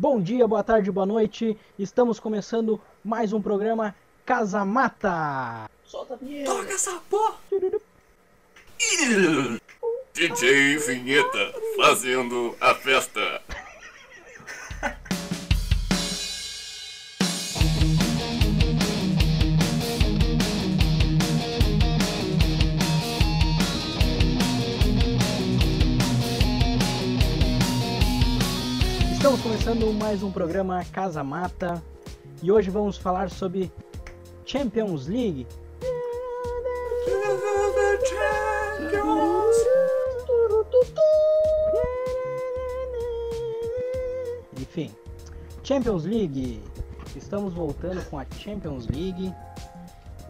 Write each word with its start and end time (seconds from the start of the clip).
Bom 0.00 0.20
dia, 0.22 0.46
boa 0.46 0.62
tarde, 0.62 0.92
boa 0.92 1.04
noite. 1.04 1.58
Estamos 1.76 2.20
começando 2.20 2.80
mais 3.02 3.32
um 3.32 3.42
programa 3.42 3.92
Casa 4.24 4.64
Mata. 4.64 5.68
Solta 5.84 6.14
a 6.14 6.16
vinheta. 6.16 6.52
Toca 6.52 6.72
essa 6.72 7.02
porra! 7.10 7.34
DJ 10.14 10.76
Vinheta 10.76 11.52
fazendo 11.76 12.56
a 12.60 12.76
festa. 12.76 13.42
Estamos 29.28 29.42
começando 29.42 29.92
mais 29.92 30.22
um 30.22 30.32
programa 30.32 30.82
Casa 30.86 31.22
Mata 31.22 31.84
e 32.42 32.50
hoje 32.50 32.70
vamos 32.70 32.96
falar 32.96 33.28
sobre 33.28 33.70
Champions 34.46 35.06
League. 35.06 35.46
Enfim, 44.58 44.90
Champions 45.62 46.06
League. 46.06 46.62
Estamos 47.14 47.52
voltando 47.52 48.02
com 48.08 48.18
a 48.18 48.24
Champions 48.34 48.86
League 48.86 49.30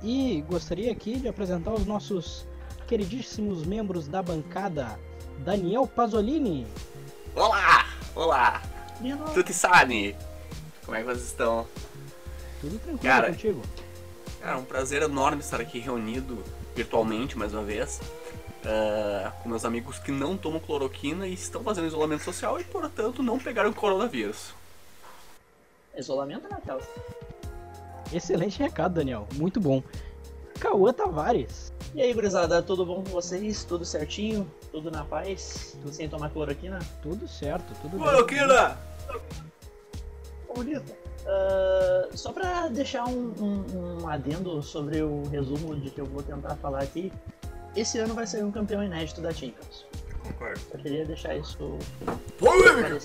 e 0.03 0.42
gostaria 0.48 0.91
aqui 0.91 1.20
de 1.20 1.28
apresentar 1.28 1.73
os 1.73 1.87
nossos 1.87 2.48
queridíssimos 2.89 3.65
membros 3.65 4.09
da 4.09 4.20
bancada. 4.25 4.98
Daniel 5.45 5.87
Pasolini. 5.87 6.67
Olá! 7.37 7.87
Olá! 8.17 8.77
Tutti 9.34 9.52
Sani! 9.55 10.16
Como 10.84 10.97
é 10.97 11.01
que 11.01 11.06
vocês 11.06 11.27
estão? 11.27 11.66
Tudo 12.61 12.79
tranquilo 12.79 12.98
Cara, 13.02 13.29
contigo? 13.30 13.62
Cara, 14.41 14.59
um 14.59 14.64
prazer 14.64 15.03
enorme 15.03 15.41
estar 15.41 15.61
aqui 15.61 15.78
reunido 15.78 16.42
virtualmente 16.75 17.37
mais 17.37 17.53
uma 17.53 17.62
vez. 17.62 18.00
ah, 18.64 19.33
com 19.42 19.48
meus 19.48 19.64
amigos 19.64 19.98
que 19.98 20.11
não 20.11 20.37
tomam 20.37 20.59
cloroquina 20.61 21.27
e 21.27 21.34
estão 21.34 21.62
fazendo 21.62 21.87
isolamento 21.87 22.25
social 22.25 22.59
e, 22.61 22.64
portanto, 22.64 23.22
não 23.22 23.39
pegaram 23.39 23.72
coronavírus. 23.72 24.53
Isolamento, 25.97 26.48
Natal. 26.48 26.81
Excelente 28.12 28.59
recado, 28.59 28.94
Daniel. 28.94 29.27
Muito 29.34 29.61
bom. 29.61 29.83
Cauã 30.59 30.92
Tavares. 30.92 31.72
E 31.94 32.03
aí, 32.03 32.12
gurizada, 32.12 32.62
tudo 32.62 32.84
bom 32.84 33.03
com 33.03 33.11
vocês? 33.11 33.65
Tudo 33.65 33.84
certinho? 33.84 34.50
Tudo 34.72 34.91
na 34.91 35.05
paz? 35.05 35.77
Tudo 35.83 35.92
sem 35.92 36.09
tomar 36.09 36.31
cloroquina? 36.31 36.78
Tudo 37.03 37.28
certo, 37.28 37.72
tudo 37.83 37.98
bem. 37.98 38.88
Cloroquina! 39.09 39.47
Bonito. 40.55 40.92
Ah, 41.27 42.09
só 42.14 42.33
pra 42.33 42.69
deixar 42.69 43.05
um, 43.06 43.33
um- 43.41 43.98
um 44.03 44.09
adendo 44.09 44.62
sobre 44.62 45.03
o 45.03 45.23
resumo 45.28 45.75
de 45.77 45.91
que 45.91 46.00
eu 46.00 46.06
vou 46.06 46.23
tentar 46.23 46.55
falar 46.56 46.83
aqui, 46.83 47.12
esse 47.77 47.98
ano 47.98 48.15
vai 48.15 48.27
ser 48.27 48.45
um 48.45 48.50
campeão 48.50 48.83
inédito 48.83 49.20
da 49.20 49.31
Champions. 49.33 49.87
Concordo. 50.23 50.61
Eu 50.73 50.78
queria 50.81 51.05
deixar 51.06 51.37
isso 51.37 51.78
Polêmica! 52.39 52.98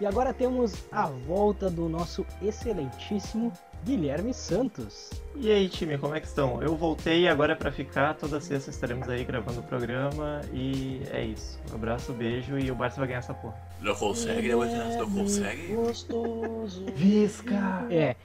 E 0.00 0.04
agora 0.06 0.32
temos 0.34 0.74
a 0.92 1.06
volta 1.06 1.70
do 1.70 1.88
nosso 1.88 2.24
excelentíssimo 2.42 3.52
Guilherme 3.84 4.32
Santos. 4.34 5.10
E 5.36 5.50
aí, 5.50 5.68
time, 5.68 5.98
como 5.98 6.14
é 6.14 6.20
que 6.20 6.26
estão? 6.26 6.62
Eu 6.62 6.76
voltei 6.76 7.28
agora 7.28 7.54
pra 7.54 7.70
ficar. 7.70 8.14
Toda 8.14 8.40
sexta 8.40 8.70
estaremos 8.70 9.08
aí 9.08 9.24
gravando 9.24 9.60
o 9.60 9.62
programa. 9.62 10.40
E 10.52 11.02
é 11.10 11.24
isso. 11.24 11.58
Um 11.70 11.74
abraço, 11.74 12.12
beijo 12.12 12.58
e 12.58 12.70
o 12.70 12.74
Barça 12.74 12.98
vai 12.98 13.08
ganhar 13.08 13.18
essa 13.18 13.34
porra. 13.34 13.54
Não 13.80 13.94
consegue, 13.94 14.48
né, 14.48 14.56
Matias? 14.56 14.96
Não 14.96 15.10
consegue? 15.10 15.74
Gostoso. 15.74 16.86
Visca! 16.94 17.86
É, 17.90 18.16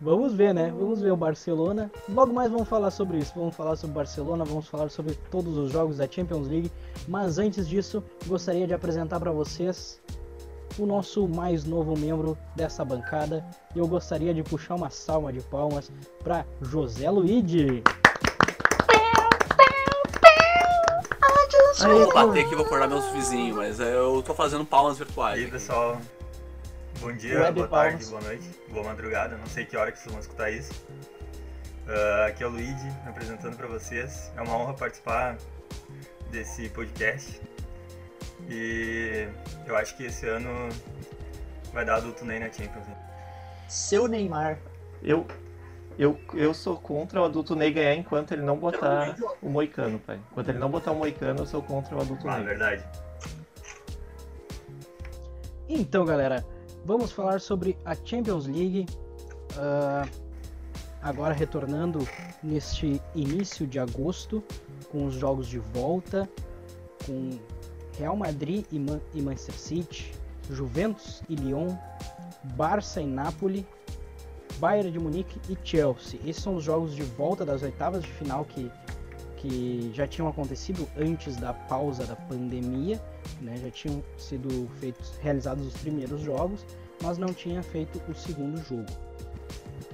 vamos 0.00 0.32
ver, 0.32 0.54
né? 0.54 0.72
Vamos 0.78 1.00
ver 1.00 1.10
o 1.10 1.16
Barcelona. 1.16 1.90
Logo 2.08 2.32
mais 2.32 2.50
vamos 2.50 2.68
falar 2.68 2.90
sobre 2.90 3.18
isso. 3.18 3.32
Vamos 3.34 3.54
falar 3.56 3.76
sobre 3.76 3.92
o 3.92 3.96
Barcelona, 3.96 4.44
vamos 4.44 4.68
falar 4.68 4.88
sobre 4.90 5.14
todos 5.30 5.56
os 5.56 5.72
jogos 5.72 5.98
da 5.98 6.08
Champions 6.08 6.46
League. 6.48 6.70
Mas 7.08 7.38
antes 7.38 7.68
disso, 7.68 8.02
gostaria 8.26 8.66
de 8.66 8.74
apresentar 8.74 9.18
para 9.18 9.32
vocês 9.32 10.00
o 10.78 10.86
nosso 10.86 11.28
mais 11.28 11.64
novo 11.64 11.96
membro 11.98 12.36
dessa 12.56 12.84
bancada. 12.84 13.44
E 13.74 13.78
eu 13.78 13.86
gostaria 13.86 14.32
de 14.34 14.42
puxar 14.42 14.74
uma 14.74 14.90
salva 14.90 15.32
de 15.32 15.40
palmas 15.40 15.90
para 16.22 16.44
José 16.60 17.08
Luigi. 17.10 17.82
Eu 21.82 21.98
vou 22.04 22.14
bater 22.14 22.44
aqui 22.44 22.52
e 22.52 22.56
vou 22.56 22.64
acordar 22.64 22.88
meus 22.88 23.06
vizinhos, 23.10 23.56
mas 23.56 23.78
eu 23.80 24.22
tô 24.22 24.32
fazendo 24.34 24.64
palmas 24.64 24.96
E 24.96 25.04
virtuais. 25.04 25.34
aí 25.36 25.42
aqui. 25.42 25.52
pessoal, 25.52 25.98
bom 27.00 27.12
dia, 27.12 27.40
Web 27.40 27.52
boa 27.56 27.68
Palmas. 27.68 27.92
tarde, 27.92 28.06
boa 28.06 28.20
noite, 28.22 28.50
boa 28.70 28.84
madrugada, 28.84 29.36
não 29.36 29.46
sei 29.46 29.64
que 29.66 29.76
hora 29.76 29.92
que 29.92 29.98
vocês 29.98 30.10
vão 30.10 30.20
escutar 30.20 30.50
isso. 30.50 30.72
Ah, 31.86 32.26
aqui 32.28 32.42
é 32.42 32.46
o 32.46 32.50
Luigi, 32.50 32.84
me 33.02 33.08
apresentando 33.10 33.56
para 33.56 33.66
vocês. 33.66 34.32
É 34.36 34.40
uma 34.40 34.56
honra 34.56 34.72
participar 34.72 35.36
desse 36.30 36.68
podcast. 36.70 37.38
E 38.48 39.26
eu 39.66 39.76
acho 39.76 39.96
que 39.96 40.04
esse 40.04 40.26
ano 40.28 40.68
vai 41.72 41.84
dar 41.84 41.96
adulto 41.96 42.24
nem 42.24 42.38
na 42.40 42.46
Champions. 42.52 42.86
né? 42.86 42.96
Seu 43.68 44.06
Neymar. 44.06 44.58
Eu, 45.02 45.26
eu, 45.98 46.18
eu 46.34 46.52
sou 46.54 46.76
contra 46.76 47.20
o 47.20 47.24
adulto 47.24 47.54
Ney 47.56 47.72
ganhar 47.72 47.94
enquanto 47.94 48.32
ele 48.32 48.42
não 48.42 48.56
botar 48.58 49.16
o 49.42 49.48
Moicano, 49.48 49.98
pai. 49.98 50.20
Enquanto 50.30 50.48
ele 50.50 50.58
não 50.58 50.70
botar 50.70 50.92
o 50.92 50.96
Moicano, 50.96 51.40
eu 51.40 51.46
sou 51.46 51.62
contra 51.62 51.96
o 51.96 52.00
adulto 52.00 52.28
Ah, 52.28 52.36
Ney. 52.36 52.44
verdade. 52.46 52.84
Então, 55.68 56.04
galera, 56.04 56.44
vamos 56.84 57.10
falar 57.12 57.40
sobre 57.40 57.76
a 57.84 57.94
Champions 57.94 58.46
League. 58.46 58.86
ah, 59.56 60.06
agora 61.02 61.34
retornando 61.34 62.06
neste 62.42 63.00
início 63.14 63.66
de 63.66 63.78
agosto, 63.78 64.42
com 64.90 65.04
os 65.06 65.14
jogos 65.14 65.46
de 65.46 65.58
volta, 65.58 66.28
com 67.06 67.30
Real 67.98 68.16
Madrid 68.16 68.64
e, 68.70 68.78
Man- 68.78 69.00
e 69.14 69.22
Manchester 69.22 69.58
City, 69.58 70.12
Juventus 70.50 71.22
e 71.28 71.34
Lyon, 71.34 71.68
Barça 72.56 73.00
e 73.00 73.06
Napoli, 73.06 73.66
Bayern 74.58 74.90
de 74.90 74.98
Munique 74.98 75.40
e 75.48 75.56
Chelsea. 75.64 76.20
Esses 76.24 76.42
são 76.42 76.56
os 76.56 76.64
jogos 76.64 76.94
de 76.94 77.02
volta 77.02 77.44
das 77.44 77.62
oitavas 77.62 78.02
de 78.02 78.10
final 78.12 78.44
que, 78.44 78.70
que 79.36 79.90
já 79.94 80.06
tinham 80.06 80.28
acontecido 80.28 80.88
antes 80.96 81.36
da 81.36 81.52
pausa 81.52 82.04
da 82.06 82.14
pandemia 82.16 83.00
né, 83.40 83.56
já 83.56 83.70
tinham 83.70 84.02
sido 84.16 84.68
feitos, 84.80 85.16
realizados 85.20 85.66
os 85.66 85.74
primeiros 85.74 86.20
jogos, 86.20 86.64
mas 87.02 87.18
não 87.18 87.32
tinha 87.32 87.62
feito 87.62 88.00
o 88.08 88.14
segundo 88.14 88.56
jogo. 88.62 88.86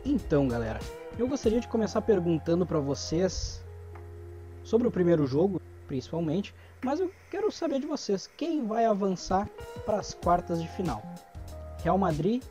Então, 0.04 0.48
galera, 0.48 0.80
eu 1.18 1.28
gostaria 1.28 1.60
de 1.60 1.68
começar 1.68 2.00
perguntando 2.02 2.64
para 2.64 2.78
vocês 2.78 3.62
sobre 4.62 4.86
o 4.88 4.90
primeiro 4.90 5.26
jogo, 5.26 5.60
principalmente, 5.86 6.54
mas 6.82 7.00
eu 7.00 7.10
quero 7.30 7.50
saber 7.50 7.80
de 7.80 7.86
vocês 7.86 8.28
quem 8.36 8.66
vai 8.66 8.84
avançar 8.84 9.48
para 9.84 9.98
as 9.98 10.14
quartas 10.14 10.60
de 10.60 10.68
final. 10.68 11.02
Real 11.82 11.98
Madrid 11.98 12.42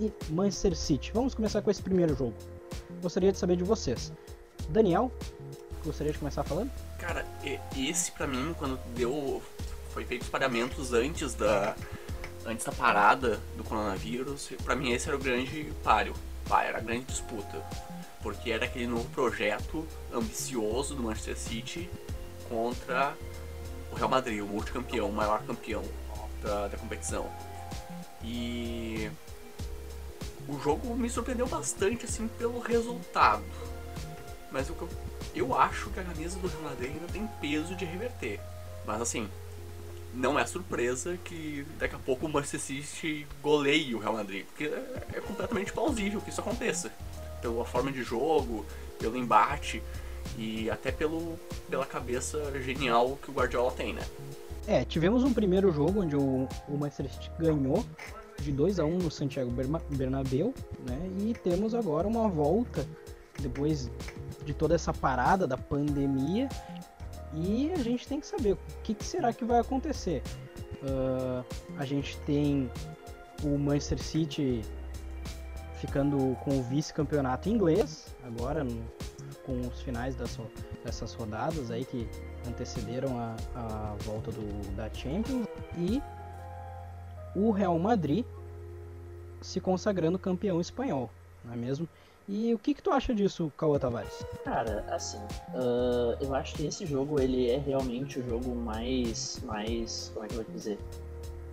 e 0.00 0.12
Manchester 0.30 0.76
City. 0.76 1.12
Vamos 1.12 1.34
começar 1.34 1.62
com 1.62 1.70
esse 1.70 1.82
primeiro 1.82 2.14
jogo. 2.14 2.34
Gostaria 3.02 3.32
de 3.32 3.38
saber 3.38 3.56
de 3.56 3.64
vocês. 3.64 4.12
Daniel, 4.68 5.10
gostaria 5.84 6.12
de 6.12 6.18
começar 6.18 6.42
falando? 6.42 6.70
Cara, 6.98 7.24
esse 7.76 8.12
pra 8.12 8.26
mim, 8.26 8.54
quando 8.58 8.78
deu. 8.94 9.42
Foi 9.90 10.04
feito 10.04 10.22
os 10.22 10.28
pagamentos 10.28 10.92
antes 10.92 11.34
da. 11.34 11.74
Antes 12.44 12.64
da 12.64 12.70
parada 12.70 13.40
do 13.56 13.64
coronavírus, 13.64 14.50
pra 14.64 14.76
mim 14.76 14.92
esse 14.92 15.08
era 15.08 15.16
o 15.16 15.20
grande 15.20 15.72
páreo. 15.82 16.14
Pá, 16.48 16.62
era 16.62 16.78
a 16.78 16.80
grande 16.80 17.06
disputa. 17.06 17.60
Porque 18.22 18.50
era 18.50 18.66
aquele 18.66 18.86
novo 18.86 19.08
projeto 19.10 19.84
ambicioso 20.12 20.94
do 20.94 21.02
Manchester 21.02 21.36
City 21.36 21.90
contra 22.48 23.16
Real 23.96 24.08
Madrid, 24.08 24.40
o 24.42 24.46
multicampeão, 24.46 25.08
o 25.08 25.12
maior 25.12 25.42
campeão 25.44 25.82
da, 26.42 26.68
da 26.68 26.76
competição. 26.76 27.30
E 28.22 29.10
o 30.48 30.58
jogo 30.60 30.94
me 30.94 31.08
surpreendeu 31.08 31.46
bastante 31.46 32.04
assim 32.04 32.28
pelo 32.28 32.60
resultado. 32.60 33.44
Mas 34.52 34.70
o 34.70 34.74
que 34.74 34.82
eu, 34.82 34.88
eu 35.34 35.58
acho 35.58 35.90
que 35.90 36.00
a 36.00 36.04
camisa 36.04 36.38
do 36.38 36.46
Real 36.46 36.62
Madrid 36.62 36.90
ainda 36.92 37.12
tem 37.12 37.26
peso 37.40 37.74
de 37.74 37.84
reverter. 37.84 38.40
Mas 38.86 39.00
assim, 39.00 39.28
não 40.14 40.38
é 40.38 40.46
surpresa 40.46 41.18
que 41.24 41.66
daqui 41.78 41.94
a 41.94 41.98
pouco 41.98 42.26
o 42.26 42.28
Manchester 42.28 42.60
City 42.60 43.26
goleie 43.42 43.94
o 43.94 43.98
Real 43.98 44.14
Madrid. 44.14 44.44
Porque 44.46 44.64
é, 44.64 45.06
é 45.14 45.20
completamente 45.20 45.72
plausível 45.72 46.20
que 46.20 46.30
isso 46.30 46.40
aconteça. 46.40 46.92
Pela 47.40 47.64
forma 47.64 47.90
de 47.90 48.02
jogo, 48.02 48.64
pelo 48.98 49.16
embate 49.16 49.82
e 50.36 50.70
até 50.70 50.90
pelo, 50.90 51.38
pela 51.68 51.86
cabeça 51.86 52.52
genial 52.60 53.18
que 53.22 53.30
o 53.30 53.34
Guardiola 53.34 53.72
tem, 53.72 53.92
né? 53.92 54.02
É, 54.66 54.84
tivemos 54.84 55.22
um 55.22 55.32
primeiro 55.32 55.72
jogo 55.72 56.02
onde 56.02 56.16
o, 56.16 56.48
o 56.68 56.76
Manchester 56.76 57.12
City 57.12 57.30
ganhou 57.38 57.84
de 58.40 58.52
2 58.52 58.80
a 58.80 58.84
1 58.84 58.98
no 58.98 59.10
Santiago 59.10 59.50
Bernabéu, 59.90 60.52
né? 60.88 61.10
E 61.20 61.34
temos 61.34 61.74
agora 61.74 62.06
uma 62.06 62.28
volta 62.28 62.86
depois 63.40 63.90
de 64.44 64.54
toda 64.54 64.74
essa 64.74 64.92
parada 64.92 65.46
da 65.46 65.56
pandemia 65.56 66.48
e 67.34 67.70
a 67.72 67.78
gente 67.78 68.06
tem 68.06 68.20
que 68.20 68.26
saber 68.26 68.52
o 68.52 68.58
que, 68.82 68.94
que 68.94 69.04
será 69.04 69.32
que 69.32 69.44
vai 69.44 69.60
acontecer. 69.60 70.22
Uh, 70.82 71.44
a 71.78 71.84
gente 71.84 72.18
tem 72.20 72.70
o 73.42 73.58
Manchester 73.58 74.02
City 74.02 74.62
ficando 75.80 76.36
com 76.44 76.58
o 76.58 76.62
vice-campeonato 76.62 77.48
inglês, 77.48 78.14
agora 78.24 78.64
no, 78.64 78.82
com 79.46 79.60
os 79.60 79.80
finais 79.80 80.16
dessas 80.84 81.14
rodadas 81.14 81.70
aí 81.70 81.84
que 81.84 82.06
antecederam 82.46 83.16
a, 83.18 83.36
a 83.54 83.94
volta 84.00 84.32
do, 84.32 84.76
da 84.76 84.92
Champions. 84.92 85.46
E 85.78 86.02
o 87.34 87.52
Real 87.52 87.78
Madrid 87.78 88.24
se 89.40 89.60
consagrando 89.60 90.18
campeão 90.18 90.60
espanhol, 90.60 91.08
não 91.44 91.54
é 91.54 91.56
mesmo? 91.56 91.88
E 92.28 92.52
o 92.52 92.58
que, 92.58 92.74
que 92.74 92.82
tu 92.82 92.90
acha 92.90 93.14
disso, 93.14 93.52
Cauã 93.56 93.78
Tavares? 93.78 94.26
Cara, 94.42 94.84
assim, 94.90 95.20
uh, 95.54 96.16
eu 96.20 96.34
acho 96.34 96.56
que 96.56 96.66
esse 96.66 96.84
jogo 96.84 97.20
ele 97.20 97.48
é 97.48 97.56
realmente 97.56 98.18
o 98.18 98.28
jogo 98.28 98.52
mais, 98.52 99.38
mais, 99.44 100.10
como 100.12 100.24
é 100.24 100.28
que 100.28 100.34
eu 100.34 100.42
vou 100.42 100.52
dizer? 100.52 100.78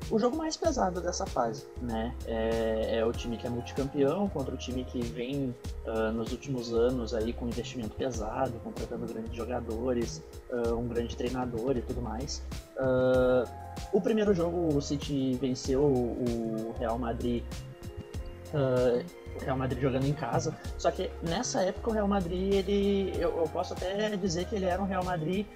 O 0.10 0.20
jogo 0.20 0.38
mais 0.38 0.56
pesado 0.56 1.02
dessa 1.02 1.26
fase, 1.26 1.66
né? 1.82 2.14
É, 2.26 3.00
é 3.00 3.06
o 3.06 3.12
time 3.12 3.38
que 3.38 3.48
é 3.48 3.50
multicampeão 3.50 4.30
contra 4.30 4.54
o 4.54 4.58
time 4.58 4.84
que 4.84 5.02
vem 5.02 5.56
uh, 5.86 6.12
nos 6.12 6.32
últimos 6.32 6.74
anos 6.74 7.14
aí 7.14 7.34
com 7.34 7.48
investimento 7.48 7.96
pesado, 7.96 8.54
contratando 8.64 9.06
grandes 9.06 9.36
jogadores, 9.36 10.22
uh, 10.52 10.76
um 10.76 10.88
grande 10.88 11.16
treinador 11.16 11.78
e 11.78 11.82
tudo 11.82 12.02
mais. 12.02 12.44
o 13.92 14.02
primeiro 14.02 14.34
jogo 14.34 14.76
o 14.76 14.82
City 14.82 15.38
venceu 15.40 15.82
o 15.82 16.76
Real 16.78 16.98
Madrid 16.98 17.44
Uh, 18.54 19.04
o 19.36 19.44
Real 19.44 19.58
Madrid 19.58 19.82
jogando 19.82 20.06
em 20.06 20.14
casa. 20.14 20.56
Só 20.78 20.92
que 20.92 21.10
nessa 21.24 21.64
época 21.64 21.90
o 21.90 21.94
Real 21.94 22.08
Madrid, 22.08 22.54
ele, 22.54 23.12
eu, 23.16 23.36
eu, 23.36 23.50
posso 23.52 23.74
até 23.74 24.16
dizer 24.16 24.46
que 24.46 24.56
ele 24.56 24.66
era 24.66 24.80
um 24.80 24.86
Real 24.86 25.04
Madrid 25.04 25.48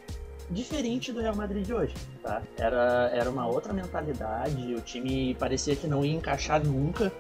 diferente 0.50 1.12
do 1.12 1.20
Real 1.22 1.36
Madrid 1.36 1.66
de 1.66 1.74
hoje, 1.74 1.94
tá? 2.24 2.42
Era, 2.58 3.10
era 3.14 3.30
uma 3.30 3.48
outra 3.48 3.74
mentalidade, 3.74 4.74
o 4.74 4.82
time 4.82 5.36
parecia 5.36 5.76
que 5.76 5.88
não 5.88 6.06
ia 6.06 6.14
encaixar 6.14 6.64
nunca 6.66 7.12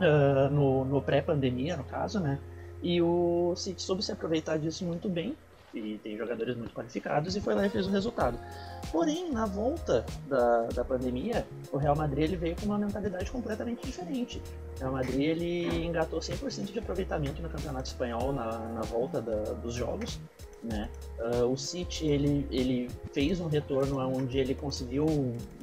uh, 0.00 0.52
no, 0.52 0.84
no 0.84 1.02
pré-pandemia, 1.02 1.76
no 1.76 1.84
caso, 1.84 2.20
né? 2.20 2.38
E 2.82 3.02
o 3.02 3.54
City 3.56 3.82
soube 3.82 4.02
se 4.02 4.12
aproveitar 4.12 4.58
disso 4.58 4.84
muito 4.84 5.08
bem, 5.08 5.36
e 5.74 5.98
tem 5.98 6.16
jogadores 6.16 6.56
muito 6.56 6.72
qualificados, 6.74 7.36
e 7.36 7.40
foi 7.40 7.54
lá 7.54 7.66
e 7.66 7.70
fez 7.70 7.86
o 7.86 7.90
resultado. 7.90 8.38
Porém, 8.90 9.30
na 9.30 9.46
volta 9.46 10.04
da, 10.28 10.62
da 10.68 10.84
pandemia, 10.84 11.46
o 11.72 11.76
Real 11.76 11.96
Madrid 11.96 12.24
ele 12.24 12.36
veio 12.36 12.56
com 12.56 12.66
uma 12.66 12.78
mentalidade 12.78 13.30
completamente 13.30 13.86
diferente. 13.86 14.42
O 14.76 14.80
Real 14.80 14.92
Madrid 14.92 15.20
ele 15.20 15.84
engatou 15.84 16.20
100% 16.20 16.72
de 16.72 16.78
aproveitamento 16.78 17.40
no 17.40 17.48
Campeonato 17.48 17.88
Espanhol 17.88 18.32
na, 18.32 18.58
na 18.58 18.82
volta 18.82 19.20
da, 19.20 19.52
dos 19.54 19.74
jogos. 19.74 20.18
Né? 20.62 20.90
Uh, 21.18 21.46
o 21.46 21.56
City 21.56 22.06
ele, 22.06 22.46
ele 22.50 22.90
fez 23.14 23.40
um 23.40 23.46
retorno 23.46 23.98
onde 23.98 24.38
ele 24.38 24.54
conseguiu 24.54 25.06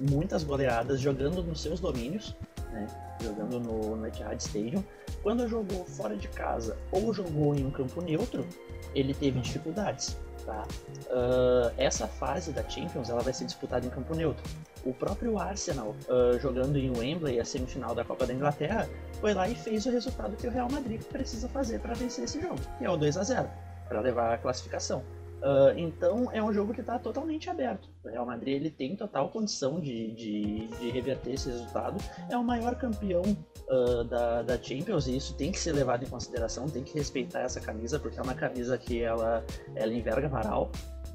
muitas 0.10 0.44
goleadas 0.44 1.00
jogando 1.00 1.44
nos 1.44 1.62
seus 1.62 1.80
domínios, 1.80 2.36
né? 2.72 2.88
jogando 3.22 3.60
no, 3.60 3.96
no 3.96 4.08
Etihad 4.08 4.40
Stadium. 4.42 4.84
Quando 5.22 5.48
jogou 5.48 5.86
fora 5.86 6.16
de 6.16 6.28
casa 6.30 6.78
ou 6.92 7.14
jogou 7.14 7.54
em 7.54 7.66
um 7.66 7.72
campo 7.72 8.02
neutro, 8.02 8.46
ele 8.94 9.14
teve 9.14 9.40
dificuldades. 9.40 10.18
Tá? 10.46 10.66
Uh, 11.10 11.74
essa 11.78 12.08
fase 12.08 12.54
da 12.54 12.68
Champions 12.70 13.10
ela 13.10 13.22
vai 13.22 13.34
ser 13.34 13.46
disputada 13.46 13.86
em 13.86 13.90
campo 13.90 14.16
neutro. 14.16 14.44
O 14.86 14.94
próprio 14.94 15.38
Arsenal, 15.38 15.94
uh, 16.08 16.40
jogando 16.40 16.78
em 16.78 16.90
Wembley, 16.90 17.40
a 17.40 17.44
semifinal 17.46 17.94
da 17.94 18.06
Copa 18.06 18.26
da 18.26 18.34
Inglaterra, 18.34 18.88
foi 19.20 19.34
lá 19.34 19.50
e 19.50 19.56
fez 19.56 19.86
o 19.86 19.92
resultado 19.92 20.38
que 20.38 20.48
o 20.48 20.52
Real 20.52 20.70
Madrid 20.72 21.02
precisa 21.04 21.50
fazer 21.50 21.80
para 21.80 21.94
vencer 21.94 22.24
esse 22.24 22.40
jogo, 22.40 22.60
que 22.78 22.86
é 22.86 22.90
o 22.90 22.96
2 22.96 23.18
a 23.18 23.24
0 23.24 23.50
para 23.90 24.00
levar 24.00 24.34
a 24.34 24.38
classificação. 24.38 25.04
Uh, 25.38 25.78
então 25.78 26.32
é 26.32 26.42
um 26.42 26.52
jogo 26.52 26.74
que 26.74 26.82
está 26.82 26.98
totalmente 26.98 27.50
aberto. 27.50 27.90
O 28.04 28.10
Real 28.10 28.26
Madrid 28.26 28.56
ele 28.56 28.72
tem 28.72 28.96
total 28.96 29.30
condição 29.30 29.80
de, 29.80 30.12
de, 30.14 30.68
de 30.68 30.90
reverter 30.90 31.34
esse 31.34 31.50
resultado. 31.50 31.98
É 32.30 32.36
o 32.36 32.44
maior 32.44 32.76
campeão 32.76 33.22
uh, 33.22 34.04
da, 34.06 34.42
da 34.42 34.62
Champions 34.62 35.08
e 35.08 35.16
isso 35.16 35.36
tem 35.36 35.52
que 35.52 35.60
ser 35.60 35.74
levado 35.74 36.04
em 36.04 36.08
consideração. 36.08 36.68
Tem 36.68 36.84
que 36.84 36.98
respeitar 36.98 37.42
essa 37.42 37.60
camisa 37.60 38.00
porque 38.00 38.20
é 38.20 38.22
uma 38.22 38.34
camisa 38.34 38.78
que 38.78 39.02
ela, 39.02 39.46
ela 39.76 39.94
enverga 39.94 40.28
varal. 40.28 40.72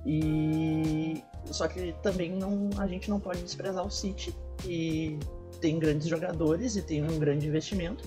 E 0.06 1.22
só 1.46 1.66
que 1.66 1.92
também 2.02 2.32
não, 2.32 2.70
a 2.78 2.86
gente 2.86 3.10
não 3.10 3.18
pode 3.18 3.42
desprezar 3.42 3.84
o 3.84 3.90
City 3.90 4.34
que 4.58 5.18
tem 5.60 5.78
grandes 5.78 6.06
jogadores 6.08 6.76
e 6.76 6.82
tem 6.82 7.02
um 7.02 7.18
grande 7.18 7.46
investimento 7.46 8.04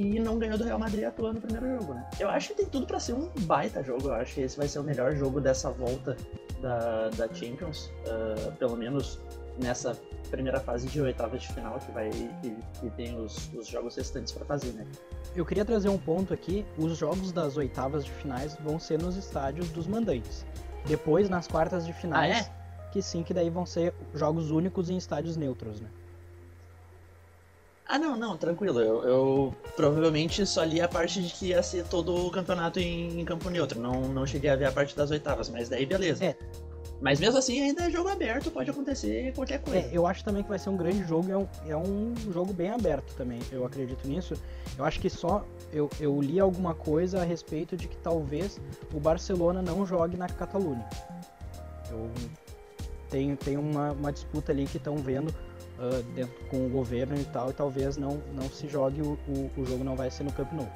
e 0.00 0.18
não 0.18 0.38
ganhou 0.38 0.56
do 0.56 0.64
Real 0.64 0.78
Madrid 0.78 1.04
atuando 1.04 1.34
no 1.34 1.40
primeiro 1.42 1.78
jogo, 1.78 1.92
né? 1.92 2.08
Eu 2.18 2.30
acho 2.30 2.48
que 2.48 2.54
tem 2.54 2.66
tudo 2.66 2.86
para 2.86 2.98
ser 2.98 3.12
um 3.12 3.28
baita 3.40 3.82
jogo. 3.82 4.08
Eu 4.08 4.14
acho 4.14 4.34
que 4.34 4.40
esse 4.40 4.56
vai 4.56 4.66
ser 4.66 4.78
o 4.78 4.82
melhor 4.82 5.14
jogo 5.14 5.42
dessa 5.42 5.70
volta 5.70 6.16
da, 6.62 7.10
da 7.10 7.28
Champions, 7.34 7.92
uh, 8.06 8.50
pelo 8.52 8.78
menos 8.78 9.20
nessa 9.62 9.94
primeira 10.30 10.58
fase 10.58 10.86
de 10.86 11.02
oitavas 11.02 11.42
de 11.42 11.52
final 11.52 11.78
que 11.78 11.92
vai 11.92 12.08
que, 12.08 12.56
que 12.80 12.90
tem 12.96 13.20
os, 13.20 13.52
os 13.52 13.66
jogos 13.66 13.94
restantes 13.94 14.32
para 14.32 14.46
fazer, 14.46 14.72
né? 14.72 14.86
Eu 15.36 15.44
queria 15.44 15.66
trazer 15.66 15.90
um 15.90 15.98
ponto 15.98 16.32
aqui. 16.32 16.64
Os 16.78 16.96
jogos 16.96 17.30
das 17.30 17.58
oitavas 17.58 18.06
de 18.06 18.10
finais 18.10 18.56
vão 18.64 18.78
ser 18.78 18.98
nos 19.02 19.16
estádios 19.16 19.68
dos 19.68 19.86
mandantes. 19.86 20.46
Depois, 20.86 21.28
nas 21.28 21.46
quartas 21.46 21.84
de 21.84 21.92
finais, 21.92 22.48
ah, 22.48 22.50
é? 22.50 22.90
que 22.90 23.02
sim, 23.02 23.22
que 23.22 23.34
daí 23.34 23.50
vão 23.50 23.66
ser 23.66 23.92
jogos 24.14 24.50
únicos 24.50 24.88
em 24.88 24.96
estádios 24.96 25.36
neutros, 25.36 25.78
né? 25.78 25.90
Ah, 27.90 27.98
não, 27.98 28.16
não, 28.16 28.36
tranquilo. 28.36 28.78
Eu, 28.80 29.02
eu, 29.02 29.54
provavelmente 29.74 30.46
só 30.46 30.62
li 30.62 30.80
a 30.80 30.86
parte 30.86 31.20
de 31.20 31.34
que 31.34 31.46
ia 31.46 31.60
ser 31.60 31.84
todo 31.84 32.14
o 32.14 32.30
campeonato 32.30 32.78
em, 32.78 33.20
em, 33.20 33.24
campo 33.24 33.50
neutro. 33.50 33.80
Não, 33.80 34.02
não 34.02 34.24
cheguei 34.24 34.48
a 34.48 34.54
ver 34.54 34.66
a 34.66 34.72
parte 34.72 34.96
das 34.96 35.10
oitavas, 35.10 35.48
mas 35.48 35.68
daí 35.68 35.84
beleza. 35.84 36.24
É. 36.24 36.36
Mas 37.00 37.18
mesmo 37.18 37.38
assim, 37.38 37.60
ainda 37.60 37.82
é 37.82 37.90
jogo 37.90 38.08
aberto, 38.08 38.48
pode 38.48 38.70
acontecer 38.70 39.32
qualquer 39.34 39.58
coisa. 39.60 39.80
É, 39.80 39.90
eu 39.92 40.06
acho 40.06 40.22
também 40.22 40.44
que 40.44 40.48
vai 40.48 40.58
ser 40.58 40.70
um 40.70 40.76
grande 40.76 41.02
jogo, 41.02 41.32
é 41.32 41.36
um, 41.36 41.48
é 41.66 41.76
um 41.76 42.14
jogo 42.30 42.52
bem 42.52 42.70
aberto 42.70 43.12
também, 43.16 43.40
eu 43.50 43.66
acredito 43.66 44.06
nisso. 44.06 44.34
Eu 44.78 44.84
acho 44.84 45.00
que 45.00 45.10
só 45.10 45.44
eu, 45.72 45.90
eu 45.98 46.20
li 46.20 46.38
alguma 46.38 46.74
coisa 46.74 47.22
a 47.22 47.24
respeito 47.24 47.76
de 47.76 47.88
que 47.88 47.96
talvez 47.96 48.60
o 48.94 49.00
Barcelona 49.00 49.62
não 49.62 49.84
jogue 49.84 50.16
na 50.16 50.28
Catalunha. 50.28 50.88
Eu 51.90 52.08
tenho, 53.08 53.36
tenho 53.36 53.60
uma, 53.60 53.90
uma 53.92 54.12
disputa 54.12 54.52
ali 54.52 54.66
que 54.66 54.76
estão 54.76 54.96
vendo 54.96 55.34
uh, 55.80 56.02
dentro, 56.14 56.34
com 56.46 56.66
o 56.66 56.68
governo 56.68 57.16
e 57.16 57.24
tal, 57.24 57.50
e 57.50 57.52
talvez 57.52 57.96
não, 57.96 58.22
não 58.34 58.48
se 58.48 58.68
jogue, 58.68 59.02
o, 59.02 59.18
o, 59.26 59.50
o 59.56 59.66
jogo 59.66 59.82
não 59.82 59.96
vai 59.96 60.10
ser 60.10 60.24
no 60.24 60.32
Camp 60.32 60.52
Nou. 60.52 60.68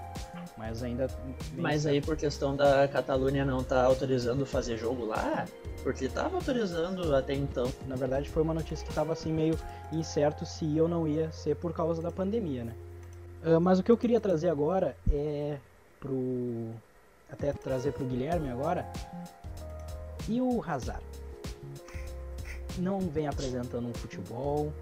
Mas 0.57 0.83
ainda. 0.83 1.09
Mas 1.57 1.85
aí 1.85 2.01
por 2.01 2.17
questão 2.17 2.57
da 2.57 2.87
Catalunha 2.89 3.45
não 3.45 3.63
tá 3.63 3.85
autorizando 3.85 4.47
fazer 4.47 4.77
jogo 4.77 5.05
lá, 5.05 5.47
porque 5.83 6.09
tava 6.09 6.37
autorizando 6.37 7.15
até 7.15 7.35
então. 7.35 7.71
Na 7.87 7.97
verdade 7.97 8.29
foi 8.29 8.43
uma 8.43 8.55
notícia 8.55 8.87
que 8.87 8.95
tava 8.95 9.13
assim 9.13 9.33
meio 9.33 9.59
incerto 9.93 10.47
se 10.47 10.65
ia 10.65 10.83
ou 10.83 10.89
não 10.89 11.09
ia 11.09 11.31
ser 11.33 11.57
por 11.57 11.73
causa 11.73 12.01
da 12.01 12.11
pandemia, 12.11 12.65
né? 12.65 12.75
Uh, 13.45 13.61
mas 13.61 13.79
o 13.79 13.83
que 13.83 13.91
eu 13.91 13.97
queria 13.97 14.21
trazer 14.21 14.49
agora 14.49 14.97
é 15.11 15.59
pro. 16.01 16.71
Até 17.31 17.53
trazer 17.53 17.93
pro 17.93 18.05
Guilherme 18.05 18.49
agora. 18.51 18.87
E 20.29 20.41
o 20.41 20.63
Hazard? 20.63 21.03
Não 22.79 23.01
vem 23.01 23.27
apresentando 23.27 23.89
um 23.89 23.95
futebol, 23.95 24.73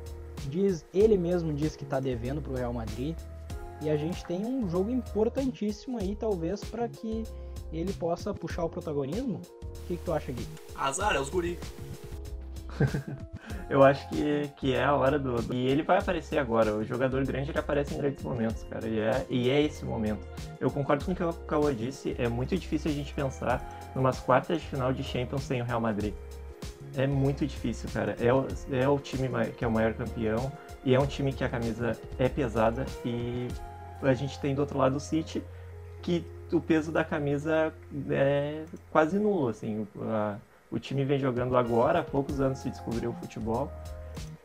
diz, 0.49 0.85
ele 0.93 1.17
mesmo 1.17 1.53
diz 1.53 1.77
que 1.77 1.85
está 1.85 2.01
devendo 2.01 2.41
para 2.41 2.53
o 2.53 2.57
Real 2.57 2.73
Madrid. 2.73 3.17
E 3.81 3.91
a 3.91 3.97
gente 3.97 4.25
tem 4.25 4.47
um 4.47 4.69
jogo 4.69 4.91
importantíssimo 4.91 5.99
aí, 5.99 6.15
talvez, 6.15 6.63
para 6.63 6.89
que 6.89 7.25
ele 7.73 7.93
possa 7.93 8.33
puxar 8.33 8.65
o 8.65 8.69
protagonismo. 8.69 9.41
O 9.63 9.87
que, 9.89 9.97
que 9.97 10.05
tu 10.05 10.13
acha, 10.13 10.31
Gui? 10.31 10.47
Azar, 10.77 11.17
é 11.17 11.21
os 11.21 11.29
guri. 11.29 11.59
Eu 13.69 13.83
acho 13.83 14.07
que, 14.09 14.51
que 14.57 14.75
é 14.75 14.85
a 14.85 14.95
hora 14.95 15.19
do, 15.19 15.41
do, 15.41 15.55
E 15.55 15.67
ele 15.67 15.83
vai 15.83 15.99
aparecer 15.99 16.39
agora. 16.39 16.75
O 16.75 16.85
jogador 16.85 17.25
grande 17.25 17.51
ele 17.51 17.59
aparece 17.59 17.95
em 17.95 17.99
grandes 17.99 18.23
momentos, 18.23 18.63
cara. 18.65 18.87
E 18.87 19.01
é, 19.01 19.27
e 19.31 19.51
é 19.51 19.63
esse 19.63 19.85
momento. 19.85 20.27
Eu 20.61 20.71
concordo 20.71 21.05
com 21.05 21.13
o 21.13 21.15
que 21.15 21.23
o 21.23 21.33
Cauã 21.33 21.75
disse. 21.75 22.15
É 22.19 22.29
muito 22.29 22.57
difícil 22.57 22.91
a 22.91 22.95
gente 22.95 23.13
pensar 23.15 23.91
numas 23.95 24.21
quartas 24.21 24.61
de 24.61 24.67
final 24.67 24.93
de 24.93 25.03
Champions 25.03 25.43
sem 25.43 25.61
o 25.61 25.65
Real 25.65 25.81
Madrid 25.81 26.15
é 26.97 27.07
muito 27.07 27.47
difícil, 27.47 27.89
cara. 27.93 28.17
É 28.21 28.33
o, 28.33 28.47
é 28.73 28.89
o 28.89 28.99
time 28.99 29.29
que 29.57 29.65
é 29.65 29.69
o 29.69 29.71
maior 29.71 29.95
campeão 29.95 30.53
e 30.85 30.95
é 30.95 31.01
um 31.01 31.07
time 31.07 31.33
que 31.33 31.45
a 31.45 31.49
camisa 31.49 31.99
é 32.19 32.29
pesada 32.29 32.85
e 33.05 33.49
a 34.03 34.15
gente 34.15 34.39
tem 34.41 34.55
do 34.55 34.61
outro 34.61 34.79
lado 34.79 34.97
o 34.97 35.01
City 35.01 35.43
que 36.03 36.25
o 36.53 36.61
peso 36.61 36.91
da 36.91 37.05
camisa 37.05 37.73
é 38.11 38.65
quase 38.91 39.19
nulo, 39.19 39.49
assim. 39.49 39.87
A, 40.01 40.37
o 40.71 40.79
time 40.79 41.05
vem 41.05 41.19
jogando 41.19 41.57
agora, 41.57 42.01
há 42.01 42.05
poucos 42.05 42.41
anos 42.41 42.59
se 42.59 42.71
descobriu 42.71 43.11
o 43.11 43.15
futebol 43.15 43.71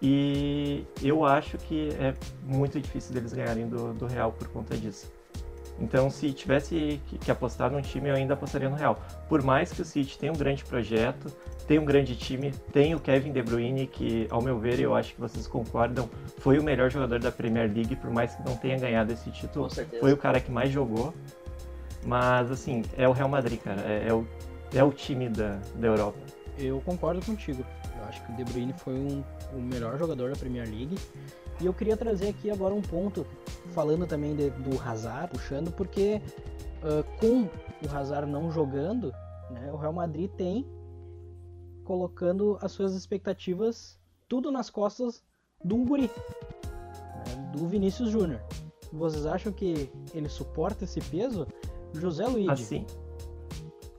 e 0.01 0.85
eu 1.01 1.25
acho 1.25 1.57
que 1.57 1.89
é 1.99 2.13
muito 2.43 2.79
difícil 2.79 3.13
deles 3.13 3.33
ganharem 3.33 3.67
do, 3.67 3.93
do 3.93 4.05
Real 4.05 4.31
por 4.31 4.47
conta 4.49 4.77
disso. 4.77 5.11
Então, 5.79 6.09
se 6.09 6.31
tivesse 6.33 6.99
que, 7.07 7.29
apostar 7.29 7.71
num 7.71 7.81
time, 7.81 8.09
eu 8.09 8.15
ainda 8.15 8.33
apostaria 8.33 8.69
no 8.69 8.75
Real. 8.75 8.99
Por 9.29 9.43
mais 9.43 9.71
que 9.71 9.81
o 9.81 9.85
City 9.85 10.17
tenha 10.17 10.31
um 10.31 10.35
grande 10.35 10.63
projeto, 10.65 11.31
tem 11.67 11.77
um 11.77 11.85
grande 11.85 12.15
time, 12.15 12.51
tem 12.71 12.95
o 12.95 12.99
Kevin 12.99 13.31
De 13.31 13.43
Bruyne, 13.43 13.85
que, 13.85 14.27
ao 14.29 14.41
meu 14.41 14.57
ver, 14.57 14.79
eu 14.79 14.95
acho 14.95 15.13
que 15.13 15.19
vocês 15.19 15.45
concordam, 15.45 16.09
foi 16.39 16.57
o 16.57 16.63
melhor 16.63 16.89
jogador 16.89 17.19
da 17.19 17.31
Premier 17.31 17.71
League, 17.71 17.95
por 17.97 18.09
mais 18.09 18.33
que 18.35 18.43
não 18.43 18.55
tenha 18.55 18.77
ganhado 18.79 19.11
esse 19.13 19.29
título. 19.29 19.69
Foi 19.99 20.13
o 20.13 20.17
cara 20.17 20.39
que 20.39 20.51
mais 20.51 20.71
jogou. 20.71 21.13
Mas, 22.05 22.49
assim, 22.49 22.83
é 22.97 23.07
o 23.07 23.11
Real 23.11 23.29
Madrid, 23.29 23.59
cara. 23.59 23.81
É, 23.81 24.07
é 24.07 24.13
o, 24.13 24.25
é 24.73 24.83
o 24.83 24.91
time 24.91 25.29
da, 25.29 25.59
da 25.75 25.87
Europa. 25.87 26.17
Eu 26.57 26.81
concordo 26.81 27.23
contigo. 27.23 27.63
Eu 27.99 28.05
acho 28.05 28.25
que 28.25 28.31
o 28.31 28.35
De 28.35 28.43
Bruyne 28.45 28.73
foi 28.73 28.93
um, 28.93 29.23
o 29.53 29.61
melhor 29.61 29.97
jogador 29.97 30.31
da 30.31 30.35
Premier 30.35 30.67
League. 30.67 30.97
E 31.59 31.65
eu 31.65 31.73
queria 31.73 31.97
trazer 31.97 32.29
aqui 32.29 32.51
agora 32.51 32.73
um 32.73 32.81
ponto, 32.81 33.25
falando 33.71 34.05
também 34.05 34.35
de, 34.35 34.49
do 34.49 34.79
Hazard, 34.81 35.31
puxando, 35.31 35.71
porque 35.71 36.21
uh, 36.83 37.03
com 37.19 37.43
o 37.43 37.95
Hazard 37.95 38.29
não 38.29 38.51
jogando, 38.51 39.11
né, 39.49 39.71
o 39.71 39.77
Real 39.77 39.93
Madrid 39.93 40.29
tem 40.31 40.65
colocando 41.83 42.57
as 42.61 42.71
suas 42.71 42.93
expectativas 42.93 43.97
tudo 44.27 44.51
nas 44.51 44.69
costas 44.69 45.23
do 45.63 45.77
guri, 45.77 46.11
né, 47.25 47.51
do 47.55 47.67
Vinícius 47.67 48.09
Júnior. 48.09 48.41
Vocês 48.91 49.25
acham 49.25 49.51
que 49.51 49.89
ele 50.13 50.29
suporta 50.29 50.83
esse 50.83 51.01
peso? 51.01 51.47
José 51.93 52.25
Luiz. 52.27 52.49
Assim, 52.49 52.85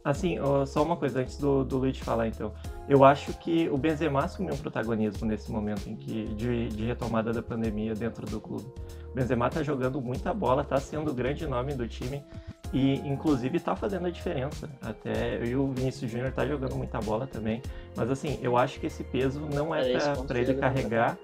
assim 0.05 0.37
só 0.67 0.83
uma 0.83 0.97
coisa 0.97 1.21
antes 1.21 1.39
do, 1.39 1.65
do 1.65 1.79
Luiz 1.79 1.99
falar 1.99 2.29
então. 2.29 2.53
Eu 2.89 3.05
acho 3.05 3.35
que 3.35 3.69
o 3.69 3.77
Benzema 3.77 4.25
assumiu 4.25 4.55
um 4.55 4.57
protagonismo 4.57 5.27
nesse 5.27 5.53
momento 5.53 5.89
em 5.91 5.95
que 5.95 6.25
de, 6.35 6.69
de 6.69 6.87
retomada 6.87 7.33
da 7.33 7.43
pandemia 7.43 7.95
dentro 7.95 8.25
do 8.25 8.41
clube. 8.41 8.65
O 9.11 9.15
Benzema 9.15 9.51
tá 9.51 9.63
jogando 9.63 10.01
muita 10.01 10.33
bola, 10.33 10.65
tá 10.65 10.79
sendo 10.81 11.11
o 11.11 11.15
grande 11.15 11.47
nome 11.47 11.75
do 11.75 11.87
time 11.87 12.25
e 12.73 12.95
inclusive 13.07 13.61
tá 13.61 13.77
fazendo 13.77 14.07
a 14.07 14.11
diferença. 14.11 14.71
Até 14.81 15.45
e 15.45 15.55
o 15.55 15.71
Vinícius 15.73 16.11
Júnior 16.11 16.33
tá 16.33 16.47
jogando 16.47 16.77
muita 16.77 16.99
bola 16.99 17.27
também, 17.27 17.61
mas 17.95 18.11
assim, 18.11 18.39
eu 18.41 18.57
acho 18.57 18.81
que 18.81 18.87
esse 18.87 19.05
peso 19.05 19.41
não 19.41 19.75
é, 19.75 19.93
é 19.93 20.15
para 20.27 20.39
ele 20.39 20.55
carregar. 20.55 21.19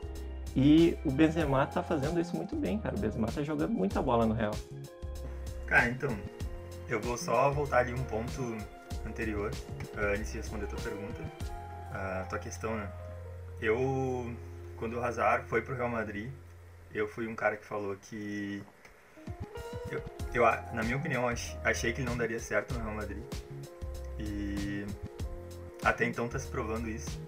E 0.56 0.96
o 1.04 1.10
Benzema 1.10 1.66
tá 1.66 1.82
fazendo 1.82 2.20
isso 2.20 2.36
muito 2.36 2.54
bem, 2.54 2.78
cara. 2.78 2.94
O 2.94 2.98
Benzema 2.98 3.26
tá 3.26 3.42
jogando 3.42 3.72
muita 3.72 4.00
bola 4.00 4.24
no 4.24 4.34
Real. 4.34 4.54
Cara, 5.66 5.88
então, 5.88 6.16
eu 6.88 7.00
vou 7.00 7.16
só 7.16 7.50
voltar 7.50 7.78
ali 7.78 7.92
um 7.92 8.04
ponto 8.04 8.56
anterior, 9.04 9.50
uh, 9.96 10.14
antes 10.14 10.30
de 10.30 10.38
responder 10.38 10.64
a 10.66 10.68
tua 10.68 10.78
pergunta, 10.78 11.22
a 11.94 12.26
tua 12.28 12.38
questão, 12.38 12.76
né? 12.76 12.90
Eu, 13.60 14.34
quando 14.76 14.98
o 14.98 15.04
Hazard 15.04 15.48
foi 15.48 15.62
pro 15.62 15.74
Real 15.74 15.88
Madrid, 15.88 16.30
eu 16.92 17.08
fui 17.08 17.26
um 17.26 17.34
cara 17.34 17.56
que 17.56 17.64
falou 17.64 17.96
que. 17.96 18.62
Eu, 19.90 20.02
eu 20.34 20.44
na 20.72 20.82
minha 20.82 20.96
opinião, 20.96 21.26
achei 21.64 21.92
que 21.92 22.00
ele 22.00 22.08
não 22.08 22.16
daria 22.16 22.40
certo 22.40 22.74
no 22.74 22.82
Real 22.82 22.96
Madrid. 22.96 23.22
E 24.18 24.84
até 25.82 26.04
então 26.04 26.28
tá 26.28 26.38
se 26.38 26.48
provando 26.48 26.88
isso. 26.88 27.20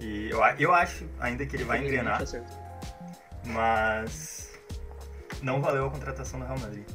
E 0.00 0.28
eu, 0.30 0.40
eu 0.58 0.74
acho 0.74 1.08
ainda 1.20 1.46
que 1.46 1.56
ele 1.56 1.64
vai 1.64 1.78
engrenar. 1.78 2.20
Mas 3.44 4.52
não 5.42 5.60
valeu 5.60 5.86
a 5.86 5.90
contratação 5.90 6.40
do 6.40 6.46
Real 6.46 6.58
Madrid. 6.58 6.86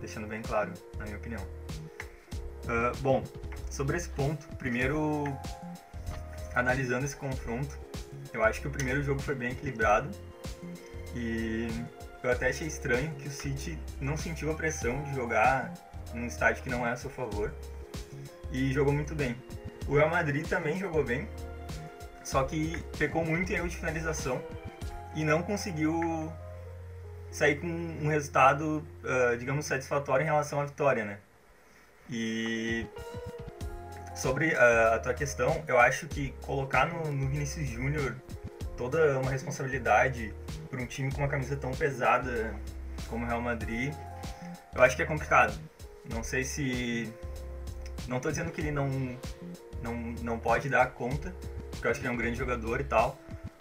Deixando 0.00 0.26
bem 0.26 0.42
claro, 0.42 0.72
na 0.98 1.04
minha 1.04 1.16
opinião. 1.16 1.42
Uh, 2.64 2.96
bom, 3.00 3.22
sobre 3.70 3.96
esse 3.96 4.08
ponto, 4.08 4.46
primeiro 4.56 5.24
analisando 6.56 7.04
esse 7.04 7.14
confronto, 7.14 7.78
eu 8.32 8.42
acho 8.42 8.62
que 8.62 8.66
o 8.66 8.70
primeiro 8.70 9.02
jogo 9.02 9.20
foi 9.20 9.34
bem 9.34 9.52
equilibrado 9.52 10.10
e 11.14 11.68
eu 12.22 12.30
até 12.30 12.48
achei 12.48 12.66
estranho 12.66 13.14
que 13.16 13.28
o 13.28 13.30
City 13.30 13.78
não 14.00 14.16
sentiu 14.16 14.50
a 14.50 14.54
pressão 14.54 15.02
de 15.04 15.14
jogar 15.14 15.72
num 16.14 16.26
estádio 16.26 16.62
que 16.62 16.70
não 16.70 16.86
é 16.86 16.92
a 16.92 16.96
seu 16.96 17.10
favor 17.10 17.52
e 18.50 18.72
jogou 18.72 18.92
muito 18.92 19.14
bem. 19.14 19.36
O 19.86 19.96
Real 19.96 20.08
Madrid 20.08 20.46
também 20.48 20.78
jogou 20.78 21.04
bem, 21.04 21.28
só 22.24 22.42
que 22.42 22.82
pecou 22.98 23.24
muito 23.24 23.52
em 23.52 23.56
erro 23.56 23.68
de 23.68 23.76
finalização 23.76 24.42
e 25.14 25.24
não 25.24 25.42
conseguiu 25.42 26.32
sair 27.30 27.60
com 27.60 27.66
um 27.66 28.08
resultado, 28.08 28.82
uh, 29.04 29.36
digamos, 29.36 29.66
satisfatório 29.66 30.22
em 30.22 30.26
relação 30.26 30.60
à 30.60 30.64
vitória, 30.64 31.04
né? 31.04 31.18
E 32.08 32.86
sobre 34.16 34.54
uh, 34.54 34.94
a 34.94 34.98
tua 34.98 35.12
questão, 35.12 35.62
eu 35.68 35.78
acho 35.78 36.08
que 36.08 36.34
colocar 36.40 36.86
no, 36.86 37.12
no 37.12 37.28
Vinícius 37.28 37.68
Júnior 37.68 38.16
toda 38.76 39.18
uma 39.18 39.30
responsabilidade 39.30 40.34
para 40.70 40.80
um 40.80 40.86
time 40.86 41.12
com 41.12 41.18
uma 41.18 41.28
camisa 41.28 41.54
tão 41.54 41.70
pesada 41.72 42.54
como 43.08 43.24
o 43.24 43.28
Real 43.28 43.40
Madrid, 43.40 43.94
eu 44.74 44.82
acho 44.82 44.96
que 44.96 45.02
é 45.02 45.06
complicado. 45.06 45.54
Não 46.10 46.22
sei 46.22 46.44
se. 46.44 47.12
Não 48.08 48.16
estou 48.16 48.30
dizendo 48.30 48.50
que 48.50 48.60
ele 48.60 48.70
não, 48.70 48.88
não, 49.82 49.94
não 50.22 50.38
pode 50.38 50.68
dar 50.68 50.86
conta, 50.92 51.34
porque 51.70 51.86
eu 51.86 51.90
acho 51.90 52.00
que 52.00 52.06
ele 52.06 52.12
é 52.12 52.14
um 52.14 52.18
grande 52.18 52.38
jogador 52.38 52.80
e 52.80 52.84
tal, 52.84 53.18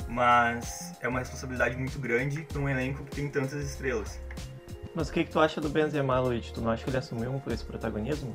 mas 0.08 0.94
é 1.02 1.08
uma 1.08 1.20
responsabilidade 1.20 1.76
muito 1.76 2.00
grande 2.00 2.44
para 2.44 2.60
um 2.60 2.70
elenco 2.70 3.04
que 3.04 3.16
tem 3.16 3.28
tantas 3.28 3.62
estrelas. 3.64 4.20
Mas 4.94 5.10
o 5.10 5.14
que, 5.14 5.26
que 5.26 5.32
tu 5.32 5.40
acha 5.40 5.60
do 5.60 5.68
Benzema, 5.68 6.20
Luiz? 6.20 6.52
Tu 6.52 6.62
não 6.62 6.72
acha 6.72 6.84
que 6.84 6.90
ele 6.90 6.98
assumiu 6.98 7.42
esse 7.48 7.66
protagonismo? 7.66 8.34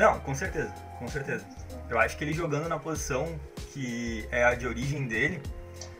Não, 0.00 0.18
com 0.20 0.34
certeza, 0.34 0.72
com 0.98 1.06
certeza. 1.06 1.44
Eu 1.90 1.98
acho 1.98 2.16
que 2.16 2.24
ele 2.24 2.32
jogando 2.32 2.66
na 2.70 2.78
posição 2.78 3.38
que 3.70 4.26
é 4.30 4.42
a 4.42 4.54
de 4.54 4.66
origem 4.66 5.06
dele, 5.06 5.42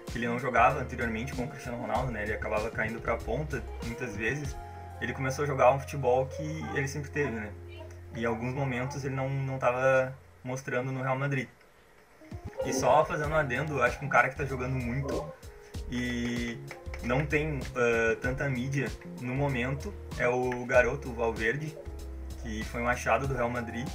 que 0.06 0.16
ele 0.16 0.26
não 0.26 0.38
jogava 0.38 0.80
anteriormente 0.80 1.34
com 1.34 1.44
o 1.44 1.48
Cristiano 1.48 1.76
Ronaldo, 1.76 2.10
né? 2.10 2.22
Ele 2.22 2.32
acabava 2.32 2.70
caindo 2.70 2.98
para 2.98 3.12
a 3.12 3.18
ponta 3.18 3.62
muitas 3.84 4.16
vezes. 4.16 4.56
Ele 5.02 5.12
começou 5.12 5.44
a 5.44 5.46
jogar 5.46 5.70
um 5.72 5.78
futebol 5.78 6.26
que 6.28 6.64
ele 6.74 6.88
sempre 6.88 7.10
teve, 7.10 7.30
né? 7.30 7.52
E 8.16 8.22
em 8.22 8.24
alguns 8.24 8.54
momentos 8.54 9.04
ele 9.04 9.14
não 9.14 9.28
não 9.28 9.56
estava 9.56 10.16
mostrando 10.42 10.90
no 10.90 11.02
Real 11.02 11.18
Madrid. 11.18 11.46
E 12.64 12.72
só 12.72 13.04
fazendo 13.04 13.32
um 13.32 13.36
adendo, 13.36 13.82
acho 13.82 13.98
que 13.98 14.04
um 14.06 14.08
cara 14.08 14.28
que 14.28 14.34
está 14.34 14.46
jogando 14.46 14.76
muito 14.76 15.30
e 15.90 16.58
não 17.02 17.26
tem 17.26 17.58
uh, 17.58 18.16
tanta 18.22 18.48
mídia 18.48 18.90
no 19.20 19.34
momento 19.34 19.92
é 20.16 20.26
o 20.26 20.64
garoto 20.64 21.12
Valverde, 21.12 21.76
que 22.42 22.64
foi 22.64 22.80
um 22.80 22.88
achado 22.88 23.26
do 23.26 23.34
Real 23.34 23.50
Madrid. 23.50 23.88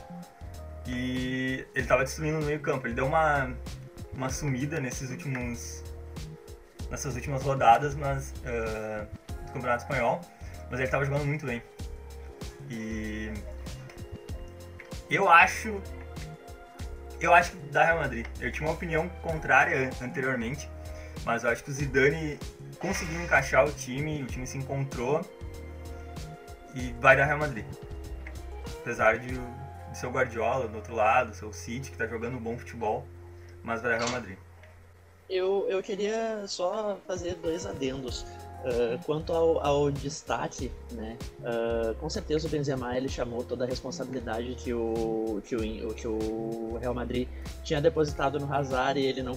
E 0.87 1.65
ele 1.73 1.83
estava 1.83 2.03
destruindo 2.03 2.39
no 2.39 2.45
meio 2.45 2.59
campo. 2.59 2.85
Ele 2.87 2.93
deu 2.93 3.05
uma, 3.05 3.53
uma 4.13 4.29
sumida 4.29 4.79
nesses 4.79 5.09
últimos 5.09 5.83
nessas 6.89 7.15
últimas 7.15 7.41
rodadas 7.41 7.95
mas, 7.95 8.31
uh, 8.41 9.05
do 9.47 9.51
Campeonato 9.53 9.83
Espanhol, 9.83 10.21
mas 10.69 10.79
ele 10.79 10.83
estava 10.83 11.03
jogando 11.03 11.25
muito 11.25 11.45
bem. 11.45 11.61
E 12.69 13.31
eu 15.09 15.29
acho 15.29 15.81
eu 17.19 17.33
acho 17.33 17.51
que 17.51 17.57
dá 17.69 17.85
Real 17.85 17.99
Madrid. 17.99 18.25
Eu 18.39 18.51
tinha 18.51 18.67
uma 18.67 18.73
opinião 18.75 19.09
contrária 19.21 19.89
anteriormente, 20.01 20.69
mas 21.23 21.43
eu 21.43 21.49
acho 21.49 21.63
que 21.63 21.71
o 21.71 21.73
Zidane 21.73 22.39
conseguiu 22.79 23.21
encaixar 23.21 23.65
o 23.65 23.71
time, 23.71 24.21
o 24.21 24.25
time 24.25 24.45
se 24.45 24.57
encontrou 24.57 25.21
e 26.73 26.93
vai 26.99 27.15
dar 27.15 27.25
Real 27.25 27.39
Madrid. 27.39 27.65
Apesar 28.85 29.17
de, 29.17 29.29
de 29.29 29.97
ser 29.97 30.05
o 30.05 30.11
Guardiola 30.11 30.67
do 30.67 30.75
outro 30.75 30.93
lado, 30.93 31.33
ser 31.33 31.45
o 31.45 31.51
City, 31.51 31.89
que 31.89 31.95
está 31.95 32.05
jogando 32.05 32.37
um 32.37 32.39
bom 32.39 32.55
futebol, 32.55 33.03
mas 33.63 33.81
vai 33.81 33.97
Real 33.97 34.11
Madrid. 34.11 34.37
Eu, 35.27 35.65
eu 35.67 35.81
queria 35.81 36.47
só 36.47 36.95
fazer 37.07 37.33
dois 37.41 37.65
adendos. 37.65 38.27
Uh, 38.61 39.03
quanto 39.03 39.33
ao, 39.33 39.59
ao, 39.59 39.91
destaque, 39.91 40.71
né, 40.91 41.17
uh, 41.39 41.95
com 41.95 42.09
certeza 42.09 42.47
o 42.47 42.49
Benzema 42.49 42.95
ele 42.95 43.07
chamou 43.07 43.43
toda 43.43 43.63
a 43.63 43.67
responsabilidade 43.67 44.55
que 44.55 44.73
o, 44.73 45.39
que 45.45 45.55
o, 45.55 45.93
que 45.93 46.07
o 46.07 46.77
Real 46.79 46.93
Madrid 46.93 47.27
tinha 47.63 47.79
depositado 47.79 48.39
no 48.39 48.51
Hazard 48.51 48.99
e 48.99 49.05
ele 49.05 49.21
não, 49.21 49.33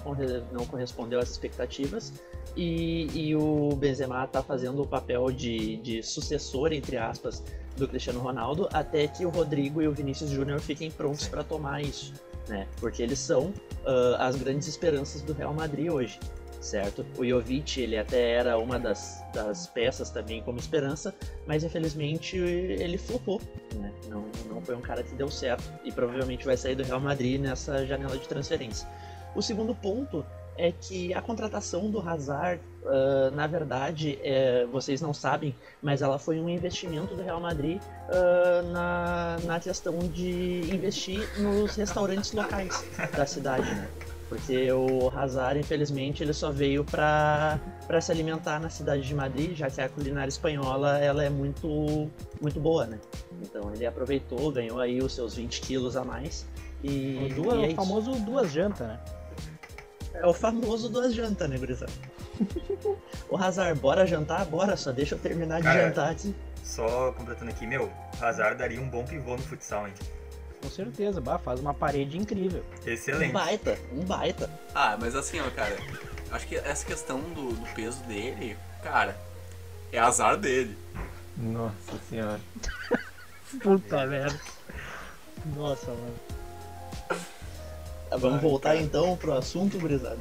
não 0.52 0.66
correspondeu 0.66 1.20
às 1.20 1.30
expectativas. 1.30 2.12
E, 2.54 3.06
e 3.14 3.34
o 3.34 3.70
Benzema 3.76 4.24
está 4.24 4.42
fazendo 4.42 4.82
o 4.82 4.86
papel 4.86 5.30
de, 5.30 5.76
de 5.78 6.02
sucessor, 6.02 6.72
entre 6.72 6.96
aspas, 6.96 7.42
do 7.78 7.88
Cristiano 7.88 8.20
Ronaldo, 8.20 8.68
até 8.72 9.06
que 9.06 9.24
o 9.24 9.30
Rodrigo 9.30 9.80
e 9.80 9.88
o 9.88 9.92
Vinícius 9.92 10.30
Júnior 10.30 10.60
fiquem 10.60 10.90
prontos 10.90 11.28
para 11.28 11.42
tomar 11.42 11.82
isso. 11.82 12.12
Né? 12.48 12.66
Porque 12.80 13.02
eles 13.02 13.18
são 13.18 13.46
uh, 13.46 14.16
as 14.18 14.36
grandes 14.36 14.68
esperanças 14.68 15.22
do 15.22 15.32
Real 15.32 15.52
Madrid 15.52 15.90
hoje 15.90 16.18
certo? 16.60 17.04
O 17.16 17.24
Jovic, 17.24 17.80
ele 17.80 17.96
até 17.96 18.32
era 18.32 18.58
uma 18.58 18.78
das, 18.78 19.24
das 19.32 19.66
peças 19.66 20.10
também 20.10 20.42
como 20.42 20.58
esperança, 20.58 21.14
mas 21.46 21.64
infelizmente 21.64 22.36
ele 22.36 22.98
flopou, 22.98 23.40
né? 23.74 23.92
Não, 24.08 24.24
não 24.48 24.60
foi 24.60 24.76
um 24.76 24.80
cara 24.80 25.02
que 25.02 25.14
deu 25.14 25.30
certo 25.30 25.64
e 25.84 25.92
provavelmente 25.92 26.44
vai 26.44 26.56
sair 26.56 26.74
do 26.74 26.82
Real 26.82 27.00
Madrid 27.00 27.40
nessa 27.40 27.86
janela 27.86 28.16
de 28.16 28.26
transferência. 28.26 28.88
O 29.34 29.42
segundo 29.42 29.74
ponto 29.74 30.24
é 30.56 30.72
que 30.72 31.14
a 31.14 31.22
contratação 31.22 31.90
do 31.90 32.00
Hazard, 32.00 32.60
uh, 32.82 33.34
na 33.34 33.46
verdade, 33.46 34.18
é, 34.22 34.66
vocês 34.66 35.00
não 35.00 35.14
sabem, 35.14 35.54
mas 35.82 36.02
ela 36.02 36.18
foi 36.18 36.40
um 36.40 36.48
investimento 36.48 37.14
do 37.14 37.22
Real 37.22 37.40
Madrid 37.40 37.80
uh, 37.80 38.72
na, 38.72 39.36
na 39.44 39.60
questão 39.60 39.98
de 39.98 40.60
investir 40.72 41.20
nos 41.38 41.76
restaurantes 41.76 42.32
locais 42.32 42.84
da 43.16 43.26
cidade, 43.26 43.68
né? 43.74 43.88
Porque 44.28 44.70
o 44.70 45.08
Hazard, 45.08 45.58
infelizmente, 45.58 46.22
ele 46.22 46.34
só 46.34 46.50
veio 46.50 46.84
para 46.84 47.58
se 48.00 48.12
alimentar 48.12 48.60
na 48.60 48.68
cidade 48.68 49.02
de 49.02 49.14
Madrid, 49.14 49.56
já 49.56 49.70
que 49.70 49.80
a 49.80 49.88
culinária 49.88 50.28
espanhola 50.28 50.98
ela 50.98 51.24
é 51.24 51.30
muito, 51.30 52.10
muito 52.38 52.60
boa, 52.60 52.86
né? 52.86 52.98
Então 53.40 53.72
ele 53.74 53.86
aproveitou, 53.86 54.52
ganhou 54.52 54.80
aí 54.80 54.98
os 55.00 55.14
seus 55.14 55.34
20 55.34 55.62
quilos 55.62 55.96
a 55.96 56.04
mais. 56.04 56.46
E, 56.84 57.30
o, 57.32 57.34
duas, 57.34 57.58
e 57.58 57.64
é 57.64 57.68
o 57.68 57.74
famoso 57.74 58.12
duas 58.16 58.52
jantas, 58.52 58.86
né? 58.86 59.00
É 60.12 60.26
o 60.26 60.34
famoso 60.34 60.90
duas 60.90 61.14
jantas, 61.14 61.48
né, 61.48 61.56
gurizada? 61.56 61.92
o 63.28 63.36
Hazard, 63.36 63.78
bora 63.80 64.06
jantar? 64.06 64.44
Bora, 64.46 64.76
só 64.76 64.92
deixa 64.92 65.14
eu 65.14 65.18
terminar 65.18 65.58
de 65.58 65.64
Cara, 65.64 65.88
jantar 65.88 66.10
aqui. 66.10 66.34
Só 66.62 67.12
completando 67.12 67.50
aqui, 67.50 67.66
meu, 67.66 67.84
o 68.20 68.24
Hazard 68.24 68.56
daria 68.58 68.80
um 68.80 68.88
bom 68.88 69.04
pivô 69.04 69.32
no 69.32 69.42
futsal, 69.42 69.86
hein? 69.86 69.94
com 70.60 70.68
certeza. 70.68 71.20
Bah, 71.20 71.38
faz 71.38 71.60
uma 71.60 71.72
parede 71.72 72.18
incrível. 72.18 72.64
Um 72.84 72.90
Excelente. 72.90 73.32
baita, 73.32 73.78
um 73.92 74.04
baita. 74.04 74.50
Ah, 74.74 74.96
mas 75.00 75.14
assim, 75.14 75.40
ó, 75.40 75.48
cara, 75.50 75.76
acho 76.32 76.46
que 76.46 76.56
essa 76.56 76.84
questão 76.84 77.20
do, 77.20 77.52
do 77.52 77.74
peso 77.74 78.02
dele, 78.04 78.56
cara, 78.82 79.16
é 79.92 79.98
azar 79.98 80.36
dele. 80.36 80.76
Nossa 81.36 81.98
senhora. 82.08 82.40
Puta 83.62 84.06
merda. 84.06 84.38
Nossa, 85.56 85.86
mano. 85.86 86.14
Ah, 88.10 88.16
Vamos 88.16 88.42
voltar 88.42 88.76
então 88.76 89.16
pro 89.16 89.32
assunto, 89.34 89.78
gurizada. 89.78 90.18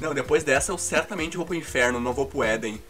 Não, 0.00 0.12
depois 0.14 0.42
dessa 0.44 0.72
eu 0.72 0.78
certamente 0.78 1.36
vou 1.36 1.46
pro 1.46 1.54
inferno, 1.54 2.00
não 2.00 2.12
vou 2.12 2.26
pro 2.26 2.42
Éden. 2.42 2.80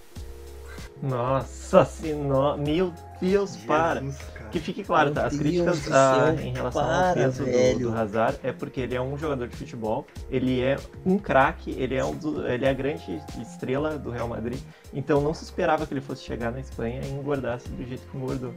Nossa 1.02 1.84
senhora. 1.84 2.56
Meu 2.56 2.92
Deus, 3.20 3.56
para. 3.56 4.00
Cara. 4.00 4.50
Que 4.50 4.61
fique 4.61 4.84
claro, 4.84 5.11
tá? 5.11 5.26
As 5.26 5.37
críticas 5.37 5.80
do 5.80 5.92
ah, 5.92 6.32
em 6.40 6.52
relação 6.52 6.82
para, 6.82 7.08
ao 7.08 7.14
peso 7.14 7.44
do, 7.44 7.78
do 7.90 7.99
Hazard 7.99 8.38
é 8.44 8.52
porque 8.52 8.80
ele 8.80 8.94
é 8.94 9.00
um 9.02 9.18
jogador 9.18 9.49
de 9.49 9.56
futebol, 9.56 10.06
ele 10.30 10.61
é 10.62 10.76
um 11.04 11.18
craque, 11.18 11.73
ele 11.73 11.96
é 11.96 12.04
um 12.04 12.14
do- 12.14 12.46
ele 12.46 12.64
é 12.64 12.70
a 12.70 12.73
grande 12.73 13.20
estrela 13.40 13.99
do 13.99 14.11
Real 14.11 14.28
Madrid, 14.28 14.61
então 14.92 15.20
não 15.20 15.34
se 15.34 15.42
esperava 15.42 15.84
que 15.87 15.92
ele 15.92 16.00
fosse 16.00 16.23
chegar 16.23 16.52
na 16.52 16.61
Espanha 16.61 17.00
e 17.02 17.11
engordasse 17.11 17.68
do 17.68 17.84
jeito 17.84 18.06
que 18.08 18.16
engordou. 18.16 18.54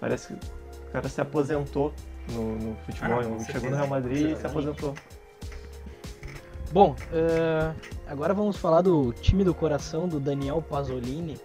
Parece 0.00 0.28
que 0.28 0.32
o 0.32 0.90
cara 0.92 1.08
se 1.10 1.20
aposentou 1.20 1.92
no, 2.30 2.56
no 2.56 2.76
futebol, 2.86 3.18
Ah, 3.38 3.44
chegou 3.52 3.70
no 3.70 3.76
Real 3.76 3.88
Madrid 3.88 4.16
e 4.16 4.18
se 4.18 4.40
Certamente. 4.40 4.46
aposentou. 4.70 4.94
Bom, 6.72 6.94
eh, 7.12 7.74
agora 8.06 8.32
vamos 8.32 8.56
falar 8.56 8.82
do 8.82 9.12
time 9.12 9.42
do 9.42 9.52
coração 9.54 10.06
do 10.08 10.20
Daniel 10.20 10.62
Pasolini. 10.62 11.36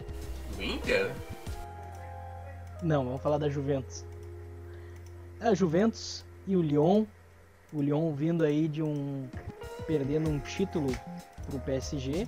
O 0.58 0.62
Inter? 0.62 1.12
Não, 2.84 3.04
vamos 3.06 3.22
falar 3.22 3.38
da 3.40 3.50
Juventus. 3.50 4.06
A 5.40 5.54
Juventus 5.56 6.24
e 6.46 6.56
o 6.56 6.62
Lyon. 6.62 7.06
O 7.74 7.82
Lyon 7.82 8.14
vindo 8.14 8.44
aí 8.44 8.68
de 8.68 8.84
um. 8.84 9.28
perdendo 9.88 10.30
um 10.30 10.40
título 10.40 10.94
pro 11.50 11.60
PSG. 11.60 12.28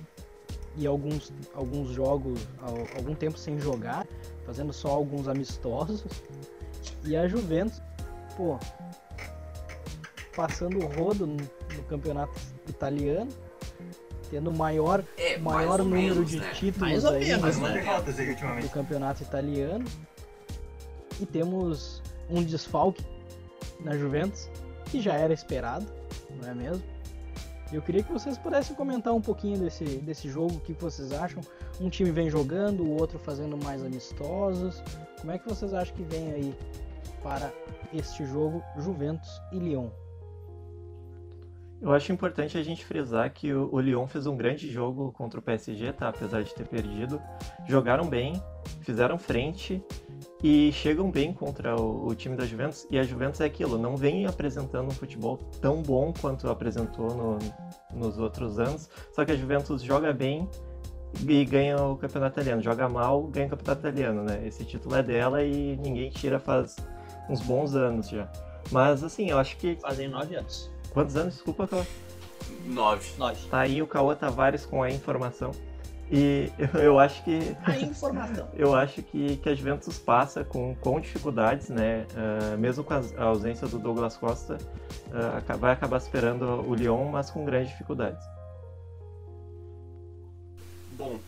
E 0.76 0.86
alguns, 0.86 1.32
alguns 1.54 1.90
jogos, 1.90 2.46
al- 2.62 2.86
algum 2.96 3.12
tempo 3.14 3.36
sem 3.38 3.58
jogar, 3.58 4.06
fazendo 4.46 4.72
só 4.72 4.88
alguns 4.88 5.26
amistosos. 5.26 6.04
E 7.04 7.16
a 7.16 7.26
Juventus, 7.26 7.80
pô, 8.36 8.58
passando 10.36 10.78
o 10.78 10.86
rodo 10.86 11.26
no, 11.26 11.36
no 11.36 11.82
campeonato 11.88 12.32
italiano, 12.70 13.30
tendo 14.30 14.50
o 14.50 14.56
maior, 14.56 15.02
É, 15.16 15.38
maior 15.38 15.78
número 15.78 16.14
menos, 16.16 16.30
de 16.30 16.38
né? 16.38 16.50
títulos 16.54 16.78
Mais 16.90 17.04
ou 17.04 17.12
aí 17.12 17.24
menos, 17.26 17.56
né? 17.58 17.82
do 18.62 18.68
campeonato 18.70 19.22
italiano. 19.22 19.84
E 21.20 21.26
temos 21.26 22.02
um 22.30 22.42
desfalque 22.42 23.04
na 23.80 23.96
Juventus, 23.96 24.48
que 24.86 25.00
já 25.00 25.14
era 25.14 25.32
esperado, 25.32 25.86
não 26.40 26.48
é 26.48 26.54
mesmo? 26.54 26.82
Eu 27.72 27.82
queria 27.82 28.02
que 28.02 28.10
vocês 28.12 28.38
pudessem 28.38 28.74
comentar 28.74 29.12
um 29.12 29.20
pouquinho 29.20 29.58
desse, 29.58 29.84
desse 29.84 30.28
jogo, 30.28 30.54
o 30.54 30.60
que 30.60 30.72
vocês 30.72 31.12
acham. 31.12 31.42
Um 31.80 31.90
time 31.90 32.10
vem 32.10 32.30
jogando, 32.30 32.82
o 32.82 32.96
outro 32.98 33.18
fazendo 33.18 33.62
mais 33.62 33.84
amistosos. 33.84 34.82
Como 35.20 35.32
é 35.32 35.38
que 35.38 35.46
vocês 35.46 35.74
acham 35.74 35.94
que 35.94 36.02
vem 36.04 36.32
aí 36.32 36.54
para 37.22 37.52
este 37.92 38.24
jogo 38.24 38.62
Juventus 38.78 39.28
e 39.52 39.58
Lyon? 39.58 39.88
Eu 41.80 41.92
acho 41.92 42.10
importante 42.12 42.58
a 42.58 42.62
gente 42.62 42.84
frisar 42.84 43.32
que 43.32 43.54
o, 43.54 43.78
Lyon 43.78 44.06
fez 44.08 44.26
um 44.26 44.36
grande 44.36 44.68
jogo 44.68 45.12
contra 45.12 45.38
o 45.38 45.42
PSG, 45.42 45.92
tá? 45.92 46.08
Apesar 46.08 46.42
de 46.42 46.52
ter 46.52 46.66
perdido. 46.66 47.20
Jogaram 47.68 48.04
bem, 48.04 48.42
fizeram 48.80 49.16
frente 49.16 49.80
e 50.42 50.72
chegam 50.72 51.08
bem 51.08 51.32
contra 51.32 51.80
o, 51.80 52.08
o 52.08 52.14
time 52.16 52.36
da 52.36 52.44
Juventus. 52.44 52.84
E 52.90 52.98
a 52.98 53.04
Juventus 53.04 53.40
é 53.40 53.44
aquilo, 53.44 53.78
não 53.78 53.96
vem 53.96 54.26
apresentando 54.26 54.88
um 54.88 54.90
futebol 54.90 55.36
tão 55.60 55.80
bom 55.80 56.12
quanto 56.20 56.50
apresentou 56.50 57.14
no- 57.14 57.38
nos 57.94 58.18
outros 58.18 58.58
anos. 58.58 58.90
Só 59.12 59.24
que 59.24 59.30
a 59.30 59.36
Juventus 59.36 59.80
joga 59.80 60.12
bem 60.12 60.48
e 61.28 61.44
ganha 61.44 61.80
o 61.80 61.96
campeonato 61.96 62.40
italiano. 62.40 62.60
Joga 62.60 62.88
mal, 62.88 63.22
ganha 63.28 63.46
o 63.46 63.50
campeonato 63.50 63.86
italiano, 63.86 64.24
né? 64.24 64.44
Esse 64.44 64.64
título 64.64 64.96
é 64.96 65.02
dela 65.02 65.44
e 65.44 65.76
ninguém 65.76 66.10
tira 66.10 66.40
faz 66.40 66.74
uns 67.30 67.40
bons 67.40 67.76
anos 67.76 68.08
já. 68.08 68.28
Mas 68.72 69.04
assim, 69.04 69.30
eu 69.30 69.38
acho 69.38 69.56
que. 69.58 69.76
Fazem 69.76 70.08
nove 70.08 70.34
anos. 70.34 70.70
Quantos 70.92 71.16
anos? 71.16 71.34
Desculpa, 71.34 71.66
Cauã? 71.66 71.84
Nove. 72.64 73.10
Nove. 73.18 73.48
Tá 73.48 73.60
aí 73.60 73.80
o 73.82 73.86
Cauã 73.86 74.14
Tavares 74.14 74.64
com 74.66 74.82
a 74.82 74.90
informação. 74.90 75.52
E 76.10 76.50
eu, 76.58 76.80
eu 76.80 76.98
acho 76.98 77.22
que. 77.24 77.54
A 77.64 77.78
informação. 77.78 78.48
Eu 78.56 78.74
acho 78.74 79.02
que, 79.02 79.36
que 79.36 79.48
a 79.48 79.54
Juventus 79.54 79.98
passa 79.98 80.42
com, 80.42 80.74
com 80.76 80.98
dificuldades, 81.00 81.68
né? 81.68 82.06
Ah, 82.16 82.56
mesmo 82.56 82.82
com 82.82 82.94
as- 82.94 83.14
a 83.16 83.24
ausência 83.24 83.68
do 83.68 83.78
Douglas 83.78 84.16
Costa, 84.16 84.56
aca- 85.36 85.56
vai 85.56 85.72
acabar 85.72 85.98
esperando 85.98 86.44
o 86.66 86.74
Lyon, 86.74 87.10
mas 87.10 87.30
com 87.30 87.44
grandes 87.44 87.70
dificuldades. 87.72 88.24
Bom, 90.92 91.18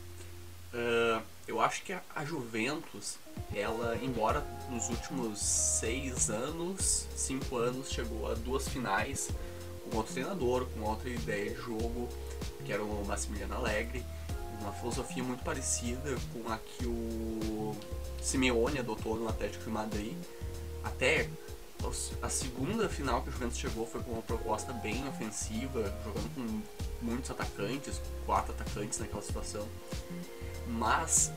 ah, 0.75 1.21
eu 1.47 1.61
acho 1.61 1.83
que 1.85 1.93
a, 1.93 2.01
a 2.17 2.25
Juventus, 2.25 3.19
ela, 3.55 3.97
embora 4.03 4.43
nos 4.71 4.89
últimos 4.89 5.39
seis 5.41 6.31
anos, 6.31 7.07
cinco 7.15 7.57
anos, 7.59 7.91
chegou 7.91 8.31
a 8.31 8.35
duas 8.35 8.69
finais 8.69 9.31
com 9.91 9.99
outro 9.99 10.13
treinador, 10.13 10.67
com 10.67 10.81
outra 10.89 11.09
ideia 11.09 11.51
de 11.51 11.57
jogo, 11.57 12.09
que 12.65 12.73
era 12.73 12.83
o 12.83 13.05
Massimiliano 13.05 13.55
Alegre, 13.55 14.05
uma 14.61 14.73
filosofia 14.73 15.23
muito 15.23 15.43
parecida 15.43 16.17
com 16.33 16.53
a 16.53 16.59
que 16.59 16.87
o 16.87 17.75
Simeone 18.21 18.79
adotou 18.79 19.17
no 19.17 19.29
Atlético 19.29 19.65
de 19.65 19.71
Madrid. 19.71 20.17
Até 20.85 21.29
a 22.23 22.29
segunda 22.29 22.89
final 22.89 23.23
que 23.23 23.31
o 23.31 23.33
Juventus 23.33 23.59
chegou 23.59 23.87
foi 23.87 24.03
com 24.03 24.13
uma 24.13 24.23
proposta 24.23 24.73
bem 24.73 25.07
ofensiva, 25.09 25.83
jogando 26.05 26.35
com 26.35 26.63
muitos 27.03 27.31
atacantes, 27.31 28.01
quatro 28.27 28.53
atacantes 28.53 28.99
naquela 28.99 29.23
situação. 29.23 29.67
Mas 30.67 31.33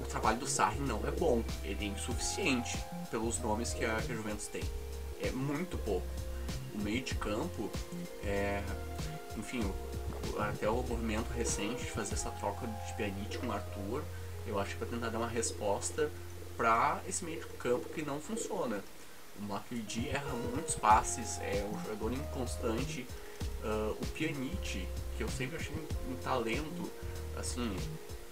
o 0.00 0.04
trabalho 0.04 0.38
do 0.38 0.48
Sarri 0.48 0.80
não 0.80 1.06
é 1.06 1.12
bom, 1.12 1.44
ele 1.62 1.84
é 1.84 1.88
insuficiente 1.88 2.76
pelos 3.10 3.38
nomes 3.38 3.72
que 3.72 3.84
a, 3.84 4.02
que 4.02 4.14
Juventus 4.14 4.48
tem. 4.48 4.62
É 5.20 5.30
muito 5.30 5.78
pouco. 5.78 6.06
O 6.74 6.78
meio 6.78 7.02
de 7.02 7.14
campo, 7.14 7.70
é, 8.24 8.62
enfim, 9.36 9.70
até 10.38 10.68
o 10.68 10.76
movimento 10.76 11.30
recente 11.32 11.84
de 11.84 11.90
fazer 11.90 12.14
essa 12.14 12.30
troca 12.30 12.66
de 12.66 12.92
Pjanic 12.94 13.38
com 13.38 13.48
o 13.48 13.52
Arthur, 13.52 14.02
eu 14.46 14.58
acho 14.58 14.72
que 14.72 14.76
para 14.78 14.88
tentar 14.88 15.10
dar 15.10 15.18
uma 15.18 15.28
resposta 15.28 16.10
para 16.56 17.00
esse 17.08 17.24
meio 17.24 17.40
de 17.40 17.46
campo 17.58 17.88
que 17.90 18.02
não 18.02 18.20
funciona. 18.20 18.82
O 19.38 19.42
Matuidi 19.44 20.08
erra 20.08 20.30
muitos 20.54 20.74
passes, 20.74 21.38
é 21.40 21.66
um 21.70 21.78
jogador 21.82 22.12
inconstante. 22.12 23.06
Ah, 23.64 23.94
o 24.00 24.06
Pjanic, 24.08 24.88
que 25.16 25.22
eu 25.22 25.28
sempre 25.28 25.56
achei 25.56 25.74
um, 25.74 26.12
um 26.12 26.16
talento, 26.16 26.90
assim, 27.36 27.76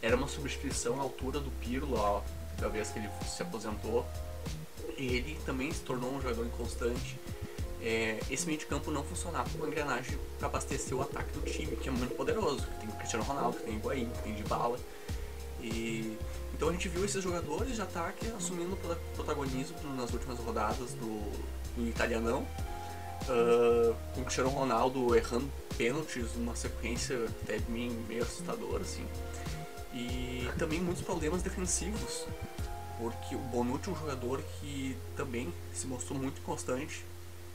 era 0.03 0.17
uma 0.17 0.29
substituição 0.29 0.99
à 0.99 1.03
altura 1.03 1.41
do 1.41 1.51
Pirlo, 1.53 1.97
ó, 1.97 2.23
da 2.59 2.69
vez 2.69 2.91
que 2.91 2.99
ele 2.99 3.09
se 3.27 3.43
aposentou. 3.43 4.07
Ele 4.97 5.39
também 5.47 5.73
se 5.73 5.81
tornou 5.81 6.13
um 6.13 6.21
jogador 6.21 6.47
inconstante. 6.47 7.19
É, 7.83 8.21
esse 8.31 8.47
meio 8.47 8.59
de 8.59 8.67
campo 8.67 8.91
não 8.91 9.03
funcionava 9.03 9.49
como 9.51 9.67
engrenagem 9.67 10.19
para 10.39 10.49
abastecer 10.49 10.97
o 10.97 11.03
ataque 11.03 11.33
do 11.33 11.41
time, 11.43 11.77
que 11.77 11.89
é 11.89 11.93
muito 11.93 12.15
poderoso. 12.15 12.67
Que 12.67 12.81
tem 12.81 12.89
o 12.89 12.93
Cristiano 12.93 13.25
Ronaldo, 13.25 13.57
que 13.57 13.65
tem 13.65 13.75
o 13.75 13.79
Higuaín, 13.79 14.11
que 14.11 14.23
tem 14.23 14.35
Dybala. 14.35 14.79
E 15.63 16.17
então 16.55 16.69
a 16.69 16.73
gente 16.73 16.89
viu 16.89 17.05
esses 17.05 17.23
jogadores 17.23 17.77
de 17.77 17.83
ataque 17.83 18.27
assumindo 18.37 18.77
prota- 18.77 19.01
protagonismo 19.15 19.77
nas 19.97 20.13
últimas 20.13 20.39
rodadas 20.39 20.93
do, 20.93 21.33
do 21.77 21.89
italianão. 21.89 22.47
Ah, 23.29 23.95
com 24.15 24.21
o 24.21 24.25
Cristiano 24.25 24.51
Ronaldo 24.51 25.15
errando 25.15 25.51
pênaltis 25.77 26.35
numa 26.37 26.57
sequência 26.57 27.17
até 27.43 27.59
meio, 27.69 27.93
meio 28.09 28.23
assustadora, 28.23 28.83
assim. 28.83 29.07
E 29.93 30.49
também 30.59 30.81
muitos 30.81 31.03
problemas 31.03 31.43
defensivos, 31.43 32.27
porque 32.99 33.35
o 33.35 33.39
Bonucci 33.39 33.89
é 33.89 33.93
um 33.93 33.97
jogador 33.97 34.43
que 34.61 34.97
também 35.17 35.53
se 35.75 35.87
mostrou 35.87 36.19
muito 36.19 36.41
constante, 36.43 37.05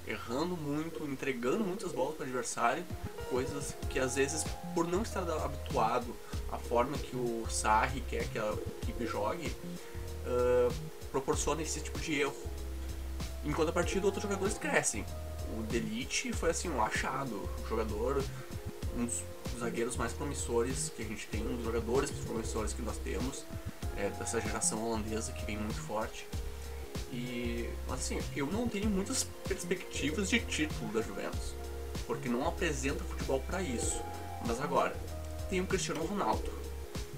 errando 0.08 0.56
muito, 0.56 1.04
entregando 1.06 1.64
muitas 1.64 1.92
bolas 1.92 2.16
para 2.16 2.26
o 2.26 2.28
adversário, 2.28 2.84
coisas 3.30 3.76
que 3.90 4.00
às 4.00 4.16
vezes, 4.16 4.44
por 4.74 4.88
não 4.88 5.02
estar 5.02 5.22
habituado 5.22 6.16
à 6.52 6.58
forma 6.58 6.98
que 6.98 7.16
o 7.16 7.46
Sarri 7.50 8.02
quer 8.02 8.28
que 8.30 8.38
a 8.38 8.54
equipe 8.84 9.06
jogue, 9.06 9.52
ah, 10.26 10.72
proporciona 11.12 11.62
esse 11.62 11.80
tipo 11.80 12.00
de 12.00 12.20
erro. 12.20 12.36
Em 13.44 13.52
contrapartida, 13.52 14.06
outros 14.06 14.24
jogadores 14.24 14.58
crescem. 14.58 15.06
O 15.58 15.64
Delite 15.64 16.34
foi 16.34 16.50
assim 16.50 16.70
um 16.70 16.82
achado, 16.82 17.50
um 17.64 17.68
jogador, 17.68 18.24
um 18.98 19.06
dos 19.06 19.24
zagueiros 19.60 19.96
mais 19.96 20.12
promissores 20.14 20.92
que 20.96 21.04
a 21.04 21.06
gente 21.06 21.28
tem, 21.28 21.42
um 21.42 21.56
dos 21.56 21.66
jogadores 21.66 22.12
promissores 22.12 22.74
que 22.74 22.82
nós 22.82 22.98
temos, 22.98 23.46
é, 23.96 24.10
dessa 24.10 24.42
geração 24.42 24.84
holandesa 24.84 25.32
que 25.32 25.46
vem 25.46 25.58
muito 25.58 25.80
forte. 25.80 26.28
E, 27.16 27.70
mas 27.88 28.00
assim, 28.00 28.20
eu 28.36 28.46
não 28.46 28.68
tenho 28.68 28.90
muitas 28.90 29.26
perspectivas 29.48 30.30
de 30.30 30.42
título 30.42 30.92
da 30.92 31.02
Juventus, 31.02 31.54
porque 32.06 32.28
não 32.28 32.46
apresenta 32.46 33.02
futebol 33.06 33.40
para 33.48 33.62
isso. 33.62 34.02
Mas 34.46 34.60
agora, 34.60 34.94
tem 35.50 35.62
o 35.62 35.66
Cristiano 35.66 36.04
Ronaldo, 36.06 36.52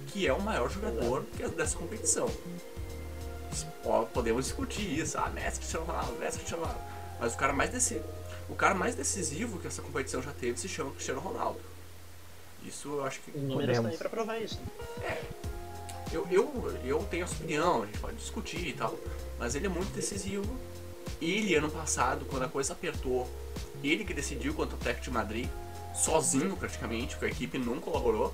que 0.07 0.27
é 0.27 0.31
o 0.31 0.39
maior 0.39 0.69
jogador 0.69 1.25
é 1.39 1.47
dessa 1.47 1.77
competição. 1.77 2.29
Podemos 4.13 4.45
discutir 4.45 4.99
isso, 4.99 5.17
ah, 5.17 5.29
Messi, 5.29 5.57
Cristiano 5.59 5.85
Ronaldo, 5.85 6.13
Messi, 6.19 6.37
Cristiano 6.37 6.63
Ronaldo. 6.63 6.83
Mas 7.19 7.33
o 7.33 7.37
cara 7.37 7.53
mais 7.53 7.71
desse, 7.71 7.99
o 8.47 8.53
cara 8.53 8.75
mais 8.75 8.93
decisivo 8.93 9.57
que 9.57 9.65
essa 9.65 9.81
competição 9.81 10.21
já 10.21 10.31
teve 10.31 10.59
se 10.59 10.69
chama 10.69 10.91
Cristiano 10.91 11.21
Ronaldo. 11.21 11.59
Isso 12.63 12.89
eu 12.89 13.03
acho 13.05 13.19
que 13.21 13.31
Os 13.31 13.41
números 13.41 13.65
Podemos. 13.65 13.91
aí 13.91 13.97
pra 13.97 14.09
provar 14.09 14.37
isso. 14.37 14.59
eu, 16.13 16.27
eu, 16.29 16.79
eu 16.83 17.03
tenho 17.09 17.23
essa 17.23 17.33
opinião, 17.33 17.81
a 17.81 17.85
gente 17.87 17.99
pode 17.99 18.17
discutir 18.17 18.67
e 18.67 18.73
tal, 18.73 18.95
mas 19.39 19.55
ele 19.55 19.67
é 19.67 19.69
muito 19.69 19.93
decisivo. 19.93 20.45
Ele, 21.21 21.55
ano 21.55 21.69
passado, 21.69 22.25
quando 22.25 22.43
a 22.43 22.49
coisa 22.49 22.73
apertou, 22.73 23.27
ele 23.83 24.03
que 24.03 24.13
decidiu 24.13 24.53
contra 24.53 24.75
o 24.75 24.79
Atlético 24.79 25.05
de 25.05 25.11
Madrid, 25.11 25.49
sozinho 25.95 26.55
praticamente, 26.55 27.15
porque 27.15 27.25
a 27.25 27.29
equipe 27.29 27.57
não 27.57 27.79
colaborou. 27.79 28.33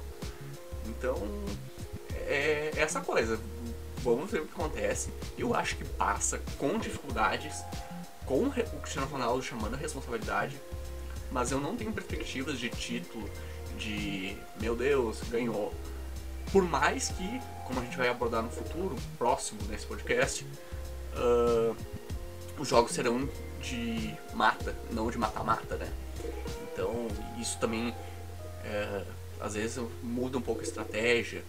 Então, 0.86 1.16
é 2.28 2.72
é 2.76 2.82
essa 2.82 3.02
coisa. 3.02 3.40
Vamos 4.04 4.30
ver 4.30 4.42
o 4.42 4.46
que 4.46 4.54
acontece. 4.54 5.10
Eu 5.38 5.56
acho 5.56 5.78
que 5.78 5.86
passa 5.86 6.42
com 6.58 6.78
dificuldades, 6.78 7.64
com 8.26 8.48
o 8.48 8.52
Cristiano 8.52 9.08
Ronaldo 9.08 9.42
chamando 9.42 9.76
a 9.76 9.78
responsabilidade, 9.78 10.60
mas 11.32 11.52
eu 11.52 11.60
não 11.60 11.76
tenho 11.76 11.92
perspectivas 11.94 12.60
de 12.60 12.70
título, 12.70 13.30
de 13.78 14.38
meu 14.60 14.76
Deus, 14.76 15.22
ganhou. 15.30 15.74
Por 16.52 16.64
mais 16.64 17.10
que, 17.10 17.42
como 17.66 17.80
a 17.80 17.84
gente 17.84 17.98
vai 17.98 18.10
abordar 18.10 18.44
no 18.44 18.52
futuro, 18.52 18.96
próximo 19.18 19.62
nesse 19.70 19.86
podcast, 19.86 20.46
ah, 21.16 21.76
os 22.58 22.68
jogos 22.68 22.92
serão 22.92 23.28
de 23.62 24.14
mata, 24.34 24.76
não 24.92 25.10
de 25.10 25.18
mata-mata, 25.18 25.76
né? 25.78 25.92
Então, 26.72 27.08
isso 27.40 27.58
também 27.60 27.94
é, 28.64 29.04
às 29.40 29.54
vezes 29.54 29.84
muda 30.02 30.38
um 30.38 30.42
pouco 30.42 30.62
a 30.62 30.64
estratégia. 30.64 31.44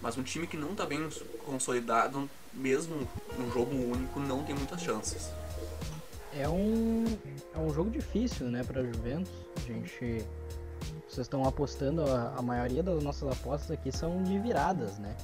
Mas 0.00 0.16
um 0.16 0.22
time 0.22 0.46
que 0.46 0.56
não 0.56 0.74
tá 0.74 0.86
bem 0.86 1.08
consolidado, 1.44 2.30
mesmo 2.54 3.08
num 3.36 3.50
jogo 3.50 3.74
único, 3.74 4.20
não 4.20 4.44
tem 4.44 4.54
muitas 4.54 4.80
chances. 4.80 5.30
É 6.32 6.48
um, 6.48 7.04
é 7.54 7.58
um 7.58 7.72
jogo 7.72 7.90
difícil, 7.90 8.46
né, 8.46 8.62
para 8.62 8.84
Juventus. 8.84 9.32
A 9.56 9.60
gente, 9.60 10.24
vocês 11.08 11.26
estão 11.26 11.44
apostando, 11.44 12.02
a, 12.02 12.34
a 12.36 12.42
maioria 12.42 12.82
das 12.82 13.02
nossas 13.02 13.28
apostas 13.32 13.72
aqui 13.72 13.90
são 13.90 14.22
de 14.22 14.38
viradas, 14.38 14.98
né? 14.98 15.16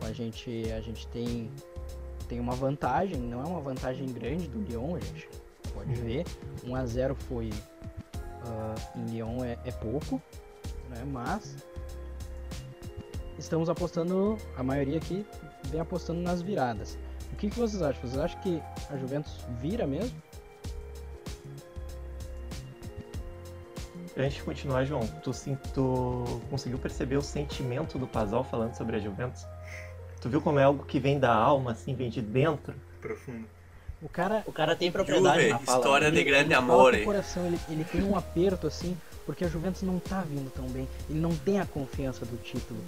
A 0.00 0.12
gente, 0.12 0.72
a 0.72 0.80
gente 0.80 1.06
tem, 1.08 1.50
tem 2.28 2.38
uma 2.38 2.54
vantagem, 2.54 3.16
não 3.18 3.42
é 3.42 3.46
uma 3.46 3.60
vantagem 3.60 4.06
grande 4.12 4.46
do 4.48 4.60
Lyon, 4.60 4.96
a 4.96 5.00
gente 5.00 5.28
pode 5.74 5.94
ver. 5.94 6.24
1 6.64 6.74
a 6.74 6.86
0 6.86 7.14
foi 7.14 7.50
ah, 8.44 8.74
em 8.96 9.06
Lyon 9.06 9.42
é, 9.44 9.58
é 9.64 9.72
pouco, 9.72 10.20
né? 10.90 11.02
Mas 11.06 11.56
estamos 13.38 13.68
apostando, 13.68 14.36
a 14.56 14.62
maioria 14.62 14.98
aqui 14.98 15.24
vem 15.66 15.80
apostando 15.80 16.20
nas 16.20 16.42
viradas. 16.42 16.98
O 17.32 17.36
que, 17.36 17.50
que 17.50 17.58
vocês 17.58 17.82
acham? 17.82 18.00
Vocês 18.02 18.18
acham 18.18 18.40
que 18.40 18.62
a 18.90 18.96
Juventus 18.96 19.46
vira 19.60 19.86
mesmo? 19.86 20.20
Antes 24.16 24.34
de 24.38 24.42
continuar, 24.42 24.84
João, 24.84 25.06
tu, 25.22 25.32
sim- 25.32 25.56
tu 25.72 26.24
conseguiu 26.50 26.78
perceber 26.78 27.16
o 27.16 27.22
sentimento 27.22 27.98
do 27.98 28.06
Pazal 28.06 28.42
falando 28.42 28.74
sobre 28.74 28.96
a 28.96 28.98
Juventus? 28.98 29.46
Tu 30.20 30.28
viu 30.28 30.40
como 30.40 30.58
é 30.58 30.64
algo 30.64 30.84
que 30.84 30.98
vem 30.98 31.18
da 31.18 31.32
alma, 31.32 31.72
assim, 31.72 31.94
vem 31.94 32.10
de 32.10 32.20
dentro? 32.20 32.74
Profundo. 33.00 33.44
O 34.02 34.08
cara, 34.08 34.42
O 34.46 34.52
cara 34.52 34.76
tem 34.76 34.90
propriedade 34.92 35.40
Juve, 35.40 35.52
na 35.52 35.58
fala. 35.58 35.78
história 35.78 36.10
né? 36.10 36.16
de 36.16 36.24
grande 36.24 36.44
ele 36.46 36.54
amor. 36.54 36.94
o 36.94 37.04
coração, 37.04 37.46
ele, 37.46 37.58
ele 37.68 37.84
tem 37.84 38.02
um 38.02 38.16
aperto 38.16 38.66
assim, 38.66 38.96
porque 39.26 39.44
a 39.44 39.48
Juventus 39.48 39.82
não 39.82 39.98
tá 39.98 40.20
vindo 40.20 40.50
tão 40.50 40.66
bem. 40.68 40.88
Ele 41.10 41.18
não 41.20 41.34
tem 41.34 41.58
a 41.60 41.66
confiança 41.66 42.24
do 42.24 42.36
título. 42.38 42.80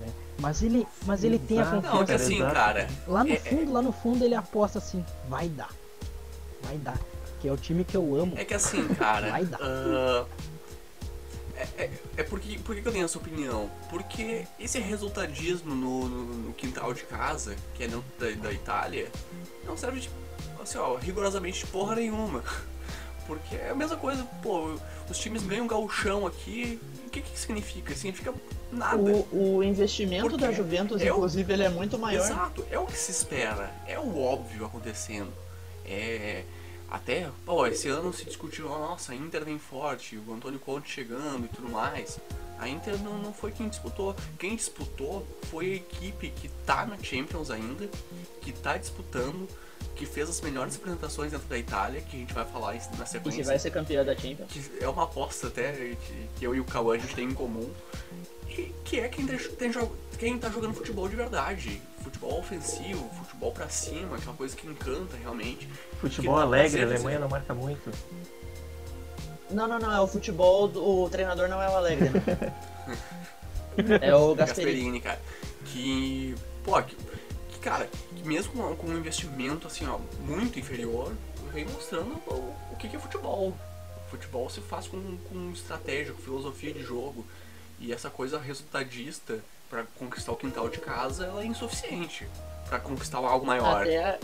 né? 0.00 0.06
Mas 0.38 0.62
ele, 0.62 0.86
mas 1.04 1.24
ele 1.24 1.38
tem 1.38 1.60
a 1.60 1.64
confiança. 1.66 1.94
Não, 1.94 2.02
é 2.02 2.06
que 2.06 2.12
assim, 2.12 2.38
cara, 2.38 2.88
Lá 3.06 3.24
no 3.24 3.32
é- 3.32 3.36
fundo, 3.36 3.72
lá 3.72 3.82
no 3.82 3.92
fundo 3.92 4.24
ele 4.24 4.34
aposta 4.34 4.78
assim, 4.78 5.04
vai 5.28 5.48
dar. 5.48 5.70
Vai 6.62 6.76
dar. 6.78 6.98
Que 7.40 7.48
é 7.48 7.52
o 7.52 7.56
time 7.56 7.84
que 7.84 7.96
eu 7.96 8.16
amo. 8.18 8.32
É 8.36 8.44
que 8.44 8.54
assim, 8.54 8.86
cara. 8.94 9.30
Vai 9.30 9.44
dar. 9.44 9.58
ah, 9.60 10.24
é, 11.56 11.84
é, 11.84 11.90
é 12.18 12.22
porque, 12.22 12.58
por 12.58 12.74
que 12.76 12.86
eu 12.86 12.92
tenho 12.92 13.04
essa 13.04 13.18
opinião? 13.18 13.70
Porque 13.90 14.44
esse 14.60 14.78
resultadismo 14.78 15.74
no, 15.74 16.08
no- 16.08 16.24
no 16.48 16.52
quintal 16.54 16.92
de 16.94 17.02
casa, 17.04 17.56
que 17.74 17.84
é 17.84 17.88
dentro 17.88 18.04
da, 18.18 18.30
da 18.42 18.52
Itália, 18.52 19.08
não 19.64 19.76
serve 19.76 20.00
de, 20.00 20.10
assim, 20.62 20.78
ó, 20.78 20.96
rigorosamente 20.96 21.60
de 21.64 21.66
porra 21.70 21.94
nenhuma. 21.96 22.42
Porque 23.26 23.56
é 23.56 23.70
a 23.70 23.74
mesma 23.74 23.96
coisa, 23.96 24.22
pô, 24.40 24.78
os 25.10 25.18
times 25.18 25.42
ganham 25.42 25.66
gauchão 25.66 26.26
aqui, 26.28 26.80
o 27.06 27.10
que 27.10 27.20
que 27.20 27.36
significa? 27.38 27.92
Significa 27.92 28.32
nada. 28.70 28.96
O, 28.96 29.56
o 29.56 29.64
investimento 29.64 30.28
Por 30.30 30.38
da? 30.38 30.52
Juventus, 30.52 31.02
Eu- 31.02 31.14
inclusive, 31.16 31.52
ele 31.52 31.64
é 31.64 31.68
muito 31.68 31.98
maior. 31.98 32.24
Exato, 32.24 32.64
é 32.70 32.78
o 32.78 32.86
que 32.86 32.96
se 32.96 33.10
espera, 33.10 33.74
é 33.84 33.98
o 33.98 34.20
óbvio 34.22 34.64
acontecendo. 34.66 35.32
É. 35.84 36.44
Até, 36.88 37.28
pô, 37.44 37.66
esse 37.66 37.88
ano 37.88 38.12
se 38.12 38.24
discutiu, 38.24 38.68
nossa, 38.68 39.12
a 39.12 39.14
Inter 39.14 39.44
vem 39.44 39.58
forte, 39.58 40.16
o 40.16 40.32
Antônio 40.32 40.58
Conte 40.60 40.88
chegando 40.90 41.44
e 41.44 41.48
tudo 41.48 41.68
mais. 41.68 42.18
A 42.58 42.68
Inter 42.68 42.96
não, 43.02 43.18
não 43.18 43.32
foi 43.34 43.50
quem 43.52 43.68
disputou. 43.68 44.14
Quem 44.38 44.56
disputou 44.56 45.26
foi 45.50 45.72
a 45.72 45.74
equipe 45.74 46.30
que 46.30 46.48
tá 46.64 46.86
na 46.86 46.96
Champions 47.02 47.50
ainda, 47.50 47.88
que 48.40 48.52
tá 48.52 48.76
disputando, 48.78 49.46
que 49.94 50.06
fez 50.06 50.28
as 50.30 50.40
melhores 50.40 50.76
apresentações 50.76 51.32
dentro 51.32 51.46
da 51.48 51.58
Itália, 51.58 52.00
que 52.00 52.16
a 52.16 52.20
gente 52.20 52.32
vai 52.32 52.44
falar 52.46 52.72
na 52.72 52.78
E 52.78 52.80
que 52.80 53.06
sequência 53.08 53.44
vai 53.44 53.58
ser 53.58 53.70
campeã 53.72 54.04
da 54.04 54.16
Champions. 54.16 54.50
que 54.50 54.62
é 54.82 54.88
uma 54.88 55.02
aposta 55.04 55.48
até 55.48 55.72
que, 55.72 56.28
que 56.38 56.44
eu 56.46 56.54
e 56.54 56.60
o 56.60 56.64
Cauã 56.64 56.94
a 56.94 56.98
gente 56.98 57.14
tem 57.14 57.26
em 57.28 57.34
comum, 57.34 57.70
e 58.48 58.72
que 58.84 59.00
é 59.00 59.08
quem, 59.08 59.26
tem, 59.26 59.36
tem 59.38 59.70
jo- 59.70 59.92
quem 60.18 60.38
tá 60.38 60.48
jogando 60.48 60.72
futebol 60.74 61.08
de 61.08 61.16
verdade. 61.16 61.82
Futebol 62.06 62.38
ofensivo, 62.38 63.10
futebol 63.18 63.50
pra 63.50 63.68
cima, 63.68 64.14
aquela 64.16 64.36
coisa 64.36 64.54
que 64.56 64.64
encanta 64.64 65.16
realmente. 65.16 65.68
Futebol 66.00 66.36
Que- 66.36 66.42
alegre, 66.42 66.82
a 66.82 66.84
Alemanha 66.86 67.18
não 67.18 67.28
marca 67.28 67.52
muito. 67.52 67.90
Não, 69.50 69.66
não, 69.66 69.76
não, 69.80 69.92
é 69.92 70.00
o 70.00 70.06
futebol, 70.06 70.68
do- 70.68 71.02
o 71.02 71.10
treinador 71.10 71.48
não 71.48 71.60
é 71.60 71.68
o 71.68 71.74
Alegre. 71.76 72.10
né? 72.10 72.52
é 74.00 74.14
o 74.14 74.36
Gasperini. 74.36 75.00
Gasperini, 75.00 75.00
cara. 75.00 75.20
Que, 75.64 76.36
pô, 76.64 76.80
que, 76.80 76.94
que, 77.48 77.58
cara, 77.58 77.88
que 78.14 78.22
mesmo 78.22 78.52
com, 78.52 78.76
com 78.76 78.86
um 78.86 78.96
investimento 78.96 79.66
assim, 79.66 79.84
ó, 79.88 79.98
muito 80.20 80.60
inferior, 80.60 81.12
vem 81.52 81.64
mostrando 81.64 82.14
o, 82.28 82.54
o 82.72 82.76
que, 82.78 82.88
que 82.88 82.94
é 82.94 83.00
futebol. 83.00 83.52
Futebol 84.12 84.48
se 84.48 84.60
faz 84.60 84.86
com, 84.86 85.18
com 85.28 85.50
estratégia, 85.50 86.12
com 86.12 86.22
filosofia 86.22 86.72
de 86.72 86.84
jogo. 86.84 87.26
E 87.80 87.92
essa 87.92 88.08
coisa 88.08 88.38
resultadista 88.38 89.40
pra 89.68 89.84
conquistar 89.98 90.32
o 90.32 90.36
quintal 90.36 90.68
de 90.68 90.78
casa, 90.78 91.26
ela 91.26 91.42
é 91.42 91.46
insuficiente 91.46 92.26
pra 92.68 92.78
conquistar 92.80 93.18
algo 93.18 93.46
maior. 93.46 93.82
Até, 93.82 93.94
É. 93.94 94.18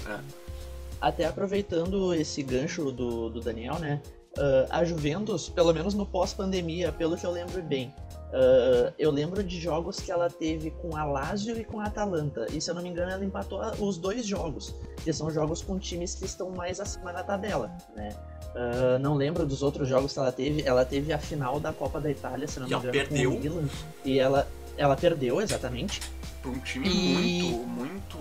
até 1.00 1.24
aproveitando 1.26 2.14
esse 2.14 2.42
gancho 2.42 2.90
do, 2.90 3.28
do 3.28 3.40
Daniel, 3.40 3.78
né? 3.78 4.00
ah, 4.38 4.78
a 4.78 4.84
Juventus, 4.84 5.48
pelo 5.48 5.72
menos 5.72 5.94
no 5.94 6.06
pós-pandemia, 6.06 6.90
pelo 6.92 7.16
que 7.16 7.24
eu 7.26 7.30
lembro 7.30 7.62
bem, 7.62 7.92
ah, 8.32 8.92
eu 8.98 9.10
lembro 9.10 9.42
de 9.42 9.60
jogos 9.60 10.00
que 10.00 10.10
ela 10.10 10.30
teve 10.30 10.70
com 10.70 10.96
a 10.96 11.04
Lazio 11.04 11.58
e 11.58 11.64
com 11.64 11.80
a 11.80 11.84
Atalanta. 11.84 12.46
E 12.52 12.60
se 12.60 12.70
eu 12.70 12.74
não 12.74 12.82
me 12.82 12.88
engano, 12.88 13.10
ela 13.12 13.24
empatou 13.24 13.60
os 13.80 13.96
dois 13.98 14.24
jogos, 14.26 14.74
que 15.04 15.12
são 15.12 15.30
jogos 15.30 15.60
com 15.62 15.78
times 15.78 16.14
que 16.14 16.24
estão 16.24 16.50
mais 16.50 16.80
acima 16.80 17.12
na 17.12 17.22
tabela, 17.22 17.70
né? 17.94 18.14
Ah, 18.54 18.98
não 18.98 19.14
lembro 19.14 19.44
dos 19.46 19.62
outros 19.62 19.88
jogos 19.88 20.12
que 20.12 20.18
ela 20.18 20.32
teve. 20.32 20.62
Ela 20.66 20.84
teve 20.84 21.12
a 21.12 21.18
final 21.18 21.58
da 21.60 21.72
Copa 21.72 22.00
da 22.00 22.10
Itália, 22.10 22.46
se 22.48 22.58
não 22.60 22.66
me 22.68 22.74
engano, 22.74 22.92
com 22.92 22.98
perdeu. 23.08 23.30
o 23.34 23.38
Milan. 23.40 23.68
E 24.04 24.18
ela, 24.18 24.46
ela 24.76 24.96
perdeu, 24.96 25.40
exatamente. 25.40 26.00
Pra 26.40 26.50
um 26.50 26.58
time 26.58 26.88
E- 26.88 27.14
muito, 27.48 27.66
muito, 27.66 28.16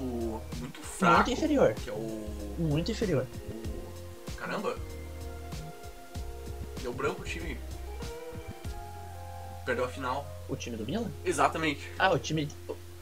muito 0.60 0.80
fraco. 0.82 1.16
Muito 1.18 1.32
inferior. 1.32 1.74
Que 1.74 1.90
é 1.90 1.94
o, 1.94 2.56
Muito 2.60 2.92
inferior. 2.92 3.26
o- 3.50 4.32
Caramba! 4.38 4.76
Deu 6.82 6.94
branco 6.94 7.22
o 7.22 7.26
time. 7.26 7.58
Perdeu 9.66 9.86
a 9.86 9.88
final. 9.88 10.26
O 10.50 10.56
time 10.56 10.76
do 10.76 10.86
Milan? 10.86 11.10
Exatamente. 11.24 11.92
Ah, 11.98 12.12
o 12.12 12.20
time. 12.20 12.48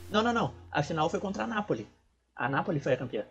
Não, 0.10 0.22
não, 0.22 0.34
não. 0.34 0.54
A 0.72 0.84
final 0.84 1.10
foi 1.10 1.20
contra 1.20 1.44
a 1.44 1.48
Napoli. 1.48 1.88
A 2.36 2.48
Napoli 2.50 2.80
foi 2.80 2.94
a 2.94 2.98
campeã. 2.98 3.24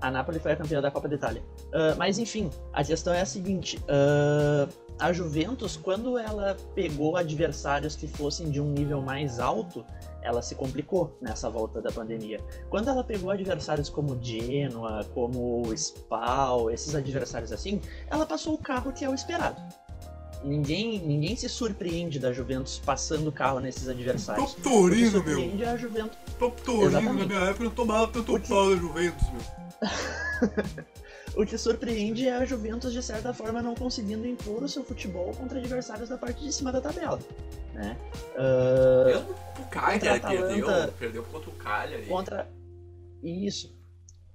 A 0.00 0.10
Napoli 0.10 0.38
foi 0.38 0.52
a 0.52 0.56
campeã 0.56 0.80
da 0.82 0.90
Copa 0.90 1.08
da 1.08 1.14
Itália. 1.16 1.42
Ah, 1.72 1.94
mas 1.96 2.18
enfim, 2.18 2.50
a 2.72 2.84
questão 2.84 3.12
é 3.12 3.20
a 3.22 3.26
seguinte: 3.26 3.80
ah, 3.88 4.68
a 4.98 5.12
Juventus, 5.12 5.76
quando 5.76 6.16
ela 6.18 6.56
pegou 6.74 7.16
adversários 7.16 7.96
que 7.96 8.06
fossem 8.06 8.50
de 8.50 8.60
um 8.60 8.70
nível 8.70 9.02
mais 9.02 9.40
alto, 9.40 9.84
ela 10.22 10.40
se 10.40 10.54
complicou 10.54 11.16
nessa 11.20 11.50
volta 11.50 11.82
da 11.82 11.90
pandemia. 11.90 12.40
Quando 12.70 12.88
ela 12.88 13.02
pegou 13.02 13.30
adversários 13.30 13.88
como 13.88 14.18
Genoa, 14.22 15.04
como 15.12 15.72
Spal, 15.74 16.70
esses 16.70 16.94
adversários 16.94 17.52
assim, 17.52 17.80
ela 18.08 18.24
passou 18.24 18.54
o 18.54 18.58
carro 18.58 18.92
que 18.92 19.04
é 19.04 19.08
o 19.08 19.14
esperado. 19.14 19.60
Ninguém, 20.44 20.98
ninguém 20.98 21.34
se 21.34 21.48
surpreende 21.48 22.18
da 22.18 22.32
Juventus 22.32 22.78
passando 22.78 23.28
o 23.28 23.32
carro 23.32 23.60
nesses 23.60 23.88
adversários. 23.88 24.54
Top 24.54 24.62
Torino, 24.62 25.10
meu. 25.12 25.22
surpreende 25.22 25.64
é 25.64 25.68
a 25.68 25.76
Juventus. 25.76 26.18
Top 26.38 26.62
Torino, 26.62 26.90
na 26.90 27.00
minha 27.00 27.40
época 27.40 27.64
eu 27.64 27.68
não 27.68 27.74
tomava 27.74 28.08
tanto 28.08 28.38
pau 28.40 28.70
da 28.70 28.76
Juventus, 28.76 29.26
meu. 29.30 30.84
O 31.36 31.44
que 31.44 31.58
surpreende 31.58 32.28
é 32.28 32.36
a 32.36 32.44
Juventus, 32.44 32.92
de 32.92 33.02
certa 33.02 33.34
forma, 33.34 33.60
não 33.60 33.74
conseguindo 33.74 34.26
impor 34.26 34.62
o 34.62 34.68
seu 34.68 34.84
futebol 34.84 35.32
contra 35.34 35.58
adversários 35.58 36.08
da 36.08 36.16
parte 36.16 36.44
de 36.44 36.52
cima 36.52 36.70
da 36.70 36.80
tabela. 36.80 37.18
Né? 37.72 37.96
Mesmo 39.06 39.34
o 39.58 39.68
Cagliari 39.68 40.20
perdeu, 40.20 40.92
perdeu 40.98 41.22
contra 41.24 41.50
o 41.50 41.52
Cagliari. 41.54 42.06
contra, 42.06 42.48
Isso. 43.22 43.74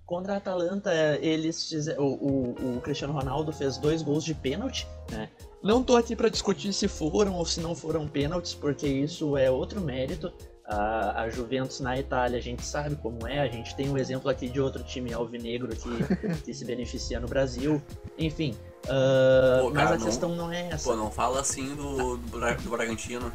Contra 0.06 0.34
a 0.34 0.38
Atalanta, 0.38 0.92
eles 1.22 1.70
fizeram, 1.70 2.04
o, 2.04 2.56
o, 2.56 2.78
o 2.78 2.82
Cristiano 2.82 3.14
Ronaldo 3.14 3.54
fez 3.54 3.78
dois 3.78 4.02
gols 4.02 4.24
de 4.24 4.34
pênalti, 4.34 4.88
né? 5.12 5.30
Não 5.62 5.84
tô 5.84 5.96
aqui 5.96 6.16
para 6.16 6.30
discutir 6.30 6.74
se 6.74 6.88
foram 6.88 7.36
ou 7.36 7.46
se 7.46 7.60
não 7.60 7.76
foram 7.76 8.08
pênaltis, 8.08 8.54
porque 8.54 8.88
isso 8.88 9.38
é 9.38 9.52
outro 9.52 9.80
mérito. 9.80 10.34
A, 10.70 11.24
a, 11.24 11.30
Juventus 11.32 11.80
na 11.80 11.98
Itália, 11.98 12.38
a 12.38 12.42
gente 12.42 12.64
sabe 12.64 12.96
como 12.96 13.28
é, 13.28 13.40
a 13.40 13.48
gente 13.48 13.76
tem 13.76 13.90
um 13.90 13.98
exemplo 13.98 14.30
aqui 14.30 14.48
de 14.48 14.62
outro 14.62 14.84
time 14.84 15.12
alvinegro 15.12 15.70
que, 15.70 15.90
que 16.46 16.54
se 16.54 16.64
beneficia 16.64 17.20
no 17.20 17.28
Brasil. 17.28 17.82
Enfim, 18.20 18.56
uh, 18.86 19.64
Pô, 19.64 19.72
cara, 19.72 19.90
mas 19.90 19.92
a 19.92 19.98
não, 19.98 20.06
questão 20.06 20.36
não 20.36 20.52
é 20.52 20.70
essa. 20.70 20.90
Pô, 20.90 20.96
não 20.96 21.10
fala 21.10 21.42
assim 21.42 21.76
do, 21.76 22.18
do, 22.18 22.38
do 22.38 22.70
Bragantino. 22.70 23.34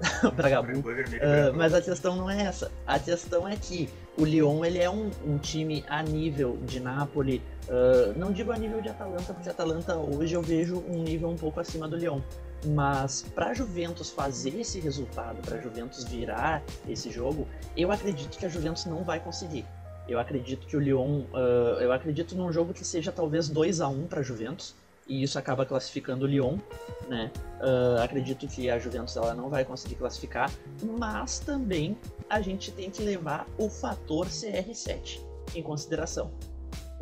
Bragabu. 0.36 0.80
Uh, 0.80 1.54
mas 1.56 1.74
a 1.74 1.80
questão 1.80 2.16
não 2.16 2.28
é 2.28 2.42
essa. 2.42 2.70
A 2.86 2.98
questão 2.98 3.48
é 3.48 3.56
que 3.56 3.88
o 4.16 4.24
Lyon 4.24 4.64
ele 4.64 4.78
é 4.78 4.90
um, 4.90 5.10
um 5.24 5.38
time 5.38 5.84
a 5.88 6.02
nível 6.02 6.58
de 6.64 6.80
Napoli. 6.80 7.42
Uh, 7.68 8.18
não 8.18 8.32
digo 8.32 8.52
a 8.52 8.58
nível 8.58 8.80
de 8.80 8.88
Atalanta, 8.88 9.32
porque 9.32 9.48
Atalanta 9.48 9.96
hoje 9.96 10.34
eu 10.34 10.42
vejo 10.42 10.84
um 10.88 11.02
nível 11.02 11.28
um 11.28 11.36
pouco 11.36 11.60
acima 11.60 11.88
do 11.88 11.96
Lyon. 11.96 12.20
Mas 12.64 13.22
para 13.34 13.50
a 13.50 13.54
Juventus 13.54 14.10
fazer 14.10 14.58
esse 14.58 14.80
resultado, 14.80 15.40
para 15.42 15.58
a 15.58 15.60
Juventus 15.60 16.04
virar 16.04 16.62
esse 16.88 17.10
jogo, 17.10 17.46
eu 17.76 17.92
acredito 17.92 18.38
que 18.38 18.46
a 18.46 18.48
Juventus 18.48 18.86
não 18.86 19.04
vai 19.04 19.20
conseguir. 19.20 19.64
Eu 20.08 20.18
acredito 20.18 20.66
que 20.66 20.76
o 20.76 20.80
Lyon, 20.80 21.22
uh, 21.32 21.80
eu 21.80 21.92
acredito 21.92 22.34
num 22.34 22.52
jogo 22.52 22.74
que 22.74 22.84
seja 22.84 23.10
talvez 23.10 23.48
2 23.48 23.80
a 23.80 23.88
1 23.88 24.06
para 24.06 24.20
a 24.20 24.22
Juventus 24.22 24.74
e 25.06 25.22
isso 25.22 25.38
acaba 25.38 25.66
classificando 25.66 26.24
o 26.24 26.28
Lyon, 26.28 26.58
né? 27.08 27.30
Uh, 27.60 28.02
acredito 28.02 28.46
que 28.46 28.70
a 28.70 28.78
Juventus 28.78 29.16
ela 29.16 29.34
não 29.34 29.48
vai 29.48 29.64
conseguir 29.64 29.96
classificar, 29.96 30.50
mas 30.98 31.38
também 31.38 31.96
a 32.28 32.40
gente 32.40 32.70
tem 32.70 32.90
que 32.90 33.02
levar 33.02 33.46
o 33.58 33.68
fator 33.68 34.26
CR7 34.26 35.20
em 35.54 35.62
consideração. 35.62 36.30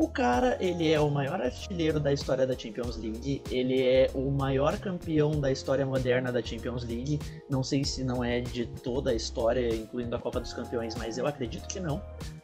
O 0.02 0.08
cara, 0.08 0.56
ele 0.58 0.92
é 0.92 0.98
o 0.98 1.08
maior 1.08 1.40
artilheiro 1.40 2.00
da 2.00 2.12
história 2.12 2.44
da 2.44 2.58
Champions 2.58 2.96
League, 2.96 3.40
ele 3.48 3.80
é 3.86 4.10
o 4.12 4.32
maior 4.32 4.76
campeão 4.76 5.40
da 5.40 5.48
história 5.48 5.86
moderna 5.86 6.32
da 6.32 6.42
Champions 6.42 6.82
League. 6.82 7.20
Não 7.48 7.62
sei 7.62 7.84
se 7.84 8.02
não 8.02 8.24
é 8.24 8.40
de 8.40 8.66
toda 8.66 9.12
a 9.12 9.14
história, 9.14 9.72
incluindo 9.72 10.16
a 10.16 10.18
Copa 10.18 10.40
dos 10.40 10.52
Campeões, 10.52 10.96
mas 10.96 11.18
eu 11.18 11.26
acredito 11.28 11.68
que 11.68 11.78
não. 11.78 12.02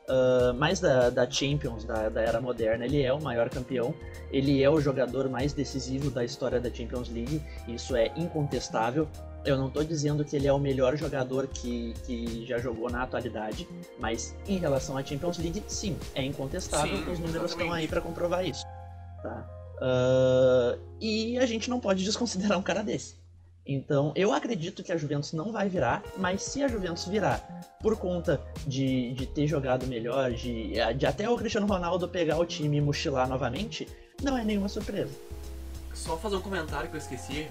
Uh, 0.09 0.55
mais 0.55 0.79
da, 0.79 1.11
da 1.11 1.29
Champions, 1.29 1.83
da, 1.83 2.09
da, 2.09 2.21
era 2.21 2.40
moderna, 2.40 2.85
ele 2.85 3.03
é 3.03 3.12
o 3.12 3.21
maior 3.21 3.51
campeão, 3.51 3.92
ele 4.31 4.62
é 4.62 4.71
o 4.71 4.81
jogador 4.81 5.29
mais 5.29 5.53
decisivo 5.53 6.12
da 6.12 6.25
história 6.25 6.61
da 6.61 6.73
Champions 6.73 7.09
League, 7.09 7.42
isso 7.66 7.97
é 7.97 8.12
incontestável. 8.16 9.09
Eu 9.44 9.57
não 9.57 9.68
estou 9.68 9.85
dizendo 9.85 10.24
que 10.24 10.37
ele 10.37 10.46
é 10.46 10.53
o 10.53 10.59
melhor 10.59 10.96
jogador 10.96 11.46
que, 11.46 11.94
que 12.05 12.44
já 12.46 12.59
jogou 12.59 12.90
na 12.90 13.03
atualidade, 13.03 13.68
mas 13.98 14.37
em 14.46 14.59
relação 14.59 14.96
à 14.96 15.05
Champions 15.05 15.38
League, 15.38 15.62
sim, 15.68 15.96
é 16.14 16.22
incontestável, 16.22 16.96
sim, 16.96 17.11
os 17.11 17.18
números 17.18 17.53
estão 17.53 17.72
aí 17.72 17.87
para 17.87 18.01
comprovar 18.01 18.44
isso. 18.44 18.64
Tá? 19.22 19.46
Uh, 19.79 20.79
e 21.01 21.38
a 21.38 21.46
gente 21.46 21.70
não 21.70 21.81
pode 21.81 22.03
desconsiderar 22.05 22.59
um 22.59 22.62
cara 22.62 22.83
desse. 22.83 23.16
Então, 23.70 24.12
eu 24.16 24.33
acredito 24.33 24.83
que 24.83 24.90
a 24.90 24.96
Juventus 24.96 25.35
não 25.35 25.53
vai 25.53 25.68
virar, 25.68 26.03
mas 26.16 26.42
se 26.42 26.62
a 26.62 26.68
Juventus 26.68 27.05
virar 27.05 27.38
por 27.83 27.98
conta 27.98 28.40
de, 28.66 29.12
de 29.12 29.27
ter 29.27 29.46
jogado 29.46 29.87
melhor, 29.87 30.33
de, 30.33 30.72
de 30.96 31.07
até 31.07 31.29
o 31.29 31.37
Cristiano 31.37 31.66
Ronaldo 31.66 32.09
pegar 32.09 32.38
o 32.38 32.46
time 32.46 32.79
e 32.79 32.81
mochilar 32.81 33.29
novamente, 33.29 33.87
não 34.22 34.38
é 34.38 34.42
nenhuma 34.42 34.70
surpresa. 34.70 35.12
Só 35.92 36.16
fazer 36.16 36.37
um 36.37 36.40
comentário 36.40 36.88
que 36.88 36.96
eu 36.96 36.98
esqueci. 36.98 37.48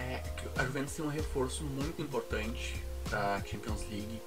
É 0.00 0.22
que 0.36 0.60
a 0.60 0.64
Juventus 0.64 0.94
tem 0.94 1.04
um 1.04 1.08
reforço 1.08 1.64
muito 1.64 2.00
importante 2.00 2.76
para 3.08 3.42
Champions 3.44 3.82
League. 3.90 4.20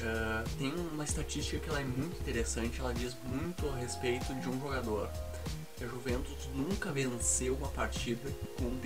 Uh, 0.00 0.48
tem 0.58 0.72
uma 0.92 1.04
estatística 1.04 1.58
que 1.58 1.68
ela 1.68 1.80
é 1.80 1.84
muito 1.84 2.18
interessante, 2.20 2.80
ela 2.80 2.94
diz 2.94 3.16
muito 3.24 3.68
a 3.68 3.76
respeito 3.76 4.32
de 4.34 4.48
um 4.48 4.60
jogador. 4.60 5.10
A 5.80 5.84
Juventus 5.84 6.48
nunca 6.54 6.90
venceu 6.90 7.54
uma 7.54 7.68
partida 7.68 8.30
com 8.56 8.76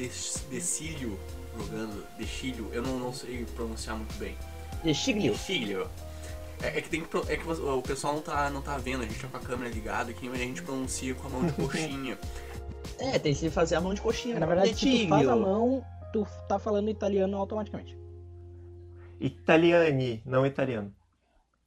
Decílio 0.50 1.18
jogando 1.56 2.06
Dexilho, 2.18 2.70
eu 2.72 2.82
não, 2.82 2.98
não 2.98 3.12
sei 3.12 3.44
pronunciar 3.54 3.96
muito 3.96 4.14
bem. 4.14 4.36
Dexilho? 4.82 5.32
Dexilho. 5.32 5.90
É, 6.62 6.78
é, 6.78 6.80
que, 6.80 6.88
tem 6.88 7.02
que, 7.02 7.16
é 7.28 7.36
que 7.36 7.48
o 7.48 7.82
pessoal 7.82 8.14
não 8.14 8.22
tá, 8.22 8.48
não 8.48 8.62
tá 8.62 8.78
vendo, 8.78 9.02
a 9.02 9.06
gente 9.06 9.18
tá 9.18 9.28
com 9.28 9.36
a 9.36 9.40
câmera 9.40 9.70
ligada 9.70 10.10
aqui, 10.10 10.28
mas 10.28 10.40
a 10.40 10.44
gente 10.44 10.62
pronuncia 10.62 11.14
com 11.14 11.26
a 11.26 11.30
mão 11.30 11.46
de 11.46 11.52
coxinha. 11.60 12.18
É, 13.02 13.18
tem 13.18 13.34
que 13.34 13.50
fazer 13.50 13.74
a 13.74 13.80
mão 13.80 13.92
de 13.94 14.00
coxinha. 14.00 14.38
Na 14.38 14.46
verdade, 14.46 14.74
se 14.74 15.04
tu 15.04 15.08
faz 15.08 15.28
a 15.28 15.36
mão, 15.36 15.84
tu 16.12 16.26
tá 16.48 16.58
falando 16.58 16.88
italiano 16.88 17.36
automaticamente. 17.36 17.96
Italiani, 19.20 20.22
não 20.24 20.46
italiano. 20.46 20.92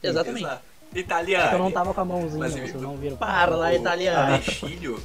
Exatamente. 0.01 0.47
Italiano. 0.93 1.51
Eu 1.51 1.59
não 1.59 1.71
tava 1.71 1.93
com 1.93 2.01
a 2.01 2.05
mãozinha, 2.05 2.39
mas, 2.39 2.53
vocês 2.53 2.73
não 2.75 2.95
viram. 2.95 3.17
Para 3.17 3.55
lá, 3.55 3.73
italiano. 3.73 4.35
O 4.35 4.37
Dexilho, 4.37 5.03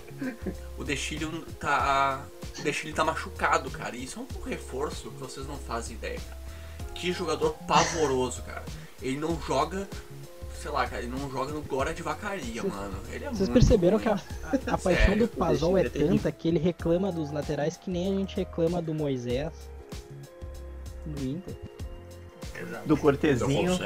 o 0.79 0.85
Dexilho 0.85 1.47
tá 1.59 2.25
ele 2.64 2.93
tá 2.93 3.05
machucado, 3.05 3.71
cara. 3.71 3.97
E 3.97 4.05
isso 4.05 4.21
é 4.21 4.23
um 4.23 4.43
reforço 4.43 5.11
que 5.11 5.19
vocês 5.19 5.47
não 5.47 5.57
fazem 5.57 5.97
ideia, 5.97 6.21
cara. 6.21 6.40
Que 6.95 7.12
jogador 7.12 7.55
pavoroso, 7.66 8.43
cara. 8.43 8.64
Ele 9.01 9.19
não 9.19 9.40
joga, 9.40 9.88
sei 10.61 10.70
lá, 10.70 10.87
cara, 10.87 11.03
ele 11.03 11.11
não 11.11 11.31
joga 11.31 11.53
no 11.53 11.62
Glória 11.62 11.94
de 11.94 12.03
Vacaria, 12.03 12.62
Cês, 12.62 12.75
mano. 12.75 12.99
Ele 13.11 13.25
é 13.25 13.31
Vocês 13.31 13.49
perceberam 13.49 13.96
ruim. 13.96 14.05
que 14.05 14.09
a, 14.09 14.73
a, 14.73 14.75
a 14.75 14.79
paixão 14.79 15.16
do 15.16 15.27
Pazol 15.27 15.79
é 15.79 15.88
tanta 15.88 16.31
que 16.31 16.49
ele 16.49 16.59
reclama 16.59 17.11
dos 17.11 17.33
laterais 17.33 17.77
que 17.77 17.90
nem 17.90 18.14
a 18.14 18.18
gente 18.18 18.37
reclama 18.37 18.83
do 18.83 18.92
Moisés 18.92 19.53
do 21.07 21.23
Inter. 21.23 21.55
Exato. 22.61 22.88
Do 22.88 22.96
Cortezinho. 22.96 23.79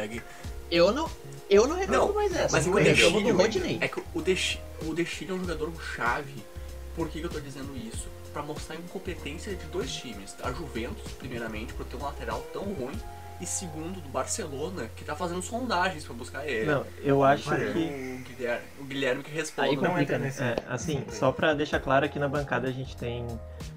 Eu 0.71 0.93
não, 0.93 1.09
eu 1.49 1.69
não 1.69 1.77
reclamo 1.77 2.09
não, 2.09 2.15
mais 2.15 2.35
essa. 2.35 2.57
Mas 2.57 2.67
o 2.67 2.75
Dexilho, 2.75 3.21
do 3.21 3.37
Rodney. 3.37 3.79
É 3.81 3.87
que 3.87 4.03
o 4.15 4.95
Dexilho 4.95 5.31
é 5.31 5.35
um 5.35 5.41
jogador 5.41 5.73
chave. 5.95 6.45
Por 6.97 7.09
que, 7.09 7.21
que 7.21 7.27
eu 7.27 7.31
tô 7.31 7.41
dizendo 7.41 7.77
isso? 7.77 8.09
para 8.35 8.43
mostrar 8.43 8.75
a 8.75 8.79
incompetência 8.79 9.55
de 9.55 9.65
dois 9.67 9.93
times. 9.93 10.35
A 10.43 10.53
Juventus, 10.53 11.13
primeiramente, 11.13 11.73
por 11.73 11.87
ter 11.87 11.97
um 11.97 12.03
lateral 12.03 12.45
tão 12.53 12.65
ruim, 12.65 13.01
e 13.41 13.47
segundo, 13.47 14.01
do 14.01 14.09
Barcelona, 14.09 14.89
que 14.97 15.05
tá 15.05 15.17
fazendo 15.17 15.43
sondagens 15.43 16.05
para 16.05 16.15
buscar 16.15 16.47
ele. 16.47 16.67
Não, 16.67 16.87
eu 17.03 17.23
acho 17.23 17.51
que. 17.51 18.25
O 18.25 18.37
Guilherme, 18.37 18.65
o 18.81 18.85
Guilherme 18.85 19.23
que 19.23 19.31
responde. 19.31 19.69
Aí 19.71 19.77
complica, 19.77 20.19
né? 20.19 20.33
É, 20.39 20.57
assim, 20.69 21.05
só 21.11 21.33
para 21.33 21.55
deixar 21.55 21.81
claro 21.81 22.07
aqui 22.07 22.19
na 22.19 22.29
bancada 22.29 22.69
a 22.69 22.73
gente 22.73 22.97
tem, 22.97 23.27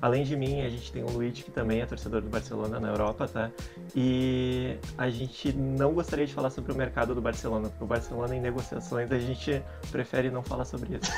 além 0.01 0.23
de 0.23 0.35
mim, 0.35 0.61
a 0.61 0.69
gente 0.69 0.91
tem 0.91 1.03
o 1.03 1.09
Luiz, 1.09 1.41
que 1.41 1.51
também 1.51 1.81
é 1.81 1.85
torcedor 1.85 2.21
do 2.21 2.29
Barcelona 2.29 2.79
na 2.79 2.89
Europa, 2.89 3.27
tá? 3.27 3.51
E 3.95 4.77
a 4.97 5.09
gente 5.09 5.53
não 5.53 5.93
gostaria 5.93 6.25
de 6.25 6.33
falar 6.33 6.49
sobre 6.49 6.71
o 6.71 6.75
mercado 6.75 7.15
do 7.15 7.21
Barcelona, 7.21 7.69
porque 7.69 7.83
o 7.83 7.87
Barcelona 7.87 8.35
em 8.35 8.39
negociações 8.39 9.11
a 9.11 9.19
gente 9.19 9.61
prefere 9.91 10.29
não 10.29 10.43
falar 10.43 10.65
sobre 10.65 10.97
isso. 10.97 11.11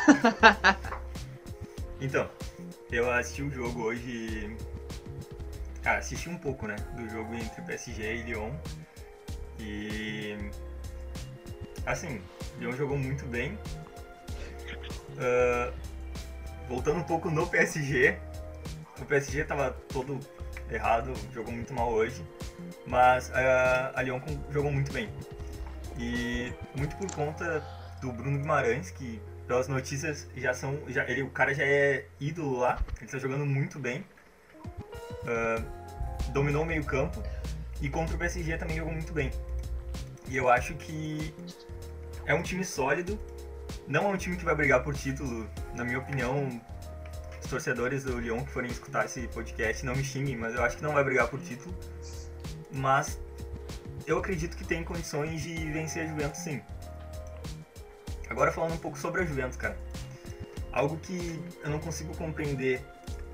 então, 1.99 2.27
eu 2.91 3.11
assisti 3.11 3.43
o 3.43 3.51
jogo 3.51 3.83
hoje. 3.83 4.55
Ah, 5.85 5.97
assisti 5.97 6.29
um 6.29 6.37
pouco, 6.37 6.67
né? 6.67 6.75
Do 6.95 7.09
jogo 7.09 7.33
entre 7.35 7.61
PSG 7.61 8.17
e 8.17 8.23
Lyon. 8.23 8.51
E. 9.59 10.37
Assim, 11.85 12.21
Lyon 12.57 12.73
jogou 12.73 12.97
muito 12.97 13.25
bem. 13.25 13.57
Uh, 15.15 15.73
voltando 16.67 16.99
um 16.99 17.03
pouco 17.03 17.29
no 17.29 17.47
PSG. 17.47 18.17
O 18.99 19.05
PSG 19.05 19.45
tava 19.45 19.71
todo 19.87 20.19
errado, 20.69 21.13
jogou 21.33 21.53
muito 21.53 21.73
mal 21.73 21.91
hoje. 21.91 22.23
Mas 22.85 23.29
uh, 23.29 23.95
a 23.95 24.01
Lyon 24.01 24.19
jogou 24.51 24.71
muito 24.71 24.91
bem. 24.91 25.09
E 25.97 26.53
muito 26.75 26.95
por 26.97 27.11
conta 27.11 27.63
do 28.01 28.11
Bruno 28.11 28.37
Guimarães, 28.37 28.91
que 28.91 29.21
pelas 29.49 29.67
notícias, 29.67 30.29
já 30.35 30.53
são. 30.53 30.79
Já, 30.87 31.09
ele, 31.09 31.23
o 31.23 31.29
cara 31.31 31.55
já 31.55 31.63
é 31.63 32.05
ídolo 32.19 32.59
lá, 32.59 32.79
ele 32.97 33.05
está 33.05 33.17
jogando 33.17 33.47
muito 33.47 33.79
bem. 33.79 34.05
Uh, 35.23 36.31
dominou 36.31 36.63
o 36.63 36.65
meio-campo 36.65 37.21
e 37.81 37.89
contra 37.89 38.15
o 38.15 38.19
PSG 38.19 38.57
também 38.57 38.77
jogou 38.77 38.93
muito 38.93 39.13
bem. 39.13 39.31
E 40.27 40.37
eu 40.37 40.49
acho 40.49 40.75
que 40.75 41.33
é 42.25 42.33
um 42.33 42.43
time 42.43 42.63
sólido, 42.63 43.19
não 43.87 44.05
é 44.05 44.07
um 44.13 44.17
time 44.17 44.37
que 44.37 44.45
vai 44.45 44.55
brigar 44.55 44.83
por 44.83 44.93
título, 44.93 45.49
na 45.75 45.83
minha 45.83 45.99
opinião. 45.99 46.61
Os 47.41 47.49
torcedores 47.49 48.03
do 48.03 48.19
Lyon 48.19 48.43
que 48.43 48.51
forem 48.51 48.69
escutar 48.69 49.05
esse 49.05 49.27
podcast 49.29 49.83
não 49.85 49.95
me 49.95 50.03
xinguem, 50.03 50.37
mas 50.37 50.53
eu 50.53 50.63
acho 50.63 50.77
que 50.77 50.83
não 50.83 50.93
vai 50.93 51.03
brigar 51.03 51.27
por 51.27 51.39
título. 51.41 51.75
Mas 52.71 53.19
eu 54.05 54.19
acredito 54.19 54.55
que 54.55 54.63
tem 54.63 54.83
condições 54.83 55.41
de 55.41 55.55
vencer 55.71 56.05
a 56.05 56.07
Juventus 56.07 56.39
sim. 56.41 56.61
Agora 58.29 58.51
falando 58.51 58.73
um 58.73 58.77
pouco 58.77 58.97
sobre 58.97 59.21
a 59.21 59.25
Juventus, 59.25 59.57
cara. 59.57 59.75
Algo 60.71 60.97
que 60.97 61.41
eu 61.63 61.69
não 61.71 61.79
consigo 61.79 62.15
compreender, 62.15 62.85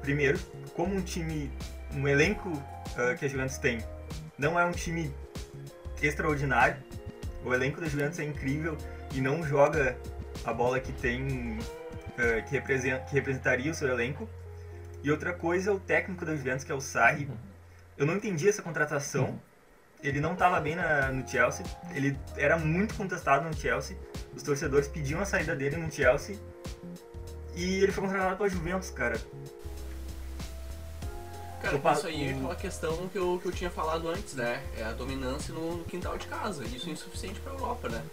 primeiro, 0.01 0.39
como 0.75 0.95
um 0.95 1.01
time, 1.01 1.51
um 1.93 2.08
elenco 2.08 2.49
uh, 2.49 3.17
que 3.17 3.25
a 3.25 3.27
Juventus 3.27 3.58
tem, 3.58 3.79
não 4.38 4.60
é 4.60 4.65
um 4.65 4.71
time 4.71 5.13
extraordinário. 6.01 6.77
O 7.43 7.53
elenco 7.53 7.79
da 7.79 7.88
Juventus 7.88 8.19
é 8.19 8.23
incrível 8.23 8.77
e 9.13 9.21
não 9.21 9.43
joga 9.43 9.97
a 10.43 10.53
bola 10.53 10.79
que 10.79 10.91
tem, 10.91 11.58
uh, 11.58 12.43
que, 12.47 12.51
representa, 12.51 13.05
que 13.05 13.13
representaria 13.13 13.71
o 13.71 13.75
seu 13.75 13.88
elenco. 13.88 14.27
E 15.03 15.12
outra 15.12 15.34
coisa 15.34 15.69
é 15.69 15.73
o 15.73 15.79
técnico 15.79 16.25
da 16.25 16.36
Juventus, 16.36 16.63
que 16.63 16.71
é 16.71 16.75
o 16.75 16.81
Sarri. 16.81 17.29
Eu 17.97 18.05
não 18.05 18.15
entendi 18.15 18.49
essa 18.49 18.62
contratação. 18.62 19.39
ele 20.03 20.19
não 20.19 20.34
estava 20.34 20.60
bem 20.60 20.75
na, 20.75 21.12
no 21.12 21.27
Chelsea, 21.27 21.65
ele 21.93 22.17
era 22.36 22.58
muito 22.58 22.95
contestado 22.95 23.45
no 23.45 23.53
Chelsea, 23.55 23.97
os 24.36 24.43
torcedores 24.43 24.88
pediam 24.88 25.21
a 25.21 25.25
saída 25.25 25.55
dele 25.55 25.77
no 25.77 25.91
Chelsea 25.91 26.38
e 27.55 27.81
ele 27.81 27.91
foi 27.91 28.03
contratado 28.03 28.36
para 28.36 28.49
Juventus, 28.49 28.89
cara. 28.91 29.15
Cara, 31.65 31.78
Opa, 31.78 31.93
isso 31.93 32.08
aí 32.08 32.28
é 32.28 32.32
aquela 32.32 32.56
questão 32.56 33.08
que 33.10 33.17
eu, 33.17 33.39
que 33.41 33.47
eu 33.47 33.51
tinha 33.51 33.69
falado 33.71 34.08
antes, 34.08 34.34
né? 34.36 34.63
É 34.78 34.84
a 34.84 34.91
dominância 34.91 35.54
no, 35.54 35.78
no 35.78 35.84
quintal 35.84 36.17
de 36.17 36.28
casa. 36.28 36.63
Isso 36.63 36.88
é 36.89 36.91
insuficiente 36.91 37.39
pra 37.39 37.54
Europa, 37.54 37.89
né? 37.89 38.04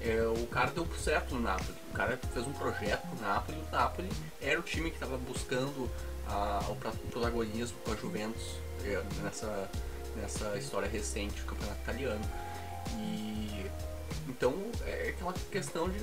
É, 0.00 0.20
o 0.26 0.46
cara 0.46 0.70
deu 0.70 0.86
certo 0.96 1.34
no 1.34 1.40
Napoli. 1.40 1.74
O 1.90 1.94
cara 1.94 2.18
fez 2.32 2.46
um 2.46 2.52
projeto 2.52 3.04
no 3.06 3.20
Napoli. 3.20 3.58
O 3.58 3.74
Napoli 3.74 4.08
era 4.40 4.60
o 4.60 4.62
time 4.62 4.90
que 4.90 4.96
estava 4.96 5.16
buscando 5.18 5.90
a- 6.28 6.64
o 6.68 6.76
protagonismo 7.10 7.76
com 7.84 7.92
a 7.92 7.96
Juventus 7.96 8.42
é, 8.84 9.02
nessa, 9.22 9.68
nessa 10.14 10.56
história 10.56 10.88
recente 10.88 11.40
do 11.40 11.46
campeonato 11.46 11.80
italiano. 11.82 12.24
E 12.98 13.66
então 14.28 14.54
é 14.86 15.08
aquela 15.10 15.32
questão 15.50 15.88
de 15.88 15.98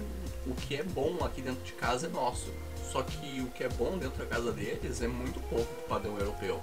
o 0.46 0.54
que 0.56 0.76
é 0.76 0.84
bom 0.84 1.24
aqui 1.24 1.42
dentro 1.42 1.64
de 1.64 1.72
casa 1.74 2.08
é 2.08 2.10
nosso. 2.10 2.52
Só 2.92 3.02
que 3.02 3.40
o 3.42 3.48
que 3.52 3.64
é 3.64 3.70
bom 3.70 3.98
dentro 3.98 4.18
da 4.20 4.26
casa 4.26 4.52
deles 4.52 5.02
é 5.02 5.08
muito 5.08 5.40
pouco 5.50 5.66
pro 5.66 5.84
padrão 5.88 6.18
europeu. 6.18 6.62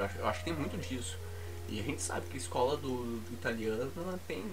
Eu 0.00 0.04
acho, 0.06 0.18
eu 0.18 0.26
acho 0.28 0.38
que 0.40 0.44
tem 0.46 0.54
muito 0.54 0.76
disso. 0.78 1.18
E 1.68 1.78
a 1.78 1.82
gente 1.82 2.00
sabe 2.02 2.26
que 2.26 2.34
a 2.34 2.40
escola 2.40 2.76
do, 2.76 3.18
do 3.20 3.34
italiano 3.34 3.92
tem, 4.26 4.44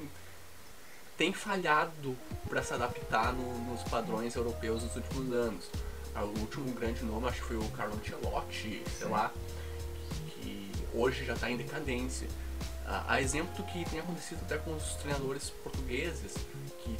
tem 1.17 1.33
falhado 1.33 2.15
para 2.47 2.61
se 2.61 2.73
adaptar 2.73 3.33
no- 3.33 3.57
nos 3.71 3.81
padrões 3.83 4.35
europeus 4.35 4.83
nos 4.83 4.95
últimos 4.95 5.33
anos. 5.33 5.65
Ah, 6.13 6.23
O 6.25 6.39
último 6.39 6.71
grande 6.73 7.03
nome 7.05 7.27
acho 7.27 7.41
que 7.41 7.47
foi 7.47 7.57
o 7.57 7.67
Carlo 7.69 7.95
Ancelotti, 7.95 8.83
sei 8.97 9.07
lá, 9.07 9.31
que 10.41 10.71
hoje 10.93 11.25
já 11.25 11.33
está 11.33 11.49
em 11.49 11.57
decadência. 11.57 12.27
Ah, 12.85 13.05
A 13.07 13.21
exemplo 13.21 13.53
do 13.55 13.63
que 13.63 13.83
tem 13.89 13.99
acontecido 13.99 14.39
até 14.43 14.57
com 14.57 14.75
os 14.75 14.83
treinadores 14.95 15.49
portugueses, 15.63 16.33
que 16.83 16.97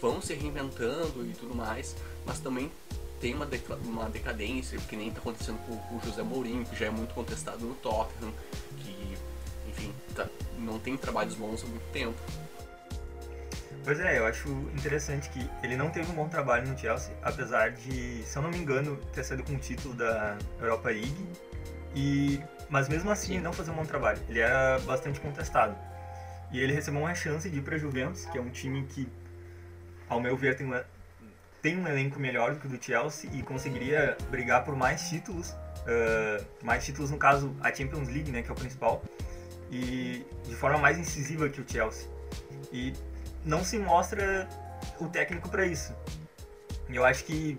vão 0.00 0.20
se 0.22 0.34
reinventando 0.34 1.26
e 1.26 1.32
tudo 1.32 1.54
mais, 1.54 1.96
mas 2.24 2.38
também 2.38 2.70
tem 3.24 3.32
uma, 3.34 3.46
deca- 3.46 3.76
uma 3.76 4.10
decadência, 4.10 4.78
que 4.80 4.94
nem 4.94 5.08
está 5.08 5.18
acontecendo 5.18 5.56
com, 5.66 5.74
com 5.78 5.96
o 5.96 6.00
José 6.04 6.22
Mourinho, 6.22 6.62
que 6.66 6.76
já 6.76 6.84
é 6.86 6.90
muito 6.90 7.14
contestado 7.14 7.64
no 7.64 7.74
Tottenham, 7.76 8.30
que, 8.76 9.16
enfim, 9.66 9.94
tá- 10.14 10.28
não 10.58 10.78
tem 10.78 10.94
trabalhos 10.94 11.34
bons 11.34 11.64
há 11.64 11.66
muito 11.66 11.90
tempo. 11.90 12.18
Pois 13.82 13.98
é, 13.98 14.18
eu 14.18 14.26
acho 14.26 14.50
interessante 14.76 15.30
que 15.30 15.48
ele 15.62 15.74
não 15.74 15.88
teve 15.88 16.12
um 16.12 16.14
bom 16.14 16.28
trabalho 16.28 16.68
no 16.68 16.78
Chelsea, 16.78 17.16
apesar 17.22 17.70
de, 17.70 18.22
se 18.24 18.36
eu 18.36 18.42
não 18.42 18.50
me 18.50 18.58
engano, 18.58 18.96
ter 19.14 19.24
saído 19.24 19.42
com 19.42 19.54
o 19.54 19.58
título 19.58 19.94
da 19.94 20.36
Europa 20.60 20.90
League. 20.90 21.26
E, 21.96 22.38
mas 22.68 22.90
mesmo 22.90 23.10
assim, 23.10 23.40
não 23.40 23.54
fazer 23.54 23.70
um 23.70 23.74
bom 23.74 23.86
trabalho. 23.86 24.20
Ele 24.28 24.40
era 24.40 24.78
bastante 24.80 25.18
contestado. 25.18 25.74
E 26.52 26.60
ele 26.60 26.74
recebeu 26.74 27.00
uma 27.00 27.14
chance 27.14 27.48
de 27.48 27.56
ir 27.58 27.62
para 27.62 27.76
a 27.76 27.78
Juventus, 27.78 28.26
que 28.26 28.36
é 28.36 28.40
um 28.40 28.50
time 28.50 28.84
que, 28.84 29.08
ao 30.10 30.20
meu 30.20 30.36
ver, 30.36 30.58
tem, 30.58 30.66
uma- 30.66 30.84
tem 31.64 31.78
um 31.78 31.88
elenco 31.88 32.20
melhor 32.20 32.52
do 32.52 32.60
que 32.60 32.66
o 32.66 32.68
do 32.68 32.84
Chelsea 32.84 33.30
e 33.32 33.42
conseguiria 33.42 34.18
brigar 34.30 34.62
por 34.66 34.76
mais 34.76 35.08
títulos. 35.08 35.54
ah, 35.86 36.44
mais 36.62 36.84
títulos, 36.84 37.10
no 37.10 37.16
caso, 37.16 37.56
a 37.62 37.74
Champions 37.74 38.08
League, 38.08 38.30
né, 38.30 38.42
que 38.42 38.50
é 38.50 38.52
o 38.52 38.54
principal. 38.54 39.02
E 39.70 40.26
de 40.46 40.54
forma 40.54 40.76
mais 40.76 40.98
incisiva 40.98 41.48
que 41.48 41.62
o 41.62 41.64
Chelsea. 41.66 42.06
E 42.70 42.92
não 43.46 43.64
se 43.64 43.78
mostra 43.78 44.46
o 45.00 45.08
técnico 45.08 45.48
para 45.48 45.64
isso. 45.64 45.94
Eu 46.90 47.02
acho 47.02 47.24
que, 47.24 47.58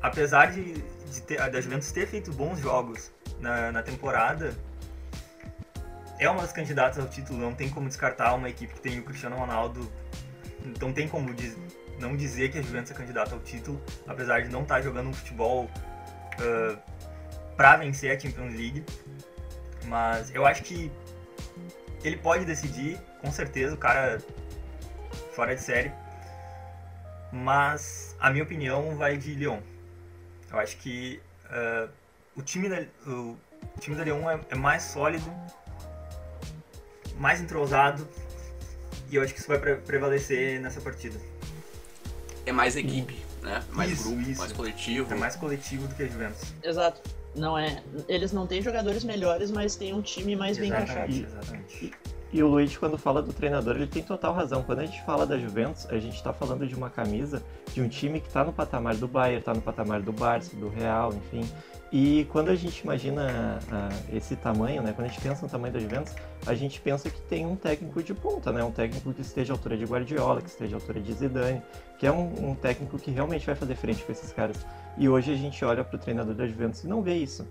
apesar 0.00 0.50
de, 0.50 0.72
de 1.12 1.20
ter, 1.20 1.36
da 1.50 1.60
Juventus 1.60 1.92
ter 1.92 2.06
feito 2.06 2.32
bons 2.32 2.58
jogos 2.58 3.12
na, 3.38 3.70
na 3.70 3.82
temporada, 3.82 4.56
é 6.18 6.26
uma 6.28 6.40
das 6.40 6.52
candidatas 6.52 6.98
ao 6.98 7.06
título. 7.06 7.38
Não 7.38 7.54
tem 7.54 7.68
como 7.68 7.86
descartar 7.86 8.32
uma 8.34 8.48
equipe 8.48 8.72
que 8.72 8.80
tem 8.80 8.98
o 8.98 9.02
Cristiano 9.04 9.36
Ronaldo. 9.36 9.92
Não 10.80 10.90
tem 10.90 11.06
como 11.06 11.34
diz- 11.34 11.56
não 12.00 12.16
dizer 12.16 12.50
que 12.50 12.58
a 12.58 12.62
Juventus 12.62 12.90
é 12.90 12.94
candidata 12.94 13.34
ao 13.34 13.40
título, 13.40 13.80
apesar 14.06 14.42
de 14.42 14.48
não 14.48 14.62
estar 14.62 14.80
jogando 14.80 15.08
um 15.08 15.12
futebol 15.12 15.70
para 17.56 17.76
vencer 17.76 18.16
a 18.16 18.18
Champions 18.18 18.54
League. 18.54 18.84
Mas 19.84 20.34
eu 20.34 20.46
acho 20.46 20.62
que 20.62 20.90
ele 22.02 22.16
pode 22.16 22.44
decidir, 22.44 22.98
com 23.20 23.30
certeza, 23.30 23.74
o 23.74 23.78
cara 23.78 24.22
fora 25.34 25.54
de 25.54 25.62
série. 25.62 25.92
Mas 27.32 28.16
a 28.18 28.30
minha 28.30 28.42
opinião 28.42 28.96
vai 28.96 29.16
de 29.16 29.34
Lyon. 29.34 29.60
Eu 30.50 30.58
acho 30.58 30.76
que 30.78 31.20
ah, 31.50 31.88
o, 32.34 32.42
time 32.42 32.68
da, 32.68 32.82
o 33.06 33.36
time 33.78 33.94
da 33.94 34.04
Lyon 34.04 34.28
é, 34.28 34.40
é 34.50 34.54
mais 34.54 34.82
sólido, 34.82 35.30
mais 37.16 37.40
entrosado, 37.40 38.08
e 39.10 39.16
eu 39.16 39.22
acho 39.22 39.34
que 39.34 39.40
isso 39.40 39.48
vai 39.48 39.58
pre- 39.58 39.76
prevalecer 39.76 40.60
nessa 40.60 40.80
partida. 40.80 41.18
É 42.50 42.52
mais 42.52 42.74
equipe, 42.74 43.16
né? 43.42 43.62
Mais 43.70 43.92
Isso, 43.92 44.02
grupo, 44.02 44.28
isso. 44.28 44.40
mais 44.40 44.50
coletivo. 44.50 45.14
É 45.14 45.16
mais 45.16 45.36
coletivo 45.36 45.86
do 45.86 45.94
que 45.94 46.02
a 46.02 46.06
Juventus. 46.06 46.52
Exato. 46.64 47.00
Não 47.36 47.56
é. 47.56 47.80
Eles 48.08 48.32
não 48.32 48.44
têm 48.44 48.60
jogadores 48.60 49.04
melhores, 49.04 49.52
mas 49.52 49.76
têm 49.76 49.94
um 49.94 50.02
time 50.02 50.34
mais 50.34 50.58
bem 50.58 50.68
encaixado. 50.68 51.12
Exatamente, 51.12 51.26
exatamente. 51.26 51.92
E 52.32 52.42
o 52.42 52.46
Luiz, 52.46 52.76
quando 52.76 52.96
fala 52.96 53.20
do 53.20 53.32
treinador, 53.32 53.74
ele 53.74 53.88
tem 53.88 54.02
total 54.04 54.32
razão. 54.32 54.62
Quando 54.62 54.80
a 54.80 54.86
gente 54.86 55.02
fala 55.04 55.26
da 55.26 55.36
Juventus, 55.36 55.86
a 55.90 55.98
gente 55.98 56.22
tá 56.22 56.32
falando 56.32 56.64
de 56.64 56.76
uma 56.76 56.88
camisa 56.88 57.42
de 57.74 57.82
um 57.82 57.88
time 57.88 58.20
que 58.20 58.28
tá 58.28 58.44
no 58.44 58.52
patamar 58.52 58.94
do 58.94 59.08
Bayern, 59.08 59.42
tá 59.42 59.52
no 59.52 59.60
patamar 59.60 60.00
do 60.00 60.12
Barça, 60.12 60.54
do 60.56 60.68
Real, 60.68 61.12
enfim. 61.12 61.48
E 61.92 62.24
quando 62.30 62.50
a 62.50 62.54
gente 62.54 62.78
imagina 62.82 63.58
ah, 63.72 63.88
esse 64.12 64.36
tamanho, 64.36 64.80
né, 64.80 64.92
quando 64.92 65.06
a 65.06 65.10
gente 65.10 65.20
pensa 65.20 65.44
no 65.44 65.50
tamanho 65.50 65.74
da 65.74 65.80
Juventus, 65.80 66.14
a 66.46 66.54
gente 66.54 66.80
pensa 66.80 67.10
que 67.10 67.20
tem 67.22 67.44
um 67.44 67.56
técnico 67.56 68.00
de 68.00 68.14
ponta, 68.14 68.52
né, 68.52 68.62
um 68.62 68.70
técnico 68.70 69.12
que 69.12 69.22
esteja 69.22 69.52
à 69.52 69.56
altura 69.56 69.76
de 69.76 69.84
Guardiola, 69.84 70.40
que 70.40 70.48
esteja 70.48 70.76
à 70.76 70.78
altura 70.78 71.00
de 71.00 71.12
Zidane, 71.12 71.60
que 71.98 72.06
é 72.06 72.12
um, 72.12 72.50
um 72.50 72.54
técnico 72.54 72.96
que 72.96 73.10
realmente 73.10 73.44
vai 73.44 73.56
fazer 73.56 73.74
frente 73.74 74.04
com 74.04 74.12
esses 74.12 74.32
caras. 74.32 74.56
E 74.96 75.08
hoje 75.08 75.32
a 75.32 75.36
gente 75.36 75.64
olha 75.64 75.82
pro 75.82 75.98
treinador 75.98 76.34
da 76.34 76.46
Juventus 76.46 76.84
e 76.84 76.86
não 76.86 77.02
vê 77.02 77.14
isso. 77.14 77.44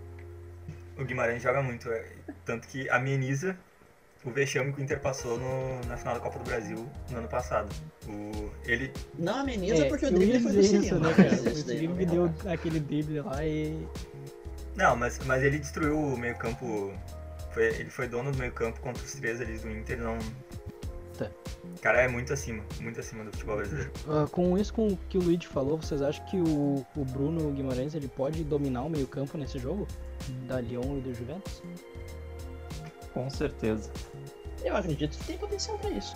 O 0.98 1.04
Guimarães 1.04 1.42
joga 1.42 1.62
muito, 1.62 1.90
é, 1.90 2.06
tanto 2.46 2.66
que 2.66 2.90
ameniza 2.90 3.58
o 4.26 4.32
vexame 4.32 4.74
que 4.74 4.82
o 4.82 4.84
Inter 4.84 5.00
passou 5.00 5.38
no- 5.38 5.80
na 5.88 5.96
final 5.98 6.14
da 6.16 6.20
Copa 6.20 6.40
do 6.40 6.46
Brasil 6.46 6.86
no 7.10 7.18
ano 7.20 7.28
passado. 7.28 7.70
O, 8.08 8.50
ele, 8.66 8.92
Não 9.18 9.36
ameniza 9.38 9.86
porque 9.86 10.06
o 10.06 10.10
É, 10.10 10.12
eu 10.12 10.22
ia 10.22 10.28
drible 10.28 10.44
foi 10.44 10.52
do 10.52 10.60
isso, 10.62 11.00
né, 11.00 11.10
O 11.62 11.64
que 11.66 11.88
vem 11.88 12.08
deu 12.08 12.32
aquele 12.52 12.80
drible 12.80 13.22
lá 13.22 13.46
e. 13.46 13.88
não, 14.76 14.96
mas, 14.96 15.20
mas 15.26 15.44
ele 15.44 15.60
destruiu 15.60 15.98
o 15.98 16.18
meio 16.18 16.36
campo, 16.38 16.92
foi, 17.52 17.66
ele 17.68 17.90
foi 17.90 18.08
dono 18.08 18.32
do 18.32 18.38
meio 18.38 18.52
campo 18.52 18.80
contra 18.82 19.02
os 19.04 19.14
três 19.14 19.40
ali 19.42 19.58
do 19.58 19.70
Inter, 19.70 20.00
não... 20.02 20.18
Tá. 21.18 21.30
O 21.78 21.82
cara 21.82 22.02
é 22.02 22.08
muito 22.08 22.34
acima, 22.34 22.64
muito 22.82 23.00
acima 23.00 23.24
do 23.24 23.32
futebol 23.32 23.58
brasileiro. 23.58 23.92
Ah, 24.08 24.26
com 24.30 24.58
isso, 24.58 24.74
com 24.74 24.88
o 24.88 24.98
que 25.10 25.18
o 25.18 25.22
Luigi 25.22 25.48
falou, 25.48 25.78
vocês 25.78 26.02
acham 26.02 26.26
que 26.26 26.38
o, 26.38 26.86
o 26.96 27.06
Bruno 27.06 27.52
Guimarães 27.52 27.94
ele 27.94 28.08
pode 28.08 28.44
dominar 28.44 28.84
o 28.84 28.90
meio-campo 28.90 29.38
nesse 29.38 29.60
jogo? 29.60 29.88
Da 30.48 30.60
Lyon 30.60 30.98
e 30.98 31.02
do 31.02 31.14
Juventus? 31.14 31.62
Com 33.14 33.30
certeza. 33.30 33.90
Eu 34.64 34.76
acredito 34.76 35.18
que 35.18 35.26
tem 35.26 35.38
potencial 35.38 35.78
pra 35.78 35.90
isso. 35.92 36.16